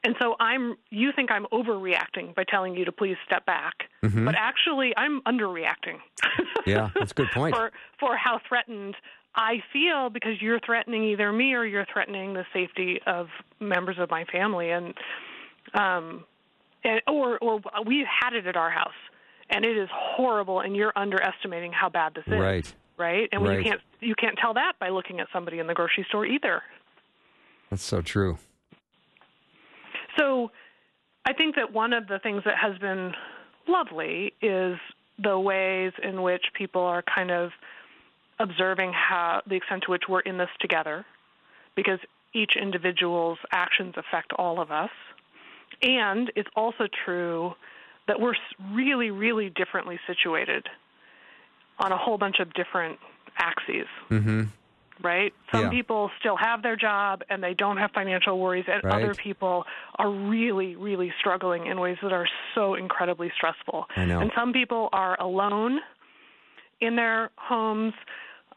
And 0.06 0.16
so 0.22 0.36
I'm 0.40 0.76
you 0.90 1.12
think 1.16 1.32
I'm 1.32 1.46
overreacting 1.54 2.36
by 2.36 2.44
telling 2.44 2.76
you 2.76 2.84
to 2.86 2.92
please 2.92 3.16
step 3.26 3.46
back. 3.46 3.74
But 4.02 4.36
actually 4.38 4.94
I'm 4.98 5.22
underreacting. 5.22 5.98
Yeah, 6.66 6.90
that's 6.96 7.12
a 7.12 7.16
good 7.16 7.32
point. 7.32 7.54
for 7.56 7.72
for 8.00 8.16
how 8.18 8.40
threatened 8.48 8.96
I 9.36 9.64
feel 9.74 10.10
because 10.10 10.42
you're 10.42 10.60
threatening 10.66 11.04
either 11.06 11.32
me 11.34 11.54
or 11.56 11.66
you're 11.66 11.86
threatening 11.92 12.34
the 12.34 12.46
safety 12.54 13.00
of 13.06 13.28
members 13.60 13.98
of 14.00 14.10
my 14.10 14.24
family 14.26 14.72
and 14.72 14.94
um 15.74 16.24
and 16.84 17.02
or 17.08 17.38
or 17.40 17.62
we've 17.86 18.06
had 18.08 18.34
it 18.34 18.46
at 18.48 18.56
our 18.56 18.70
house 18.70 18.92
and 19.50 19.66
it 19.66 19.78
is 19.78 19.90
horrible 19.94 20.60
and 20.62 20.76
you're 20.76 20.94
underestimating 20.96 21.72
how 21.74 21.90
bad 21.90 22.14
this 22.16 22.24
is. 22.28 22.34
Right. 22.34 22.74
Right? 22.98 23.28
And 23.32 23.44
Right. 23.46 23.58
you 23.58 23.64
can't 23.64 23.82
you 24.00 24.16
can't 24.16 24.38
tell 24.40 24.54
that 24.56 24.74
by 24.80 24.90
looking 24.90 25.20
at 25.20 25.28
somebody 25.34 25.60
in 25.60 25.68
the 25.68 25.74
grocery 25.74 26.06
store 26.10 26.26
either. 26.26 26.62
That's 27.70 27.84
so 27.84 28.02
true. 28.02 28.38
So 30.18 30.52
I 31.26 31.34
think 31.34 31.56
that 31.56 31.72
one 31.74 31.94
of 31.94 32.08
the 32.08 32.20
things 32.20 32.44
that 32.46 32.58
has 32.58 32.78
been 32.78 33.14
lovely 33.68 34.34
is 34.42 34.78
the 35.22 35.40
ways 35.40 35.94
in 36.02 36.22
which 36.22 36.44
people 36.54 36.82
are 36.82 37.04
kind 37.04 37.32
of 37.32 37.52
observing 38.40 38.92
how 38.94 39.42
the 39.48 39.56
extent 39.56 39.84
to 39.84 39.92
which 39.92 40.04
we're 40.10 40.22
in 40.22 40.38
this 40.38 40.50
together 40.60 41.06
because 41.76 42.00
each 42.34 42.56
individual's 42.60 43.38
actions 43.52 43.94
affect 43.96 44.34
all 44.34 44.60
of 44.60 44.72
us. 44.72 44.90
And 45.82 46.32
it's 46.36 46.50
also 46.56 46.88
true 47.06 47.54
that 48.08 48.20
we're 48.20 48.34
really, 48.72 49.12
really 49.12 49.50
differently 49.50 50.00
situated 50.08 50.68
on 51.80 51.92
a 51.92 51.98
whole 51.98 52.18
bunch 52.18 52.40
of 52.40 52.54
different 52.54 53.00
axes 53.38 53.88
Mm-hmm. 54.10 54.44
Right? 55.02 55.34
Some 55.52 55.66
Yeah. 55.66 55.70
people 55.70 56.12
still 56.20 56.36
have 56.38 56.62
their 56.62 56.76
job 56.76 57.24
and 57.30 57.44
they 57.44 57.54
don't 57.54 57.78
have 57.78 57.92
financial 57.92 58.40
worries, 58.40 58.66
and 58.68 58.84
Right. 58.84 59.04
other 59.04 59.14
people 59.16 59.66
are 59.96 60.10
really, 60.10 60.76
really 60.76 61.14
struggling 61.20 61.68
in 61.68 61.80
ways 61.80 61.98
that 62.02 62.14
are 62.14 62.28
so 62.56 62.76
incredibly 62.76 63.32
stressful. 63.36 63.88
I 63.96 64.06
know. 64.06 64.20
And 64.20 64.32
some 64.36 64.54
people 64.54 64.90
are 64.94 65.20
alone 65.20 65.80
in 66.80 66.96
their 66.96 67.32
homes 67.38 67.94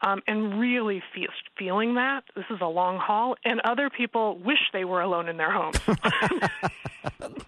um, 0.01 0.21
and 0.27 0.59
really 0.59 1.01
fe- 1.15 1.27
feeling 1.57 1.95
that. 1.95 2.23
This 2.35 2.45
is 2.51 2.61
a 2.61 2.67
long 2.67 2.97
haul. 2.99 3.35
And 3.43 3.59
other 3.61 3.89
people 3.89 4.37
wish 4.37 4.59
they 4.71 4.85
were 4.85 5.01
alone 5.01 5.27
in 5.27 5.37
their 5.37 5.51
homes. 5.51 5.79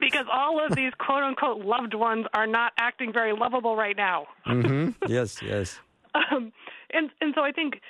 because 0.00 0.26
all 0.32 0.64
of 0.64 0.74
these 0.76 0.92
quote 0.98 1.22
unquote 1.22 1.64
loved 1.64 1.94
ones 1.94 2.26
are 2.34 2.46
not 2.46 2.72
acting 2.78 3.12
very 3.12 3.32
lovable 3.32 3.76
right 3.76 3.96
now. 3.96 4.26
Mm-hmm. 4.46 4.90
yes, 5.10 5.42
yes. 5.42 5.80
So 7.34 7.42
I 7.42 7.52
think 7.52 7.80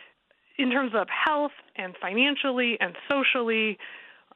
in 0.58 0.70
terms 0.70 0.92
of 0.94 1.08
health 1.08 1.52
and 1.76 1.94
financially 2.00 2.76
and 2.80 2.94
socially 3.10 3.78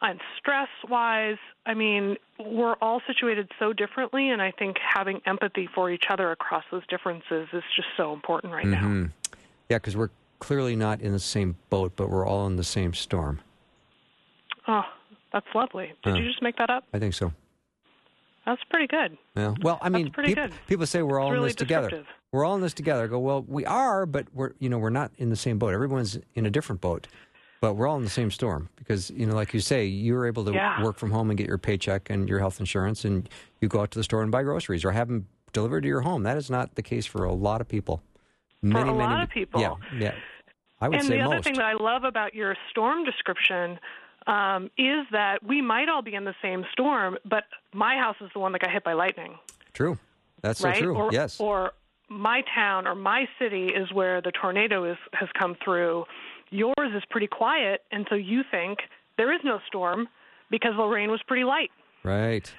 and 0.01 0.21
stress 0.39 0.69
wise, 0.89 1.37
I 1.67 1.75
mean, 1.75 2.17
we're 2.39 2.75
all 2.81 3.01
situated 3.07 3.51
so 3.59 3.73
differently 3.73 4.31
and 4.31 4.41
I 4.43 4.51
think 4.53 4.77
having 4.79 5.21
empathy 5.27 5.69
for 5.75 5.91
each 5.91 6.05
other 6.11 6.31
across 6.31 6.65
those 6.71 6.87
differences 6.89 7.49
is 7.53 7.63
just 7.75 7.89
so 7.97 8.13
important 8.13 8.53
right 8.53 8.67
now. 8.67 8.83
Mm-hmm. 8.83 9.07
Yeah, 9.69 9.79
because 9.79 9.97
we're 9.97 10.11
clearly 10.39 10.77
not 10.77 11.01
in 11.01 11.13
the 11.13 11.19
same 11.19 11.57
boat, 11.71 11.93
but 11.97 12.11
we're 12.11 12.27
all 12.27 12.47
in 12.47 12.57
the 12.57 12.65
same 12.65 12.95
storm. 12.95 13.41
Oh, 14.67 14.83
that's 15.33 15.47
lovely. 15.55 15.93
Did 16.05 16.11
Huh. 16.13 16.17
you 16.21 16.27
just 16.29 16.43
make 16.43 16.57
that 16.57 16.71
up? 16.71 16.85
I 16.93 16.99
think 16.99 17.15
so. 17.15 17.33
That's 18.47 18.63
pretty 18.71 18.87
good. 18.87 19.19
Yeah. 19.37 19.55
Well, 19.63 19.79
I 19.83 19.89
mean, 19.89 20.11
pretty 20.11 20.31
people, 20.31 20.49
good. 20.49 20.55
people 20.69 20.87
say 20.87 21.03
we're 21.03 21.21
all 21.21 21.35
in 21.35 21.43
this 21.43 21.55
together. 21.55 22.05
We're 22.33 22.45
all 22.45 22.55
in 22.55 22.61
this 22.61 22.75
together. 22.75 23.05
I 23.05 23.07
go, 23.07 23.19
well, 23.19 23.45
we 23.49 23.65
are, 23.65 24.05
but 24.07 24.27
we're 24.35 24.53
you 24.59 24.69
know 24.69 24.79
we're 24.79 24.91
not 24.91 25.13
in 25.17 25.31
the 25.31 25.37
same 25.37 25.59
boat. 25.59 25.73
Everyone's 25.73 26.19
in 26.35 26.45
a 26.47 26.51
different 26.51 26.81
boat, 26.81 27.07
but 27.61 27.75
we're 27.75 27.87
all 27.87 27.97
in 27.97 28.05
the 28.05 28.11
same 28.11 28.31
storm 28.31 28.69
because 28.77 29.11
you 29.11 29.27
know, 29.27 29.35
like 29.35 29.55
you 29.55 29.61
say, 29.61 29.87
you're 29.87 30.27
able 30.27 30.45
to 30.45 30.53
Yeah. 30.53 30.83
work 30.83 30.97
from 30.99 31.11
home 31.11 31.31
and 31.31 31.39
get 31.39 31.47
your 31.47 31.59
paycheck 31.59 32.11
and 32.11 32.29
your 32.29 32.39
health 32.39 32.61
insurance, 32.61 33.05
and 33.05 33.29
you 33.61 33.69
go 33.69 33.81
out 33.81 33.91
to 33.93 33.99
the 33.99 34.05
store 34.05 34.23
and 34.23 34.31
buy 34.31 34.43
groceries 34.43 34.85
or 34.85 34.93
have 34.93 35.09
them 35.09 35.27
delivered 35.55 35.83
to 35.83 35.89
your 35.89 36.03
home. 36.03 36.23
That 36.25 36.37
is 36.37 36.51
not 36.51 36.75
the 36.75 36.83
case 36.83 37.07
for 37.07 37.25
a 37.25 37.33
lot 37.33 37.61
of 37.63 37.69
people. 37.69 38.03
Many, 38.61 38.91
a 38.91 38.93
many, 38.93 38.99
lot 39.15 39.23
of 39.23 39.31
people. 39.31 39.61
Yeah, 39.61 39.75
yeah. 39.97 40.15
I 40.81 40.89
would 40.89 40.99
and 40.99 41.07
say 41.09 41.17
the 41.17 41.23
other 41.25 41.37
most. 41.37 41.45
thing 41.45 41.55
that 41.55 41.65
I 41.65 41.73
love 41.73 42.05
about 42.05 42.35
your 42.35 42.57
storm 42.71 43.05
description 43.05 43.79
um, 44.27 44.71
is 44.77 45.07
that 45.13 45.43
we 45.43 45.63
might 45.63 45.89
all 45.89 46.03
be 46.03 46.15
in 46.15 46.25
the 46.25 46.35
same 46.43 46.65
storm, 46.73 47.17
but 47.25 47.45
my 47.73 47.97
house 47.97 48.17
is 48.21 48.29
the 48.35 48.39
one 48.41 48.53
that 48.53 48.61
got 48.61 48.71
hit 48.71 48.85
by 48.85 48.93
lightning. 48.93 49.39
true. 49.73 49.99
That's 50.41 50.61
right? 50.61 50.77
so 50.77 50.83
true. 50.83 50.95
Or, 50.97 51.11
yes. 51.13 51.41
Or 51.41 51.73
my 52.09 52.43
town 52.55 52.87
or 52.87 52.95
my 52.95 53.27
city 53.39 53.67
is 53.67 53.93
where 53.93 54.21
the 54.21 54.33
tornado 54.33 54.91
is, 54.91 54.97
has 55.13 55.29
come 55.39 55.57
through. 55.63 56.05
Yours 56.51 56.93
is 56.95 57.03
pretty 57.11 57.27
quiet, 57.27 57.83
and 57.93 58.07
so 58.09 58.15
you 58.15 58.43
think 58.51 58.79
there 59.17 59.33
is 59.33 59.41
no 59.45 59.61
storm 59.67 60.09
because 60.51 60.73
the 60.77 60.85
rain 60.85 61.11
was 61.11 61.21
pretty 61.27 61.45
light. 61.45 61.71
right. 62.03 62.53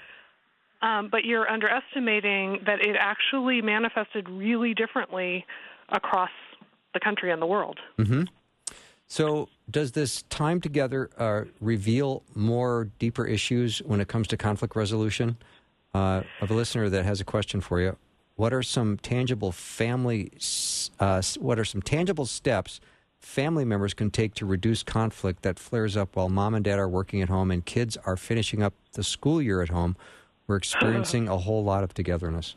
Um, 0.81 1.09
but 1.12 1.25
you're 1.25 1.49
underestimating 1.49 2.59
that 2.65 2.79
it 2.79 2.95
actually 2.97 3.62
manifested 3.62 4.29
really 4.29 4.73
differently 4.73 5.45
across 5.89 6.29
the 6.93 7.01
country 7.01 7.31
and 7.31 7.41
the 7.41 7.45
world. 7.45 7.79
Mm-hmm. 7.97 8.23
So, 9.07 9.49
does 9.69 9.91
this 9.91 10.21
time 10.29 10.62
together 10.62 11.09
uh, 11.17 11.45
reveal 11.59 12.23
more 12.33 12.89
deeper 12.97 13.25
issues 13.25 13.79
when 13.79 13.99
it 13.99 14.07
comes 14.07 14.27
to 14.27 14.38
conflict 14.38 14.75
resolution? 14.75 15.38
Uh, 15.93 16.21
of 16.39 16.51
a 16.51 16.53
listener 16.53 16.88
that 16.88 17.03
has 17.03 17.19
a 17.19 17.25
question 17.25 17.59
for 17.59 17.81
you. 17.81 17.97
What 18.39 18.54
are 18.54 18.63
some 18.63 18.95
tangible 18.99 19.52
family? 19.52 20.32
Uh, 20.97 21.21
what 21.39 21.60
are 21.60 21.65
some 21.65 21.82
tangible 21.82 22.25
steps 22.25 22.80
family 23.19 23.65
members 23.65 23.94
can 23.94 24.10
take 24.10 24.33
to 24.35 24.46
reduce 24.46 24.81
conflict 24.81 25.42
that 25.42 25.60
flares 25.60 25.98
up 25.98 26.15
while 26.15 26.29
mom 26.29 26.54
and 26.56 26.63
dad 26.63 26.79
are 26.79 26.87
working 26.87 27.21
at 27.21 27.27
home 27.27 27.52
and 27.52 27.65
kids 27.65 27.98
are 28.06 28.15
finishing 28.15 28.63
up 28.63 28.73
the 28.94 29.04
school 29.04 29.42
year 29.42 29.62
at 29.62 29.67
home? 29.67 29.98
We're 30.48 30.56
experiencing 30.56 31.27
a 31.27 31.37
whole 31.37 31.65
lot 31.65 31.83
of 31.83 31.94
togetherness. 31.94 32.56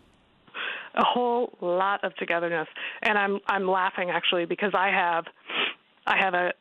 a 0.95 1.05
whole 1.05 1.53
lot 1.61 2.05
of 2.05 2.14
togetherness 2.16 2.68
and 3.03 3.16
i'm 3.18 3.41
i'm 3.49 3.66
laughing 3.66 4.11
actually 4.11 4.45
because 4.45 4.72
i 4.74 4.89
have 4.91 5.24
i 6.07 6.16
have 6.16 6.35
a 6.35 6.53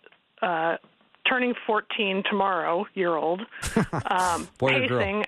uh 0.41 0.77
turning 1.29 1.53
14 1.67 2.23
tomorrow, 2.27 2.85
year 2.95 3.15
old, 3.15 3.41
um, 4.09 4.47
Boy 4.57 4.73
or 4.81 4.87
girl? 4.87 4.99
pacing, 4.99 5.25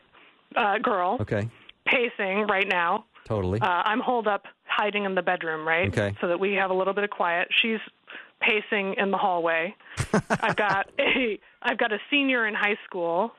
uh, 0.56 0.78
girl, 0.80 1.18
Okay. 1.22 1.48
pacing 1.86 2.48
right 2.48 2.68
now. 2.68 3.06
Totally. 3.26 3.60
Uh, 3.62 3.66
I'm 3.66 4.00
holed 4.00 4.28
up, 4.28 4.46
hiding 4.66 5.06
in 5.06 5.16
the 5.16 5.22
bedroom, 5.22 5.68
right? 5.68 5.88
Okay. 5.88 6.16
So 6.20 6.28
that 6.28 6.40
we 6.40 6.54
have 6.54 6.72
a 6.72 6.74
little 6.74 6.94
bit 6.94 7.04
of 7.04 7.10
quiet. 7.10 7.48
She's 7.62 7.80
pacing 8.42 8.96
in 8.98 9.12
the 9.12 9.18
hallway. 9.18 9.76
I've 10.30 10.56
got 10.56 10.90
a 11.00 11.40
I've 11.62 11.78
got 11.78 11.92
a 11.92 12.00
senior 12.10 12.48
in 12.48 12.54
high 12.54 12.78
school 12.86 13.32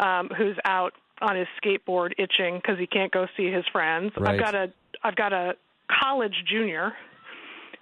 um, 0.00 0.28
who's 0.36 0.56
out 0.64 0.92
on 1.22 1.36
his 1.36 1.46
skateboard 1.62 2.12
itching 2.18 2.56
because 2.56 2.78
he 2.78 2.86
can't 2.86 3.12
go 3.12 3.26
see 3.36 3.50
his 3.50 3.64
friends. 3.72 4.12
Right. 4.16 4.34
I've 4.34 4.40
got 4.40 4.54
a 4.54 4.72
I've 5.02 5.16
got 5.16 5.32
a 5.32 5.54
college 6.02 6.44
junior 6.46 6.92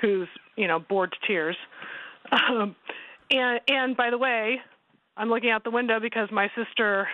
who's 0.01 0.29
you 0.57 0.69
know 0.69 0.79
bored 0.79 1.13
to 1.13 1.27
tears. 1.27 1.57
Um, 2.31 2.77
and 3.31 3.61
and 3.69 3.97
by 3.97 4.11
the 4.11 4.19
way, 4.19 4.61
I'm 5.17 5.29
looking 5.29 5.51
out 5.51 5.65
the 5.65 5.71
window 5.71 6.01
because 6.01 6.31
my 6.31 6.51
sister 6.57 7.09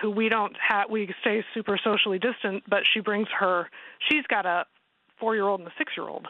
who 0.00 0.10
we 0.10 0.28
don't 0.28 0.56
have 0.56 0.90
we 0.90 1.12
stay 1.20 1.44
super 1.54 1.78
socially 1.82 2.18
distant 2.18 2.62
but 2.68 2.80
she 2.92 3.00
brings 3.00 3.28
her 3.38 3.68
she's 4.10 4.26
got 4.28 4.46
a 4.46 4.64
four 5.18 5.34
year 5.34 5.46
old 5.46 5.60
and 5.60 5.68
a 5.68 5.72
six 5.78 5.92
year 5.96 6.08
old 6.08 6.26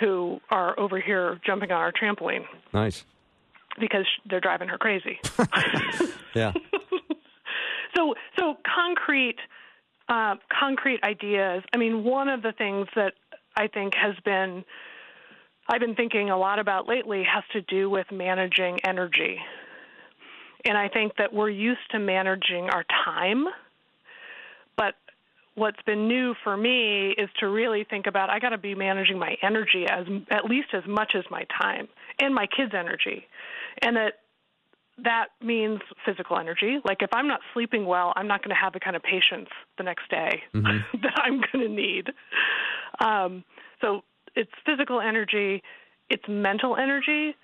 who 0.00 0.40
are 0.50 0.78
over 0.78 1.00
here 1.00 1.40
jumping 1.44 1.70
on 1.70 1.80
our 1.80 1.92
trampoline 1.92 2.44
nice. 2.72 3.04
because 3.78 4.06
they're 4.28 4.40
driving 4.40 4.68
her 4.68 4.78
crazy 4.78 5.18
Yeah. 6.34 6.52
so 7.96 8.14
so 8.38 8.56
concrete 8.64 9.36
uh, 10.08 10.34
concrete 10.50 11.02
ideas 11.02 11.62
i 11.72 11.76
mean 11.76 12.04
one 12.04 12.28
of 12.28 12.42
the 12.42 12.52
things 12.52 12.88
that 12.94 13.14
i 13.56 13.66
think 13.68 13.94
has 13.94 14.14
been 14.24 14.64
i've 15.68 15.80
been 15.80 15.94
thinking 15.94 16.30
a 16.30 16.36
lot 16.36 16.58
about 16.58 16.88
lately 16.88 17.22
has 17.24 17.44
to 17.52 17.62
do 17.62 17.88
with 17.88 18.06
managing 18.12 18.80
energy 18.84 19.38
and 20.64 20.76
i 20.76 20.88
think 20.88 21.16
that 21.16 21.32
we're 21.32 21.50
used 21.50 21.90
to 21.90 21.98
managing 21.98 22.70
our 22.70 22.84
time 23.04 23.46
but 24.76 24.94
what's 25.54 25.80
been 25.82 26.08
new 26.08 26.34
for 26.42 26.56
me 26.56 27.14
is 27.16 27.28
to 27.38 27.48
really 27.48 27.84
think 27.84 28.06
about 28.06 28.30
I 28.30 28.38
got 28.38 28.50
to 28.50 28.58
be 28.58 28.74
managing 28.74 29.18
my 29.18 29.36
energy 29.42 29.86
as 29.88 30.06
at 30.30 30.44
least 30.44 30.68
as 30.72 30.82
much 30.86 31.14
as 31.14 31.24
my 31.30 31.44
time 31.60 31.88
and 32.18 32.34
my 32.34 32.46
kids' 32.46 32.72
energy, 32.74 33.26
and 33.82 33.96
that 33.96 34.14
that 35.02 35.28
means 35.40 35.80
physical 36.04 36.38
energy. 36.38 36.78
Like 36.84 37.02
if 37.02 37.10
I'm 37.12 37.28
not 37.28 37.40
sleeping 37.52 37.86
well, 37.86 38.12
I'm 38.16 38.28
not 38.28 38.42
going 38.42 38.54
to 38.54 38.60
have 38.60 38.72
the 38.72 38.80
kind 38.80 38.96
of 38.96 39.02
patience 39.02 39.48
the 39.76 39.84
next 39.84 40.08
day 40.10 40.42
that 40.52 41.12
I'm 41.16 41.40
going 41.52 41.66
to 41.66 41.68
need. 41.68 42.10
Um, 43.00 43.44
so 43.80 44.02
it's 44.36 44.52
physical 44.64 45.00
energy, 45.00 45.62
it's 46.10 46.24
mental 46.28 46.76
energy. 46.76 47.34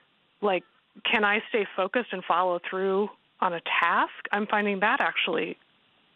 Like, 0.43 0.63
can 1.11 1.25
I 1.25 1.41
stay 1.49 1.67
focused 1.77 2.13
and 2.13 2.25
follow 2.25 2.61
through 2.69 3.09
on 3.41 3.55
a 3.55 3.61
task? 3.81 4.15
I'm 4.33 4.47
finding 4.47 4.81
that 4.81 5.01
actually 5.01 5.57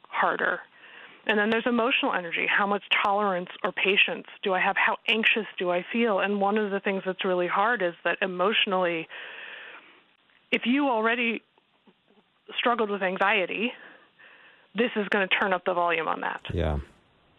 harder. 0.08 0.60
And 1.26 1.38
then 1.38 1.50
there's 1.50 1.66
emotional 1.66 2.12
energy. 2.12 2.46
How 2.46 2.66
much 2.66 2.82
tolerance 3.02 3.48
or 3.62 3.72
patience 3.72 4.26
do 4.42 4.52
I 4.52 4.60
have? 4.60 4.76
How 4.76 4.96
anxious 5.08 5.46
do 5.58 5.70
I 5.70 5.84
feel? 5.90 6.20
And 6.20 6.40
one 6.40 6.58
of 6.58 6.70
the 6.70 6.80
things 6.80 7.02
that's 7.06 7.24
really 7.24 7.46
hard 7.46 7.82
is 7.82 7.94
that 8.04 8.18
emotionally, 8.20 9.08
if 10.52 10.62
you 10.66 10.88
already 10.88 11.42
struggled 12.58 12.90
with 12.90 13.02
anxiety, 13.02 13.72
this 14.74 14.90
is 14.96 15.08
going 15.08 15.26
to 15.26 15.34
turn 15.34 15.52
up 15.54 15.64
the 15.64 15.72
volume 15.72 16.08
on 16.08 16.20
that. 16.20 16.42
Yeah. 16.52 16.78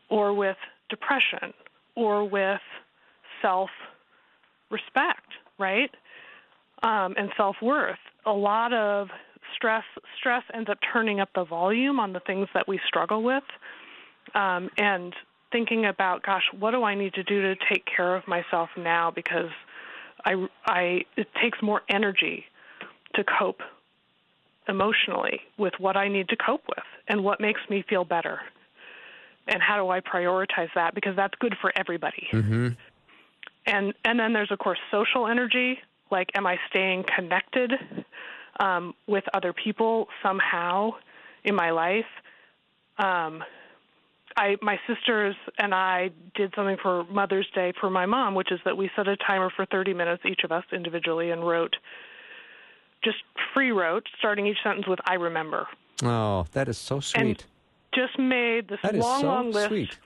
Or 0.09 0.33
with 0.33 0.57
depression, 0.89 1.53
or 1.95 2.27
with 2.27 2.61
self 3.41 3.69
respect, 4.71 5.27
right? 5.59 5.91
Um, 6.84 7.15
and 7.17 7.32
self 7.38 7.55
worth. 7.61 7.97
A 8.26 8.32
lot 8.32 8.73
of 8.73 9.09
stress 9.55 9.84
stress 10.17 10.43
ends 10.53 10.69
up 10.69 10.78
turning 10.91 11.19
up 11.19 11.30
the 11.36 11.43
volume 11.43 11.99
on 11.99 12.13
the 12.13 12.19
things 12.19 12.47
that 12.53 12.67
we 12.67 12.80
struggle 12.88 13.23
with 13.23 13.43
um, 14.34 14.69
and 14.78 15.13
thinking 15.51 15.86
about 15.86 16.23
gosh 16.23 16.43
what 16.59 16.71
do 16.71 16.84
i 16.84 16.95
need 16.95 17.13
to 17.13 17.23
do 17.23 17.41
to 17.41 17.55
take 17.71 17.86
care 17.86 18.15
of 18.15 18.28
myself 18.28 18.69
now? 18.78 19.11
Because 19.11 19.51
i 20.26 20.34
i 20.65 21.01
it 21.15 21.28
takes 21.41 21.61
more 21.61 21.82
energy 21.89 22.45
to 23.15 23.23
cope 23.23 23.61
emotionally 24.67 25.39
with 25.57 25.73
what 25.78 25.95
i 25.95 26.07
need 26.07 26.28
to 26.30 26.36
cope 26.36 26.63
with 26.67 26.84
and 27.07 27.23
what 27.23 27.39
makes 27.39 27.61
me 27.69 27.84
feel 27.88 28.03
better. 28.03 28.39
And 29.47 29.61
how 29.61 29.78
do 29.78 29.89
i 29.89 29.99
prioritize 30.01 30.69
that? 30.76 30.95
Because 30.95 31.15
that's 31.15 31.36
good 31.39 31.55
for 31.61 31.71
everybody. 31.76 32.28
Mm-hmm. 32.32 32.69
and 33.67 33.93
and 34.03 34.19
then 34.19 34.34
there's 34.34 34.51
of 34.51 34.59
course 34.59 34.80
social 34.91 35.28
energy 35.28 35.80
like 36.11 36.29
am 36.35 36.45
i 36.47 36.57
staying 36.69 37.03
connected 37.15 37.71
um, 38.59 38.93
with 39.07 39.23
other 39.33 39.53
people 39.53 40.07
somehow 40.23 40.91
in 41.43 41.55
my 41.55 41.71
life 41.71 42.05
um, 42.97 43.43
I 44.37 44.57
my 44.61 44.79
sisters 44.87 45.35
and 45.57 45.73
I 45.73 46.11
did 46.35 46.53
something 46.55 46.77
for 46.81 47.05
Mother's 47.05 47.47
Day 47.55 47.73
for 47.79 47.89
my 47.89 48.05
mom, 48.05 48.35
which 48.35 48.51
is 48.51 48.59
that 48.65 48.75
we 48.75 48.89
set 48.95 49.07
a 49.07 49.15
timer 49.17 49.49
for 49.55 49.65
30 49.65 49.93
minutes 49.93 50.23
each 50.25 50.41
of 50.43 50.51
us 50.51 50.63
individually 50.71 51.31
and 51.31 51.45
wrote 51.47 51.75
just 53.03 53.17
free 53.53 53.71
wrote 53.71 54.07
starting 54.17 54.47
each 54.47 54.57
sentence 54.63 54.87
with 54.87 54.99
I 55.05 55.15
remember. 55.15 55.67
Oh, 56.03 56.45
that 56.51 56.67
is 56.67 56.77
so 56.77 56.99
sweet. 56.99 57.21
and 57.21 57.45
Just 57.93 58.19
made 58.19 58.67
this 58.67 58.79
that 58.83 58.95
long 58.95 59.21
so 59.21 59.27
long 59.27 59.51
list 59.51 59.67
sweet. 59.67 59.97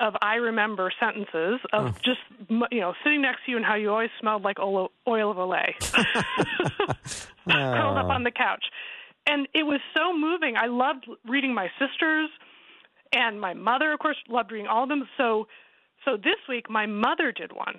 Of 0.00 0.14
I 0.22 0.36
remember 0.36 0.92
sentences 0.98 1.60
of 1.72 2.00
just 2.02 2.20
m- 2.50 2.64
you 2.70 2.80
know 2.80 2.94
sitting 3.04 3.22
next 3.22 3.44
to 3.44 3.50
you 3.52 3.56
and 3.56 3.66
how 3.66 3.74
you 3.76 3.90
always 3.90 4.10
smelled 4.20 4.42
like 4.42 4.58
oil, 4.58 4.90
oil 5.06 5.30
of 5.30 5.36
Olay, 5.36 5.72
curled 7.48 7.98
up 7.98 8.06
Oh. 8.06 8.10
on 8.10 8.24
the 8.24 8.30
couch, 8.30 8.64
and 9.26 9.46
it 9.54 9.64
was 9.64 9.80
so 9.96 10.16
moving. 10.16 10.56
I 10.56 10.66
loved 10.66 11.06
reading 11.26 11.54
my 11.54 11.68
sisters, 11.78 12.30
and 13.12 13.40
my 13.40 13.54
mother, 13.54 13.92
of 13.92 13.98
course, 13.98 14.16
loved 14.28 14.52
reading 14.52 14.66
all 14.68 14.84
of 14.84 14.88
them. 14.88 15.08
So, 15.16 15.46
so 16.04 16.16
this 16.16 16.36
week 16.48 16.68
my 16.70 16.86
mother 16.86 17.32
did 17.32 17.52
one, 17.52 17.78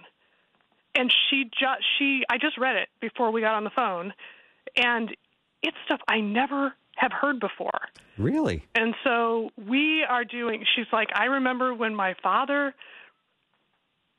and 0.95 1.13
she 1.29 1.45
just 1.45 1.83
she 1.97 2.23
I 2.29 2.37
just 2.37 2.57
read 2.57 2.75
it 2.75 2.89
before 3.01 3.31
we 3.31 3.41
got 3.41 3.55
on 3.55 3.63
the 3.63 3.71
phone, 3.75 4.13
and 4.77 5.15
it's 5.61 5.77
stuff 5.85 5.99
I 6.07 6.19
never 6.19 6.73
have 6.95 7.11
heard 7.11 7.39
before. 7.39 7.79
Really? 8.17 8.65
And 8.75 8.93
so 9.03 9.49
we 9.67 10.03
are 10.07 10.23
doing, 10.23 10.63
she's 10.75 10.85
like, 10.93 11.09
I 11.15 11.25
remember 11.25 11.73
when 11.73 11.95
my 11.95 12.15
father 12.21 12.73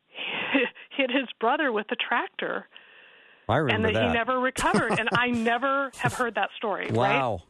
hit 0.96 1.10
his 1.10 1.28
brother 1.40 1.72
with 1.72 1.86
the 1.88 1.96
tractor 1.96 2.66
I 3.48 3.58
and 3.58 3.66
remember 3.66 3.92
that, 3.92 4.00
that. 4.00 4.08
he 4.08 4.12
never 4.12 4.40
recovered. 4.40 4.98
and 4.98 5.08
I 5.12 5.28
never 5.30 5.90
have 5.98 6.14
heard 6.14 6.34
that 6.36 6.50
story. 6.56 6.86
Right? 6.86 6.96
wow. 6.96 7.42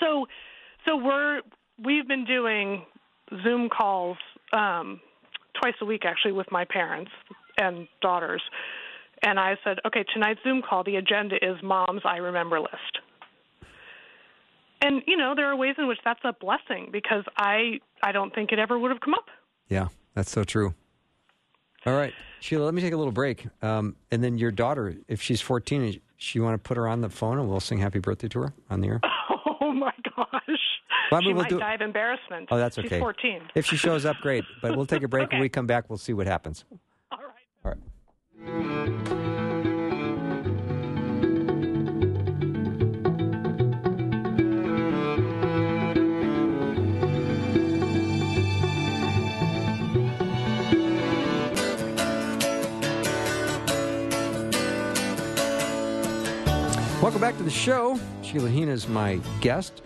So, 0.00 0.26
so 0.86 0.96
we're, 0.96 1.42
we've 1.82 2.08
been 2.08 2.24
doing 2.24 2.84
Zoom 3.42 3.68
calls 3.68 4.16
um, 4.52 5.00
twice 5.60 5.74
a 5.80 5.84
week 5.84 6.04
actually 6.04 6.32
with 6.32 6.50
my 6.50 6.64
parents 6.64 7.10
and 7.58 7.86
daughters. 8.00 8.42
And 9.22 9.38
I 9.38 9.56
said, 9.62 9.78
okay, 9.86 10.04
tonight's 10.12 10.40
Zoom 10.42 10.62
call, 10.68 10.84
the 10.84 10.96
agenda 10.96 11.36
is 11.36 11.56
mom's 11.62 12.02
I 12.04 12.16
remember 12.16 12.60
list. 12.60 12.98
And 14.82 15.02
you 15.06 15.16
know, 15.16 15.34
there 15.34 15.46
are 15.50 15.56
ways 15.56 15.74
in 15.78 15.86
which 15.88 15.98
that's 16.04 16.20
a 16.24 16.32
blessing 16.40 16.90
because 16.92 17.24
I 17.36 17.80
I 18.02 18.12
don't 18.12 18.34
think 18.34 18.52
it 18.52 18.58
ever 18.58 18.78
would 18.78 18.90
have 18.90 19.00
come 19.00 19.14
up. 19.14 19.26
Yeah, 19.68 19.88
that's 20.14 20.30
so 20.30 20.44
true. 20.44 20.74
All 21.86 21.94
right, 21.94 22.14
Sheila, 22.40 22.64
let 22.64 22.74
me 22.74 22.80
take 22.80 22.92
a 22.94 22.96
little 22.96 23.12
break. 23.12 23.46
Um, 23.62 23.96
and 24.10 24.24
then 24.24 24.38
your 24.38 24.50
daughter, 24.50 24.94
if 25.06 25.20
she's 25.20 25.40
14, 25.42 25.82
is 25.84 25.98
she 26.16 26.40
want 26.40 26.54
to 26.54 26.66
put 26.66 26.76
her 26.78 26.88
on 26.88 27.02
the 27.02 27.10
phone 27.10 27.38
and 27.38 27.46
we'll 27.48 27.60
sing 27.60 27.78
happy 27.78 27.98
birthday 27.98 28.28
to 28.28 28.40
her 28.40 28.54
on 28.70 28.80
the 28.80 28.88
air? 28.88 29.00
Oh 29.60 29.72
my 29.72 29.92
gosh. 30.16 30.40
Well, 31.10 31.20
she 31.22 31.28
we'll 31.32 31.42
might 31.42 31.48
do- 31.48 31.58
die 31.58 31.74
of 31.74 31.80
embarrassment. 31.80 32.48
Oh, 32.50 32.58
that's 32.58 32.78
okay. 32.78 32.88
She's 32.88 32.98
14. 32.98 33.40
If 33.54 33.66
she 33.66 33.76
shows 33.76 34.04
up, 34.04 34.16
great. 34.20 34.44
But 34.62 34.76
we'll 34.76 34.86
take 34.86 35.02
a 35.02 35.08
break. 35.08 35.30
When 35.32 35.40
we 35.40 35.48
come 35.48 35.66
back, 35.66 35.88
we'll 35.88 35.98
see 35.98 36.12
what 36.12 36.26
happens. 36.26 36.64
All 37.10 37.18
right. 37.64 37.76
All 38.44 38.50
right. 39.10 39.23
Show. 57.54 57.98
Sheila 58.22 58.50
Heen 58.50 58.68
is 58.68 58.88
my 58.88 59.20
guest. 59.40 59.82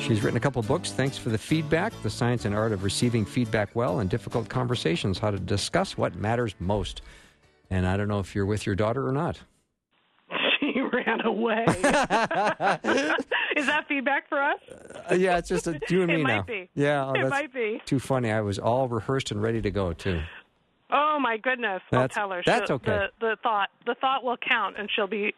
She's 0.00 0.22
written 0.22 0.36
a 0.36 0.40
couple 0.40 0.62
books. 0.62 0.92
Thanks 0.92 1.18
for 1.18 1.28
the 1.28 1.36
feedback 1.38 1.92
The 2.02 2.08
Science 2.10 2.46
and 2.46 2.54
Art 2.54 2.72
of 2.72 2.82
Receiving 2.84 3.26
Feedback 3.26 3.76
Well 3.76 4.00
and 4.00 4.08
Difficult 4.08 4.48
Conversations 4.48 5.18
How 5.18 5.30
to 5.30 5.38
Discuss 5.38 5.98
What 5.98 6.14
Matters 6.16 6.54
Most. 6.58 7.02
And 7.70 7.86
I 7.86 7.96
don't 7.96 8.08
know 8.08 8.18
if 8.18 8.34
you're 8.34 8.46
with 8.46 8.64
your 8.66 8.74
daughter 8.74 9.06
or 9.06 9.12
not. 9.12 9.38
She 10.58 10.80
ran 10.80 11.20
away. 11.24 11.64
Is 11.68 13.66
that 13.66 13.84
feedback 13.88 14.28
for 14.28 14.40
us? 14.42 14.58
Uh, 15.10 15.14
yeah, 15.14 15.36
it's 15.38 15.48
just 15.48 15.66
a, 15.66 15.78
you 15.88 16.02
and 16.02 16.12
me 16.12 16.22
now. 16.22 16.42
be. 16.42 16.68
Yeah, 16.74 17.06
oh, 17.06 17.12
it 17.14 17.28
might 17.28 17.52
be. 17.52 17.80
too 17.84 17.98
funny. 17.98 18.30
I 18.30 18.40
was 18.40 18.58
all 18.58 18.88
rehearsed 18.88 19.30
and 19.32 19.42
ready 19.42 19.60
to 19.62 19.70
go, 19.70 19.92
too. 19.92 20.20
Oh 20.90 21.18
my 21.20 21.36
goodness! 21.36 21.82
That's- 21.90 22.16
I'll 22.16 22.28
tell 22.28 22.36
her. 22.36 22.42
that's 22.44 22.66
She'll- 22.68 22.76
okay. 22.76 23.06
The, 23.20 23.26
the 23.28 23.36
thought, 23.42 23.68
the 23.86 23.94
thought 24.00 24.24
will 24.24 24.36
count, 24.36 24.76
and 24.78 24.88
she'll 24.94 25.06
be 25.06 25.34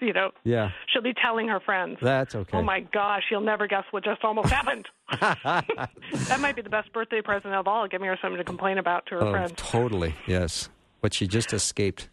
you 0.06 0.12
know, 0.12 0.30
Yeah, 0.44 0.70
she'll 0.92 1.02
be 1.02 1.14
telling 1.14 1.48
her 1.48 1.60
friends. 1.60 1.98
that's 2.00 2.34
okay. 2.34 2.56
Oh 2.56 2.62
my 2.62 2.80
gosh, 2.80 3.24
you'll 3.30 3.40
never 3.40 3.66
guess 3.66 3.84
what 3.90 4.04
just 4.04 4.24
almost 4.24 4.48
happened. 4.50 4.86
that 5.20 6.38
might 6.40 6.56
be 6.56 6.62
the 6.62 6.70
best 6.70 6.92
birthday 6.92 7.20
present 7.22 7.54
of 7.54 7.66
all, 7.66 7.86
giving 7.88 8.06
her 8.08 8.18
something 8.20 8.38
to 8.38 8.44
complain 8.44 8.78
about 8.78 9.06
to 9.06 9.16
her 9.16 9.24
oh, 9.24 9.30
friends. 9.32 9.52
totally. 9.56 10.14
Yes, 10.26 10.68
but 11.00 11.12
she 11.14 11.26
just 11.26 11.52
escaped. 11.52 12.08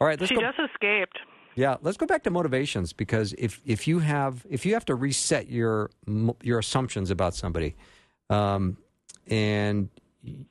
All 0.00 0.06
right, 0.06 0.20
let's 0.20 0.28
She 0.28 0.34
go. 0.36 0.40
just 0.42 0.58
escaped. 0.58 1.18
Yeah, 1.54 1.76
let's 1.80 1.96
go 1.96 2.04
back 2.04 2.22
to 2.24 2.30
motivations 2.30 2.92
because 2.92 3.34
if 3.38 3.60
if 3.64 3.88
you 3.88 4.00
have 4.00 4.44
if 4.50 4.66
you 4.66 4.74
have 4.74 4.84
to 4.86 4.94
reset 4.94 5.48
your 5.48 5.90
your 6.42 6.58
assumptions 6.58 7.10
about 7.10 7.34
somebody, 7.34 7.74
um, 8.28 8.76
and 9.26 9.88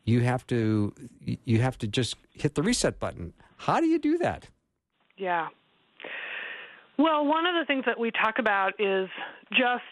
you 0.03 0.21
have 0.21 0.47
to 0.47 0.93
you 1.21 1.61
have 1.61 1.77
to 1.77 1.88
just 1.88 2.15
hit 2.31 2.55
the 2.55 2.63
reset 2.63 2.99
button. 2.99 3.33
How 3.57 3.79
do 3.79 3.86
you 3.86 3.99
do 3.99 4.17
that? 4.17 4.49
Yeah. 5.15 5.49
Well, 6.98 7.26
one 7.26 7.46
of 7.46 7.56
the 7.56 7.66
things 7.66 7.84
that 7.86 8.00
we 8.00 8.12
talk 8.12 8.39
about 8.39 8.80
is 8.80 9.10
just 9.52 9.84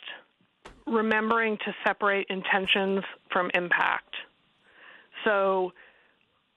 remembering 0.88 1.58
to 1.58 1.74
separate 1.86 2.28
intentions 2.30 3.04
from 3.32 3.52
impact. 3.54 4.16
So 5.26 5.74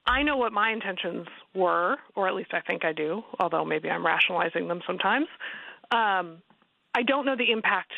I 0.07 0.23
know 0.23 0.37
what 0.37 0.53
my 0.53 0.71
intentions 0.73 1.27
were, 1.55 1.97
or 2.15 2.29
at 2.29 2.35
least 2.35 2.51
I 2.53 2.61
think 2.61 2.85
I 2.85 2.93
do, 2.93 3.23
although 3.41 3.65
maybe 3.65 3.91
I'm 3.91 4.07
rationalizing 4.07 4.69
them 4.69 4.81
sometimes. 4.87 5.27
Um, 5.91 6.43
I 6.95 7.03
don't 7.07 7.27
know 7.27 7.37
the 7.37 7.51
impact 7.51 7.93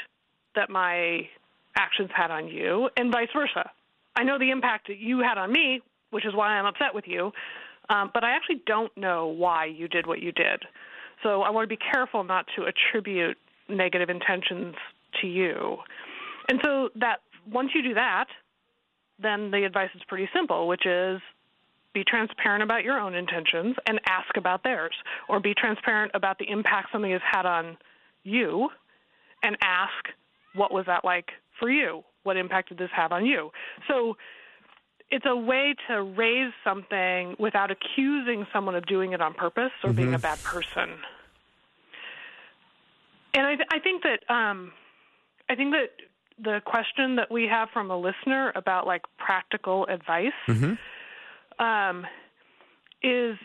that 0.54 0.70
my 0.70 1.28
actions 1.76 2.10
had 2.14 2.30
on 2.30 2.48
you, 2.48 2.88
and 2.96 3.12
vice 3.12 3.28
versa. 3.34 3.70
I 4.16 4.24
know 4.24 4.38
the 4.38 4.50
impact 4.50 4.88
that 4.88 4.98
you 4.98 5.20
had 5.20 5.38
on 5.38 5.52
me, 5.52 5.80
which 6.10 6.26
is 6.26 6.34
why 6.34 6.48
I'm 6.48 6.66
upset 6.66 6.94
with 6.94 7.04
you, 7.06 7.30
um, 7.90 8.10
but 8.12 8.24
I 8.24 8.30
actually 8.32 8.62
don't 8.66 8.94
know 8.96 9.28
why 9.28 9.66
you 9.66 9.86
did 9.86 10.06
what 10.06 10.20
you 10.20 10.32
did. 10.32 10.64
So 11.22 11.42
I 11.42 11.50
want 11.50 11.68
to 11.68 11.74
be 11.74 11.78
careful 11.92 12.24
not 12.24 12.46
to 12.56 12.64
attribute 12.64 13.36
negative 13.68 14.08
intentions 14.08 14.74
to 15.20 15.26
you. 15.26 15.76
And 16.48 16.60
so 16.64 16.88
that 16.96 17.20
once 17.50 17.70
you 17.74 17.82
do 17.82 17.94
that, 17.94 18.26
then 19.20 19.50
the 19.50 19.64
advice 19.64 19.90
is 19.94 20.02
pretty 20.06 20.28
simple, 20.34 20.68
which 20.68 20.86
is 20.86 21.20
be 21.92 22.04
transparent 22.04 22.62
about 22.62 22.84
your 22.84 22.98
own 23.00 23.14
intentions 23.14 23.74
and 23.86 24.00
ask 24.06 24.36
about 24.36 24.62
theirs, 24.62 24.94
or 25.28 25.40
be 25.40 25.54
transparent 25.54 26.12
about 26.14 26.38
the 26.38 26.48
impact 26.48 26.88
something 26.92 27.10
has 27.10 27.20
had 27.28 27.46
on 27.46 27.76
you 28.22 28.68
and 29.42 29.56
ask 29.62 30.14
what 30.54 30.72
was 30.72 30.86
that 30.86 31.04
like 31.04 31.30
for 31.58 31.70
you? 31.70 32.02
What 32.22 32.36
impact 32.36 32.68
did 32.68 32.78
this 32.78 32.90
have 32.94 33.12
on 33.12 33.24
you? 33.26 33.50
So 33.88 34.16
it's 35.10 35.24
a 35.26 35.36
way 35.36 35.74
to 35.88 36.02
raise 36.02 36.52
something 36.64 37.34
without 37.38 37.70
accusing 37.70 38.46
someone 38.52 38.74
of 38.74 38.86
doing 38.86 39.12
it 39.12 39.20
on 39.20 39.34
purpose 39.34 39.72
or 39.82 39.92
being 39.92 40.14
a 40.14 40.18
bad 40.18 40.42
person. 40.42 40.90
And 43.34 43.46
I, 43.46 43.56
I 43.70 43.78
think 43.78 44.02
that 44.02 44.30
um, 44.32 44.72
I 45.48 45.54
think 45.54 45.72
that 45.72 45.90
the 46.42 46.60
question 46.64 47.16
that 47.16 47.30
we 47.30 47.46
have 47.46 47.68
from 47.70 47.90
a 47.90 47.96
listener 47.96 48.52
about 48.54 48.86
like 48.86 49.02
practical 49.18 49.86
advice 49.86 50.32
um, 51.58 52.06
is 53.02 53.36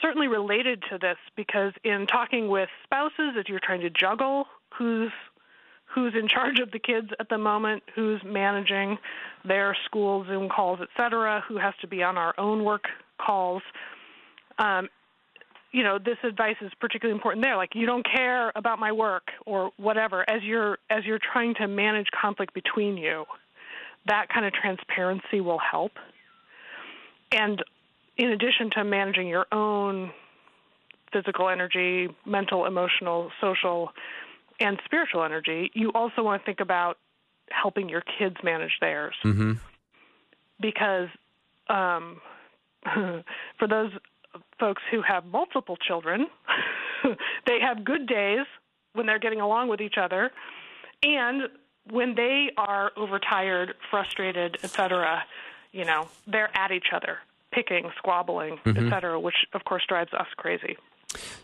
certainly 0.00 0.28
related 0.28 0.82
to 0.90 0.98
this 0.98 1.16
because 1.36 1.72
in 1.84 2.06
talking 2.06 2.48
with 2.48 2.68
spouses, 2.84 3.34
if 3.36 3.48
you're 3.48 3.60
trying 3.60 3.80
to 3.80 3.90
juggle 3.90 4.46
who's 4.76 5.12
who's 5.94 6.14
in 6.14 6.28
charge 6.28 6.58
of 6.60 6.70
the 6.70 6.78
kids 6.78 7.08
at 7.18 7.28
the 7.28 7.38
moment, 7.38 7.82
who's 7.94 8.20
managing 8.24 8.98
their 9.44 9.76
school 9.86 10.24
Zoom 10.26 10.48
calls, 10.48 10.78
et 10.80 10.88
cetera, 10.96 11.42
who 11.48 11.58
has 11.58 11.74
to 11.80 11.86
be 11.86 12.02
on 12.02 12.16
our 12.16 12.34
own 12.38 12.64
work 12.64 12.84
calls. 13.18 13.62
Um, 14.58 14.88
you 15.72 15.82
know, 15.82 15.98
this 15.98 16.18
advice 16.24 16.56
is 16.60 16.72
particularly 16.80 17.16
important 17.16 17.44
there. 17.44 17.56
Like, 17.56 17.74
you 17.74 17.86
don't 17.86 18.04
care 18.04 18.52
about 18.54 18.78
my 18.78 18.92
work 18.92 19.28
or 19.46 19.70
whatever. 19.76 20.28
As 20.28 20.42
you're 20.42 20.78
as 20.90 21.04
you're 21.04 21.20
trying 21.32 21.54
to 21.54 21.68
manage 21.68 22.08
conflict 22.20 22.54
between 22.54 22.96
you, 22.96 23.24
that 24.06 24.28
kind 24.28 24.46
of 24.46 24.52
transparency 24.52 25.40
will 25.40 25.60
help. 25.60 25.92
And 27.32 27.62
in 28.16 28.30
addition 28.30 28.70
to 28.76 28.84
managing 28.84 29.28
your 29.28 29.46
own 29.52 30.10
physical 31.12 31.48
energy, 31.48 32.08
mental, 32.26 32.66
emotional, 32.66 33.30
social, 33.40 33.90
and 34.60 34.78
spiritual 34.84 35.24
energy, 35.24 35.70
you 35.74 35.90
also 35.92 36.22
want 36.22 36.42
to 36.42 36.46
think 36.46 36.60
about 36.60 36.98
helping 37.50 37.88
your 37.88 38.02
kids 38.18 38.36
manage 38.42 38.72
theirs. 38.80 39.14
Mm-hmm. 39.24 39.54
Because 40.60 41.08
um, 41.68 42.20
for 43.58 43.66
those 43.68 43.90
folks 44.58 44.82
who 44.90 45.02
have 45.02 45.24
multiple 45.26 45.76
children, 45.76 46.26
they 47.46 47.58
have 47.60 47.84
good 47.84 48.06
days 48.06 48.46
when 48.92 49.06
they're 49.06 49.18
getting 49.18 49.40
along 49.40 49.68
with 49.68 49.80
each 49.80 49.96
other, 49.96 50.30
and 51.02 51.42
when 51.88 52.14
they 52.14 52.50
are 52.56 52.92
overtired, 52.96 53.74
frustrated, 53.90 54.58
etc., 54.62 55.22
you 55.72 55.84
know, 55.84 56.08
they're 56.26 56.50
at 56.56 56.72
each 56.72 56.88
other, 56.92 57.18
picking, 57.52 57.90
squabbling, 57.96 58.58
etc., 58.66 59.18
which 59.18 59.34
of 59.54 59.64
course 59.64 59.84
drives 59.88 60.12
us 60.12 60.26
crazy. 60.36 60.76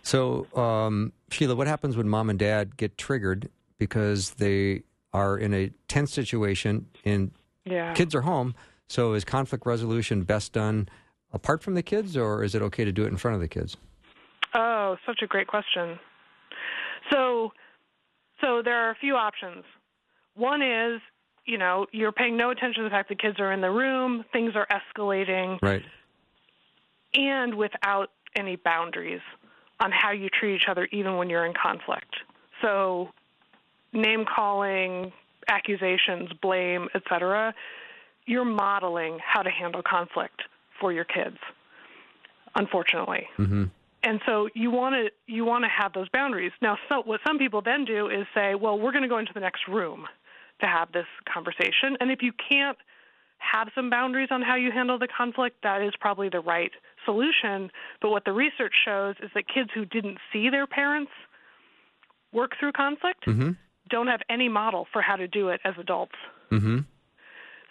So, 0.03 0.47
um, 0.57 1.13
Sheila, 1.31 1.55
what 1.57 1.67
happens 1.67 1.97
when 1.97 2.09
mom 2.09 2.31
and 2.31 2.39
dad 2.39 2.77
get 2.77 2.97
triggered 2.97 3.51
because 3.79 4.31
they 4.35 4.83
are 5.13 5.37
in 5.39 5.53
a 5.55 5.71
tense 5.89 6.13
situation 6.13 6.87
and 7.05 7.33
Yeah. 7.65 7.93
kids 7.95 8.15
are 8.15 8.23
home? 8.23 8.55
So, 8.89 9.15
is 9.15 9.25
conflict 9.25 9.67
resolution 9.67 10.23
best 10.23 10.53
done 10.53 10.89
apart 11.33 11.63
from 11.63 11.75
the 11.75 11.83
kids, 11.83 12.17
or 12.17 12.45
is 12.45 12.55
it 12.55 12.63
okay 12.63 12.85
to 12.85 12.93
do 12.93 13.05
it 13.05 13.09
in 13.09 13.17
front 13.17 13.35
of 13.35 13.41
the 13.41 13.49
kids? 13.49 13.77
Oh, 14.55 14.97
such 15.05 15.23
a 15.23 15.27
great 15.27 15.49
question. 15.49 15.99
So, 17.11 17.53
so 18.41 18.63
there 18.63 18.87
are 18.87 18.91
a 18.91 18.95
few 18.95 19.17
options. 19.17 19.65
One 20.35 20.63
is, 20.63 21.01
you 21.45 21.59
know, 21.59 21.87
you're 21.93 22.13
paying 22.13 22.37
no 22.37 22.51
attention 22.51 22.83
to 22.85 22.89
the 22.89 22.93
fact 22.93 23.09
the 23.09 23.17
kids 23.17 23.41
are 23.41 23.53
in 23.53 23.61
the 23.61 23.71
room, 23.71 24.25
things 24.33 24.53
are 24.55 24.67
escalating, 24.71 25.59
Right. 25.63 25.85
and 27.15 27.55
without 27.55 28.11
any 28.37 28.57
boundaries 28.57 29.21
on 29.81 29.91
how 29.93 30.13
you 30.13 30.29
treat 30.29 30.57
each 30.57 30.69
other, 30.69 30.89
even 30.93 31.17
when 31.17 31.29
you're 31.29 31.47
in 31.47 31.55
conflict. 31.55 32.17
So, 32.63 33.11
name 33.93 34.25
calling, 34.25 35.13
accusations, 35.49 36.31
blame, 36.41 36.89
etc. 36.95 37.55
You're 38.27 38.45
modeling 38.45 39.19
how 39.25 39.43
to 39.43 39.51
handle 39.51 39.83
conflict 39.83 40.43
for 40.81 40.93
your 40.93 41.05
kids. 41.05 41.37
Unfortunately. 42.55 43.29
Mm-hmm. 43.39 43.65
And 44.03 44.21
so 44.25 44.49
you 44.55 44.71
want 44.71 44.95
to 44.95 45.33
you 45.33 45.45
want 45.45 45.65
to 45.65 45.69
have 45.69 45.93
those 45.93 46.09
boundaries. 46.09 46.53
Now, 46.63 46.79
so 46.89 47.03
what 47.05 47.21
some 47.27 47.39
people 47.39 47.61
then 47.61 47.85
do 47.85 48.09
is 48.09 48.27
say, 48.35 48.55
"Well, 48.55 48.79
we're 48.79 48.93
going 48.93 49.03
to 49.03 49.09
go 49.09 49.19
into 49.19 49.33
the 49.35 49.41
next 49.41 49.67
room 49.69 50.07
to 50.61 50.67
have 50.67 50.93
this 50.93 51.07
conversation." 51.33 51.97
And 52.01 52.11
if 52.11 52.23
you 52.23 52.33
can't 52.49 52.79
have 53.39 53.69
some 53.75 53.91
boundaries 53.91 54.29
on 54.31 54.43
how 54.43 54.55
you 54.55 54.71
handle 54.71 54.99
the 54.99 55.09
conflict, 55.09 55.57
that 55.65 55.83
is 55.83 55.93
probably 56.01 56.29
the 56.29 56.41
right 56.41 56.71
solution. 57.07 57.71
But 58.03 58.11
what 58.11 58.27
the 58.27 58.33
research 58.33 58.75
shows 58.85 59.15
is 59.23 59.31
that 59.35 59.45
kids 59.49 59.71
who 59.75 59.87
didn't 59.87 60.19
see 60.33 60.51
their 60.51 60.67
parents 60.67 61.13
work 62.33 62.53
through 62.61 62.73
conflict 62.73 63.25
Mm-hmm. 63.27 63.53
don't 63.89 64.09
have 64.09 64.21
any 64.29 64.49
model 64.51 64.87
for 64.93 65.01
how 65.01 65.17
to 65.17 65.27
do 65.27 65.49
it 65.49 65.61
as 65.65 65.75
adults. 65.81 66.17
Mm-hmm. 66.53 66.81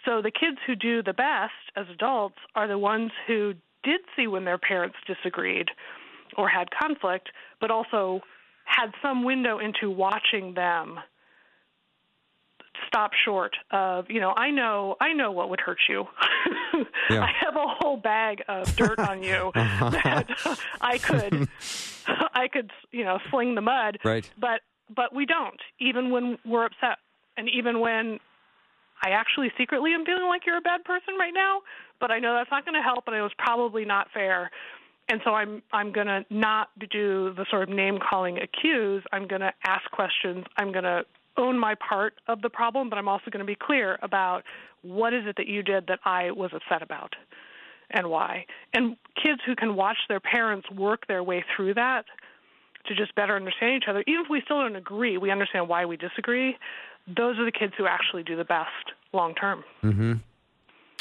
So 0.05 0.21
the 0.21 0.31
kids 0.31 0.57
who 0.65 0.75
do 0.75 1.03
the 1.03 1.13
best 1.13 1.53
as 1.75 1.85
adults 1.91 2.37
are 2.55 2.67
the 2.67 2.77
ones 2.77 3.11
who 3.27 3.53
did 3.83 4.01
see 4.15 4.27
when 4.27 4.45
their 4.45 4.57
parents 4.57 4.95
disagreed 5.05 5.69
or 6.37 6.49
had 6.49 6.67
conflict, 6.71 7.29
but 7.61 7.69
also 7.71 8.21
had 8.65 8.91
some 9.01 9.23
window 9.23 9.59
into 9.59 9.89
watching 9.89 10.53
them 10.55 10.99
stop 12.95 13.11
short 13.25 13.55
of, 13.71 14.05
you 14.09 14.21
know, 14.21 14.31
I 14.31 14.51
know 14.51 14.95
I 15.01 15.11
know 15.13 15.31
what 15.31 15.49
would 15.49 15.59
hurt 15.59 15.79
you. 15.89 16.05
Yeah. 17.09 17.21
I 17.21 17.31
have 17.45 17.55
a 17.55 17.67
whole 17.67 17.97
bag 17.97 18.43
of 18.49 18.75
dirt 18.75 18.97
on 18.99 19.21
you 19.21 19.51
uh-huh. 19.55 19.89
that 19.91 20.27
uh, 20.43 20.55
I 20.81 20.97
could 20.97 21.47
I 22.33 22.47
could, 22.47 22.71
you 22.91 23.03
know, 23.05 23.19
sling 23.29 23.53
the 23.55 23.61
mud 23.61 23.99
Right. 24.03 24.29
but 24.37 24.61
but 24.93 25.13
we 25.13 25.25
don't 25.25 25.59
even 25.79 26.09
when 26.09 26.37
we're 26.45 26.65
upset 26.65 26.97
and 27.37 27.47
even 27.49 27.79
when 27.79 28.19
i 29.03 29.09
actually 29.09 29.51
secretly 29.57 29.93
am 29.93 30.05
feeling 30.05 30.27
like 30.27 30.45
you're 30.45 30.57
a 30.57 30.61
bad 30.61 30.83
person 30.83 31.15
right 31.17 31.33
now 31.33 31.61
but 31.99 32.11
i 32.11 32.19
know 32.19 32.33
that's 32.33 32.51
not 32.51 32.65
going 32.65 32.75
to 32.75 32.81
help 32.81 33.03
and 33.07 33.15
it 33.15 33.21
was 33.21 33.33
probably 33.37 33.83
not 33.85 34.07
fair 34.13 34.51
and 35.09 35.21
so 35.23 35.31
i'm 35.31 35.61
i'm 35.73 35.91
going 35.91 36.07
to 36.07 36.23
not 36.29 36.69
do 36.91 37.33
the 37.35 37.45
sort 37.49 37.63
of 37.63 37.69
name 37.69 37.97
calling 37.97 38.37
accuse 38.37 39.03
i'm 39.11 39.27
going 39.27 39.41
to 39.41 39.51
ask 39.65 39.89
questions 39.91 40.45
i'm 40.57 40.71
going 40.71 40.83
to 40.83 41.03
own 41.37 41.57
my 41.57 41.75
part 41.75 42.13
of 42.27 42.41
the 42.41 42.49
problem 42.49 42.89
but 42.89 42.97
i'm 42.97 43.07
also 43.07 43.29
going 43.31 43.39
to 43.39 43.45
be 43.45 43.57
clear 43.59 43.97
about 44.01 44.43
what 44.81 45.13
is 45.13 45.23
it 45.25 45.35
that 45.37 45.47
you 45.47 45.63
did 45.63 45.87
that 45.87 45.99
i 46.05 46.31
was 46.31 46.51
upset 46.53 46.81
about 46.81 47.13
and 47.91 48.09
why 48.09 48.45
and 48.73 48.95
kids 49.21 49.41
who 49.45 49.55
can 49.55 49.75
watch 49.75 49.97
their 50.09 50.19
parents 50.19 50.69
work 50.71 51.05
their 51.07 51.23
way 51.23 51.43
through 51.55 51.73
that 51.73 52.05
to 52.87 52.95
just 52.95 53.13
better 53.15 53.35
understand 53.35 53.81
each 53.81 53.87
other. 53.89 54.03
Even 54.07 54.21
if 54.23 54.29
we 54.29 54.41
still 54.43 54.61
don't 54.61 54.75
agree, 54.75 55.17
we 55.17 55.31
understand 55.31 55.67
why 55.67 55.85
we 55.85 55.97
disagree. 55.97 56.57
Those 57.07 57.37
are 57.37 57.45
the 57.45 57.51
kids 57.51 57.73
who 57.77 57.87
actually 57.87 58.23
do 58.23 58.35
the 58.35 58.45
best 58.45 58.69
long 59.13 59.35
term. 59.35 59.63
Mm-hmm. 59.83 60.13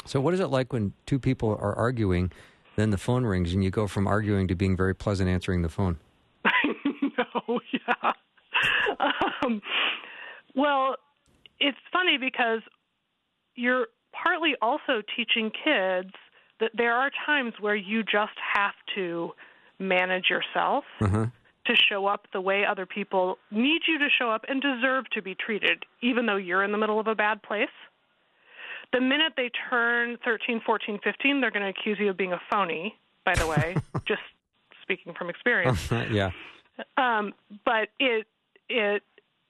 So, 0.05 0.21
what 0.21 0.33
is 0.33 0.39
it 0.39 0.47
like 0.47 0.71
when 0.71 0.93
two 1.05 1.19
people 1.19 1.49
are 1.49 1.73
arguing, 1.75 2.31
then 2.75 2.91
the 2.91 2.97
phone 2.97 3.25
rings 3.25 3.53
and 3.53 3.63
you 3.63 3.71
go 3.71 3.87
from 3.87 4.07
arguing 4.07 4.47
to 4.47 4.55
being 4.55 4.77
very 4.77 4.93
pleasant 4.93 5.29
answering 5.29 5.63
the 5.63 5.69
phone? 5.69 5.97
no, 7.17 7.59
yeah. 7.71 8.11
Um, 9.43 9.61
well, 10.55 10.95
it's 11.59 11.77
funny 11.91 12.17
because 12.17 12.61
you're 13.55 13.87
partly 14.11 14.55
also 14.61 15.01
teaching 15.15 15.51
kids 15.51 16.11
that 16.59 16.71
there 16.73 16.93
are 16.93 17.11
times 17.25 17.53
where 17.59 17.75
you 17.75 18.03
just 18.03 18.37
have 18.53 18.73
to 18.95 19.31
manage 19.79 20.29
yourself 20.29 20.85
Uh-huh. 21.01 21.25
to 21.65 21.75
show 21.75 22.05
up 22.07 22.27
the 22.31 22.39
way 22.41 22.63
other 22.65 22.85
people 22.85 23.37
need 23.51 23.81
you 23.87 23.99
to 23.99 24.07
show 24.09 24.29
up 24.31 24.45
and 24.47 24.61
deserve 24.61 25.09
to 25.11 25.21
be 25.21 25.35
treated, 25.35 25.83
even 26.01 26.25
though 26.25 26.35
you're 26.37 26.63
in 26.63 26.71
the 26.71 26.77
middle 26.77 26.99
of 26.99 27.07
a 27.07 27.15
bad 27.15 27.41
place. 27.43 27.67
The 28.93 29.01
minute 29.01 29.33
they 29.35 29.49
turn 29.69 30.17
13, 30.23 30.61
14, 30.65 30.99
15, 31.03 31.41
they're 31.41 31.51
going 31.51 31.63
to 31.63 31.69
accuse 31.69 31.97
you 31.99 32.09
of 32.09 32.17
being 32.17 32.33
a 32.33 32.39
phony, 32.49 32.95
by 33.25 33.33
the 33.35 33.47
way, 33.47 33.75
just 34.07 34.21
speaking 34.81 35.13
from 35.13 35.29
experience. 35.29 35.91
yeah. 36.11 36.31
Um, 36.97 37.33
but 37.65 37.89
it 37.99 38.27
it 38.69 39.03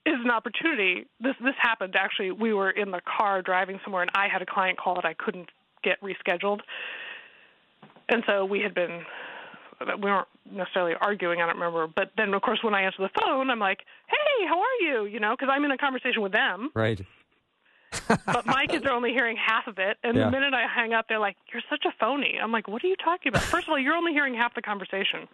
is 0.05 0.15
an 0.23 0.29
opportunity. 0.29 1.07
This 1.19 1.35
this 1.41 1.55
happened 1.59 1.95
actually. 1.95 2.31
We 2.31 2.53
were 2.53 2.69
in 2.69 2.91
the 2.91 3.01
car 3.01 3.41
driving 3.41 3.79
somewhere, 3.83 4.01
and 4.03 4.11
I 4.15 4.27
had 4.27 4.41
a 4.41 4.45
client 4.45 4.77
call 4.77 4.95
that 4.95 5.05
I 5.05 5.13
couldn't 5.13 5.49
get 5.83 5.99
rescheduled, 6.01 6.61
and 8.09 8.23
so 8.27 8.45
we 8.45 8.59
had 8.61 8.73
been 8.73 9.03
we 10.01 10.09
weren't 10.09 10.27
necessarily 10.49 10.93
arguing. 10.99 11.41
I 11.41 11.47
don't 11.47 11.55
remember, 11.55 11.87
but 11.87 12.11
then 12.17 12.33
of 12.33 12.41
course 12.41 12.59
when 12.63 12.73
I 12.73 12.83
answer 12.83 13.01
the 13.01 13.09
phone, 13.19 13.49
I'm 13.49 13.59
like, 13.59 13.79
"Hey, 14.07 14.45
how 14.47 14.59
are 14.59 14.81
you?" 14.81 15.05
You 15.05 15.19
know, 15.19 15.35
because 15.37 15.49
I'm 15.51 15.63
in 15.65 15.71
a 15.71 15.77
conversation 15.77 16.21
with 16.21 16.31
them, 16.31 16.69
Right. 16.73 17.01
but 18.07 18.45
my 18.45 18.67
kids 18.67 18.85
are 18.85 18.91
only 18.91 19.11
hearing 19.11 19.37
half 19.37 19.67
of 19.67 19.79
it. 19.79 19.97
And 20.03 20.17
Yeah. 20.17 20.25
the 20.25 20.31
minute 20.31 20.53
I 20.53 20.67
hang 20.67 20.93
up, 20.93 21.07
they're 21.07 21.19
like, 21.19 21.35
"You're 21.51 21.63
such 21.69 21.85
a 21.85 21.91
phony." 21.99 22.39
I'm 22.41 22.51
like, 22.51 22.67
"What 22.67 22.83
are 22.83 22.87
you 22.87 22.95
talking 22.95 23.29
about?" 23.29 23.41
First 23.43 23.67
of 23.67 23.71
all, 23.71 23.79
you're 23.79 23.95
only 23.95 24.13
hearing 24.13 24.35
half 24.35 24.53
the 24.53 24.61
conversation, 24.61 25.27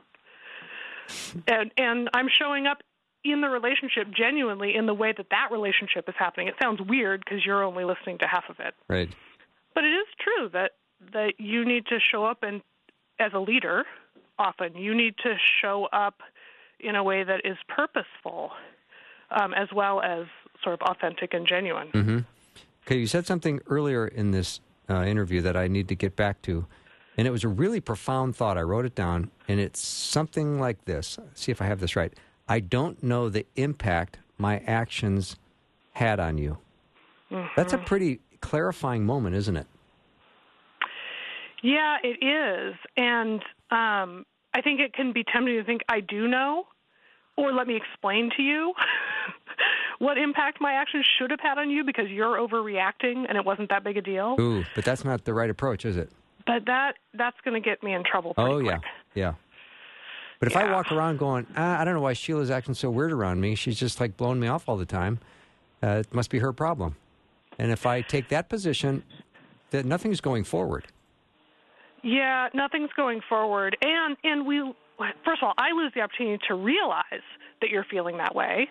and 1.47 1.71
and 1.77 2.09
I'm 2.13 2.29
showing 2.29 2.67
up 2.67 2.81
in 3.23 3.41
the 3.41 3.49
relationship 3.49 4.07
genuinely 4.15 4.75
in 4.75 4.85
the 4.85 4.93
way 4.93 5.13
that 5.15 5.27
that 5.29 5.49
relationship 5.51 6.07
is 6.09 6.15
happening. 6.17 6.47
It 6.47 6.55
sounds 6.61 6.81
weird 6.81 7.23
because 7.23 7.45
you're 7.45 7.63
only 7.63 7.83
listening 7.83 8.17
to 8.19 8.27
half 8.27 8.45
of 8.49 8.59
it, 8.59 8.73
Right. 8.87 9.09
but 9.75 9.83
it 9.83 9.89
is 9.93 10.07
true 10.19 10.49
that 10.53 10.71
that 11.13 11.33
you 11.39 11.65
need 11.65 11.85
to 11.87 11.99
show 11.99 12.25
up 12.25 12.43
and 12.43 12.61
as 13.19 13.31
a 13.33 13.39
leader. 13.39 13.85
Often, 14.37 14.75
you 14.75 14.95
need 14.95 15.15
to 15.23 15.35
show 15.61 15.87
up 15.91 16.21
in 16.79 16.95
a 16.95 17.03
way 17.03 17.23
that 17.23 17.41
is 17.45 17.57
purposeful, 17.67 18.51
um, 19.29 19.53
as 19.53 19.67
well 19.71 20.01
as 20.01 20.25
sort 20.63 20.73
of 20.73 20.81
authentic 20.87 21.33
and 21.33 21.45
genuine. 21.47 21.89
Mm-hmm. 21.89 22.19
Okay, 22.87 22.97
you 22.97 23.05
said 23.07 23.27
something 23.27 23.59
earlier 23.67 24.07
in 24.07 24.31
this 24.31 24.59
uh, 24.89 25.03
interview 25.03 25.41
that 25.41 25.55
I 25.55 25.67
need 25.67 25.87
to 25.89 25.95
get 25.95 26.15
back 26.15 26.41
to, 26.43 26.65
and 27.17 27.27
it 27.27 27.31
was 27.31 27.43
a 27.43 27.47
really 27.47 27.79
profound 27.79 28.35
thought. 28.35 28.57
I 28.57 28.61
wrote 28.63 28.85
it 28.85 28.95
down, 28.95 29.29
and 29.47 29.59
it's 29.59 29.79
something 29.79 30.59
like 30.59 30.85
this. 30.85 31.19
see 31.35 31.51
if 31.51 31.61
I 31.61 31.65
have 31.65 31.79
this 31.79 31.95
right. 31.95 32.13
I 32.47 32.59
don't 32.59 33.01
know 33.01 33.29
the 33.29 33.45
impact 33.55 34.17
my 34.37 34.59
actions 34.65 35.35
had 35.93 36.19
on 36.19 36.37
you. 36.37 36.57
That's 37.55 37.73
a 37.73 37.77
pretty 37.77 38.19
clarifying 38.41 39.05
moment, 39.05 39.35
isn't 39.35 39.55
it? 39.55 39.67
Yeah, 41.63 41.97
it 42.03 42.23
is. 42.23 42.75
And 42.97 43.41
um, 43.69 44.25
I 44.53 44.61
think 44.61 44.79
it 44.79 44.93
can 44.93 45.13
be 45.13 45.23
tempting 45.23 45.55
to 45.55 45.63
think, 45.63 45.81
I 45.87 46.01
do 46.01 46.27
know, 46.27 46.67
or 47.37 47.53
let 47.53 47.67
me 47.67 47.75
explain 47.77 48.31
to 48.35 48.43
you 48.43 48.73
what 49.99 50.17
impact 50.17 50.59
my 50.59 50.73
actions 50.73 51.05
should 51.17 51.31
have 51.31 51.39
had 51.39 51.57
on 51.57 51.69
you 51.69 51.83
because 51.83 52.09
you're 52.09 52.37
overreacting 52.37 53.25
and 53.29 53.37
it 53.37 53.45
wasn't 53.45 53.69
that 53.69 53.83
big 53.83 53.97
a 53.97 54.01
deal. 54.01 54.35
Ooh, 54.39 54.65
but 54.75 54.83
that's 54.83 55.05
not 55.05 55.23
the 55.23 55.33
right 55.33 55.49
approach, 55.49 55.85
is 55.85 55.97
it? 55.97 56.09
But 56.45 56.65
that 56.65 56.93
that's 57.13 57.37
going 57.45 57.61
to 57.61 57.67
get 57.67 57.83
me 57.83 57.93
in 57.93 58.03
trouble 58.03 58.33
oh, 58.37 58.57
yeah. 58.57 58.79
Yeah. 59.13 59.33
But 60.41 60.47
if 60.47 60.57
I 60.57 60.71
walk 60.71 60.91
around 60.91 61.19
going, 61.19 61.45
ah, 61.55 61.79
I 61.79 61.85
don't 61.85 61.93
know 61.93 62.01
why 62.01 62.13
Sheila's 62.13 62.49
acting 62.49 62.73
so 62.73 62.89
weird 62.89 63.11
around 63.11 63.39
me, 63.39 63.53
she's 63.53 63.79
just 63.79 63.99
like 63.99 64.17
blowing 64.17 64.39
me 64.39 64.47
off 64.47 64.67
all 64.67 64.75
the 64.75 64.87
time, 64.87 65.19
uh, 65.83 66.01
it 66.03 66.11
must 66.15 66.31
be 66.31 66.39
her 66.39 66.51
problem. 66.51 66.95
And 67.59 67.71
if 67.71 67.85
I 67.85 68.01
take 68.01 68.29
that 68.29 68.49
position, 68.49 69.03
that 69.69 69.85
nothing's 69.85 70.19
going 70.19 70.43
forward. 70.43 70.87
Yeah, 72.01 72.49
nothing's 72.55 72.89
going 72.97 73.21
forward. 73.29 73.77
And 73.83 74.17
and 74.23 74.47
we 74.47 74.73
first 75.23 75.43
of 75.43 75.47
all, 75.47 75.53
I 75.59 75.73
lose 75.73 75.91
the 75.93 76.01
opportunity 76.01 76.43
to 76.47 76.55
realize 76.55 77.03
that 77.61 77.69
you're 77.69 77.85
feeling 77.91 78.17
that 78.17 78.33
way. 78.33 78.67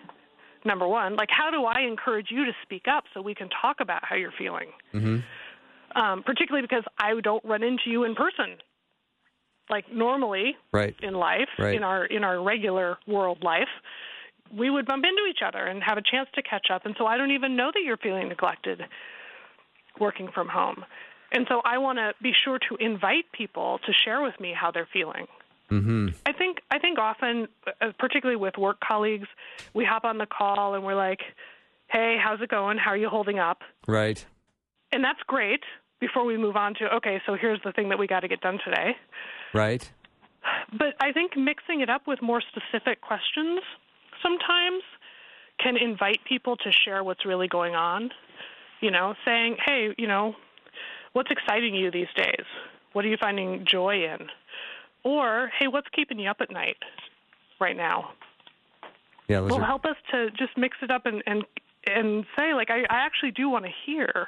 Number 0.65 0.85
1, 0.85 1.15
like 1.15 1.29
how 1.31 1.51
do 1.51 1.63
I 1.63 1.87
encourage 1.87 2.27
you 2.31 2.43
to 2.43 2.51
speak 2.63 2.83
up 2.89 3.05
so 3.13 3.21
we 3.21 3.33
can 3.33 3.47
talk 3.61 3.77
about 3.79 4.03
how 4.03 4.17
you're 4.17 4.33
feeling? 4.37 4.67
Mm-hmm. 4.93 5.99
um, 5.99 6.21
particularly 6.23 6.67
because 6.67 6.83
I 6.99 7.13
don't 7.23 7.43
run 7.45 7.63
into 7.63 7.83
you 7.87 8.03
in 8.03 8.13
person. 8.13 8.57
Like 9.69 9.91
normally 9.91 10.57
Right. 10.71 10.95
in 11.01 11.13
life, 11.13 11.49
Right. 11.57 11.75
in 11.75 11.83
our 11.83 12.05
in 12.05 12.23
our 12.23 12.41
regular 12.41 12.97
world 13.07 13.43
life, 13.43 13.69
we 14.53 14.69
would 14.69 14.85
bump 14.85 15.05
into 15.05 15.25
each 15.29 15.41
other 15.45 15.65
and 15.65 15.81
have 15.83 15.97
a 15.97 16.01
chance 16.01 16.29
to 16.35 16.41
catch 16.41 16.67
up. 16.69 16.85
And 16.85 16.95
so 16.97 17.05
I 17.05 17.17
don't 17.17 17.31
even 17.31 17.55
know 17.55 17.71
that 17.73 17.81
you're 17.83 17.97
feeling 17.97 18.27
neglected 18.29 18.83
working 19.99 20.29
from 20.33 20.47
home. 20.47 20.85
And 21.31 21.45
so 21.47 21.61
I 21.63 21.77
want 21.77 21.97
to 21.99 22.13
be 22.21 22.33
sure 22.43 22.59
to 22.69 22.75
invite 22.79 23.31
people 23.31 23.79
to 23.85 23.93
share 23.93 24.21
with 24.21 24.37
me 24.39 24.53
how 24.53 24.71
they're 24.71 24.89
feeling. 24.91 25.27
hmm 25.69 26.09
I 26.25 26.33
think 26.33 26.61
I 26.69 26.79
think 26.79 26.99
often, 26.99 27.47
uh, 27.81 27.91
particularly 27.97 28.35
with 28.35 28.57
work 28.57 28.79
colleagues, 28.81 29.27
we 29.73 29.85
hop 29.85 30.03
on 30.03 30.17
the 30.17 30.25
call 30.25 30.75
and 30.75 30.83
we're 30.83 30.95
like, 30.95 31.21
"Hey, 31.87 32.17
how's 32.21 32.41
it 32.41 32.49
going? 32.49 32.77
How 32.77 32.91
are 32.91 32.97
you 32.97 33.09
holding 33.09 33.39
up?" 33.39 33.61
Right. 33.87 34.25
and 34.93 35.01
that's 35.03 35.23
great 35.25 35.63
before 36.01 36.25
we 36.25 36.35
move 36.37 36.57
on 36.57 36.73
to 36.73 36.93
okay 36.95 37.21
so 37.25 37.35
here's 37.35 37.61
the 37.63 37.71
thing 37.71 37.87
that 37.89 37.97
we 37.97 38.07
got 38.07 38.19
to 38.21 38.27
get 38.27 38.41
done 38.41 38.59
today 38.65 38.97
Right. 39.53 39.89
but 40.77 40.95
i 40.99 41.11
think 41.11 41.35
mixing 41.37 41.81
it 41.81 41.89
up 41.89 42.07
with 42.07 42.21
more 42.21 42.41
specific 42.41 43.01
questions 43.01 43.59
sometimes 44.23 44.83
can 45.59 45.77
invite 45.77 46.19
people 46.27 46.55
to 46.57 46.71
share 46.71 47.03
what's 47.03 47.25
really 47.25 47.47
going 47.47 47.75
on 47.75 48.09
you 48.79 48.91
know 48.91 49.13
saying 49.25 49.57
hey 49.65 49.93
you 49.97 50.07
know 50.07 50.35
what's 51.13 51.29
exciting 51.31 51.75
you 51.75 51.91
these 51.91 52.07
days 52.15 52.45
what 52.93 53.05
are 53.05 53.09
you 53.09 53.17
finding 53.17 53.65
joy 53.65 54.03
in 54.05 54.27
or 55.03 55.51
hey 55.59 55.67
what's 55.67 55.87
keeping 55.93 56.17
you 56.19 56.29
up 56.29 56.37
at 56.41 56.51
night 56.51 56.77
right 57.59 57.75
now 57.77 58.11
Yeah. 59.27 59.41
will 59.41 59.55
are- 59.55 59.65
help 59.65 59.85
us 59.85 59.97
to 60.11 60.31
just 60.31 60.57
mix 60.57 60.77
it 60.81 60.91
up 60.91 61.05
and 61.05 61.21
and 61.25 61.43
and 61.85 62.25
say 62.37 62.53
like 62.53 62.69
I, 62.69 62.81
I 62.89 63.05
actually 63.05 63.31
do 63.31 63.49
want 63.49 63.65
to 63.65 63.71
hear 63.85 64.27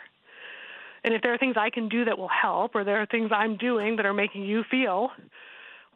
and 1.04 1.14
if 1.14 1.22
there 1.22 1.34
are 1.34 1.38
things 1.38 1.56
i 1.58 1.70
can 1.70 1.90
do 1.90 2.06
that 2.06 2.18
will 2.18 2.30
help 2.30 2.76
or 2.76 2.84
there 2.84 3.02
are 3.02 3.06
things 3.06 3.32
i'm 3.34 3.58
doing 3.58 3.96
that 3.96 4.06
are 4.06 4.14
making 4.14 4.44
you 4.44 4.64
feel 4.70 5.10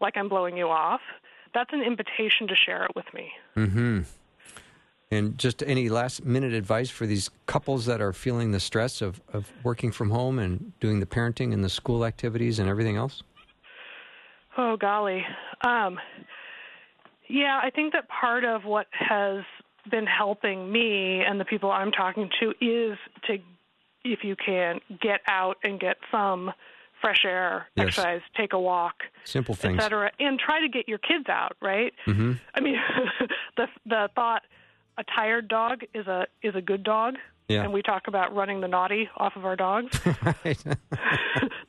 like 0.01 0.15
i'm 0.17 0.29
blowing 0.29 0.57
you 0.57 0.67
off 0.67 1.01
that's 1.53 1.71
an 1.73 1.81
invitation 1.81 2.47
to 2.47 2.55
share 2.55 2.83
it 2.85 2.91
with 2.95 3.05
me 3.13 3.29
Mm-hmm. 3.55 4.01
And 5.09 5.37
just 5.37 5.63
any 5.63 5.87
last 5.87 6.25
minute 6.25 6.51
advice 6.53 6.89
for 6.89 7.05
these 7.05 7.29
couples 7.45 7.85
that 7.85 8.01
are 8.01 8.11
feeling 8.11 8.51
the 8.51 8.59
stress 8.59 9.01
of, 9.01 9.21
of 9.31 9.49
working 9.63 9.91
from 9.91 10.09
home 10.09 10.37
and 10.37 10.77
doing 10.81 10.99
the 10.99 11.05
parenting 11.05 11.53
and 11.53 11.63
the 11.63 11.69
school 11.69 12.03
activities 12.05 12.59
and 12.59 12.67
everything 12.67 12.97
else? 12.97 13.23
oh 14.57 14.75
golly 14.75 15.23
um 15.61 15.99
yeah 17.29 17.59
i 17.63 17.69
think 17.69 17.93
that 17.93 18.07
part 18.09 18.43
of 18.43 18.65
what 18.65 18.87
has 18.91 19.43
been 19.89 20.05
helping 20.05 20.71
me 20.71 21.21
and 21.21 21.39
the 21.39 21.45
people 21.45 21.71
i'm 21.71 21.91
talking 21.91 22.29
to 22.39 22.49
is 22.59 22.97
to 23.23 23.37
if 24.13 24.23
you 24.23 24.35
can 24.35 24.79
get 25.01 25.21
out 25.27 25.57
and 25.63 25.79
get 25.79 25.97
some 26.11 26.51
fresh 27.01 27.23
air 27.25 27.67
Yes. 27.75 27.87
exercise 27.89 28.21
take 28.35 28.53
a 28.53 28.59
walk 28.59 29.03
Simple 29.23 29.53
et 29.53 29.59
things. 29.59 29.83
cetera, 29.83 30.11
and 30.19 30.39
try 30.39 30.61
to 30.61 30.67
get 30.69 30.87
your 30.89 30.97
kids 30.97 31.29
out. 31.29 31.55
Right? 31.61 31.93
Mm-hmm. 32.07 32.33
I 32.55 32.59
mean, 32.61 32.75
the 33.57 33.67
the 33.85 34.09
thought 34.15 34.41
a 34.97 35.03
tired 35.03 35.47
dog 35.47 35.81
is 35.93 36.07
a 36.07 36.25
is 36.41 36.55
a 36.55 36.61
good 36.61 36.83
dog, 36.83 37.15
Yeah. 37.47 37.63
and 37.63 37.71
we 37.71 37.81
talk 37.83 38.07
about 38.07 38.35
running 38.35 38.61
the 38.61 38.67
naughty 38.67 39.09
off 39.15 39.35
of 39.35 39.45
our 39.45 39.55
dogs. 39.55 39.91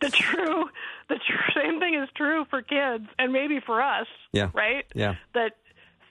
the 0.00 0.10
true 0.10 0.64
the 1.08 1.16
tr- 1.16 1.52
same 1.60 1.78
thing 1.80 1.94
is 1.94 2.08
true 2.16 2.44
for 2.50 2.62
kids, 2.62 3.04
and 3.18 3.32
maybe 3.32 3.60
for 3.64 3.82
us. 3.82 4.06
Yeah. 4.32 4.50
Right? 4.54 4.84
Yeah. 4.94 5.16
That 5.34 5.52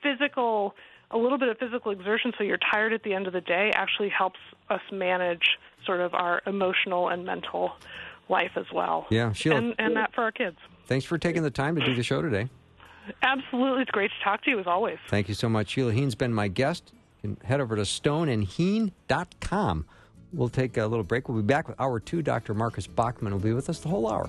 physical 0.02 0.74
a 1.10 1.16
little 1.18 1.38
bit 1.38 1.48
of 1.48 1.58
physical 1.58 1.90
exertion 1.90 2.32
so 2.36 2.44
you're 2.44 2.58
tired 2.70 2.92
at 2.92 3.02
the 3.02 3.14
end 3.14 3.26
of 3.26 3.32
the 3.32 3.40
day 3.40 3.72
actually 3.74 4.10
helps 4.10 4.38
us 4.68 4.82
manage 4.92 5.56
sort 5.88 6.00
of 6.00 6.12
our 6.12 6.42
emotional 6.46 7.08
and 7.08 7.24
mental 7.24 7.72
life 8.28 8.50
as 8.56 8.66
well. 8.72 9.06
Yeah, 9.10 9.32
Sheila. 9.32 9.56
And 9.56 9.74
and 9.78 9.96
that 9.96 10.14
for 10.14 10.22
our 10.22 10.30
kids. 10.30 10.58
Thanks 10.86 11.06
for 11.06 11.16
taking 11.16 11.42
the 11.42 11.50
time 11.50 11.76
to 11.76 11.84
do 11.84 11.94
the 11.94 12.02
show 12.02 12.20
today. 12.20 12.48
Absolutely. 13.22 13.80
It's 13.82 13.90
great 13.90 14.10
to 14.10 14.16
talk 14.22 14.44
to 14.44 14.50
you 14.50 14.60
as 14.60 14.66
always. 14.66 14.98
Thank 15.08 15.28
you 15.28 15.34
so 15.34 15.48
much. 15.48 15.70
Sheila 15.70 15.94
Heen's 15.94 16.14
been 16.14 16.34
my 16.34 16.48
guest. 16.48 16.92
You 17.22 17.36
can 17.36 17.46
head 17.46 17.60
over 17.60 17.74
to 17.74 17.82
stoneandheen.com. 17.82 19.86
We'll 20.34 20.50
take 20.50 20.76
a 20.76 20.86
little 20.86 21.04
break. 21.04 21.26
We'll 21.28 21.38
be 21.38 21.46
back 21.46 21.68
with 21.68 21.80
hour 21.80 22.00
two. 22.00 22.20
Dr. 22.20 22.52
Marcus 22.52 22.86
Bachmann 22.86 23.32
will 23.32 23.40
be 23.40 23.54
with 23.54 23.70
us 23.70 23.80
the 23.80 23.88
whole 23.88 24.12
hour. 24.12 24.28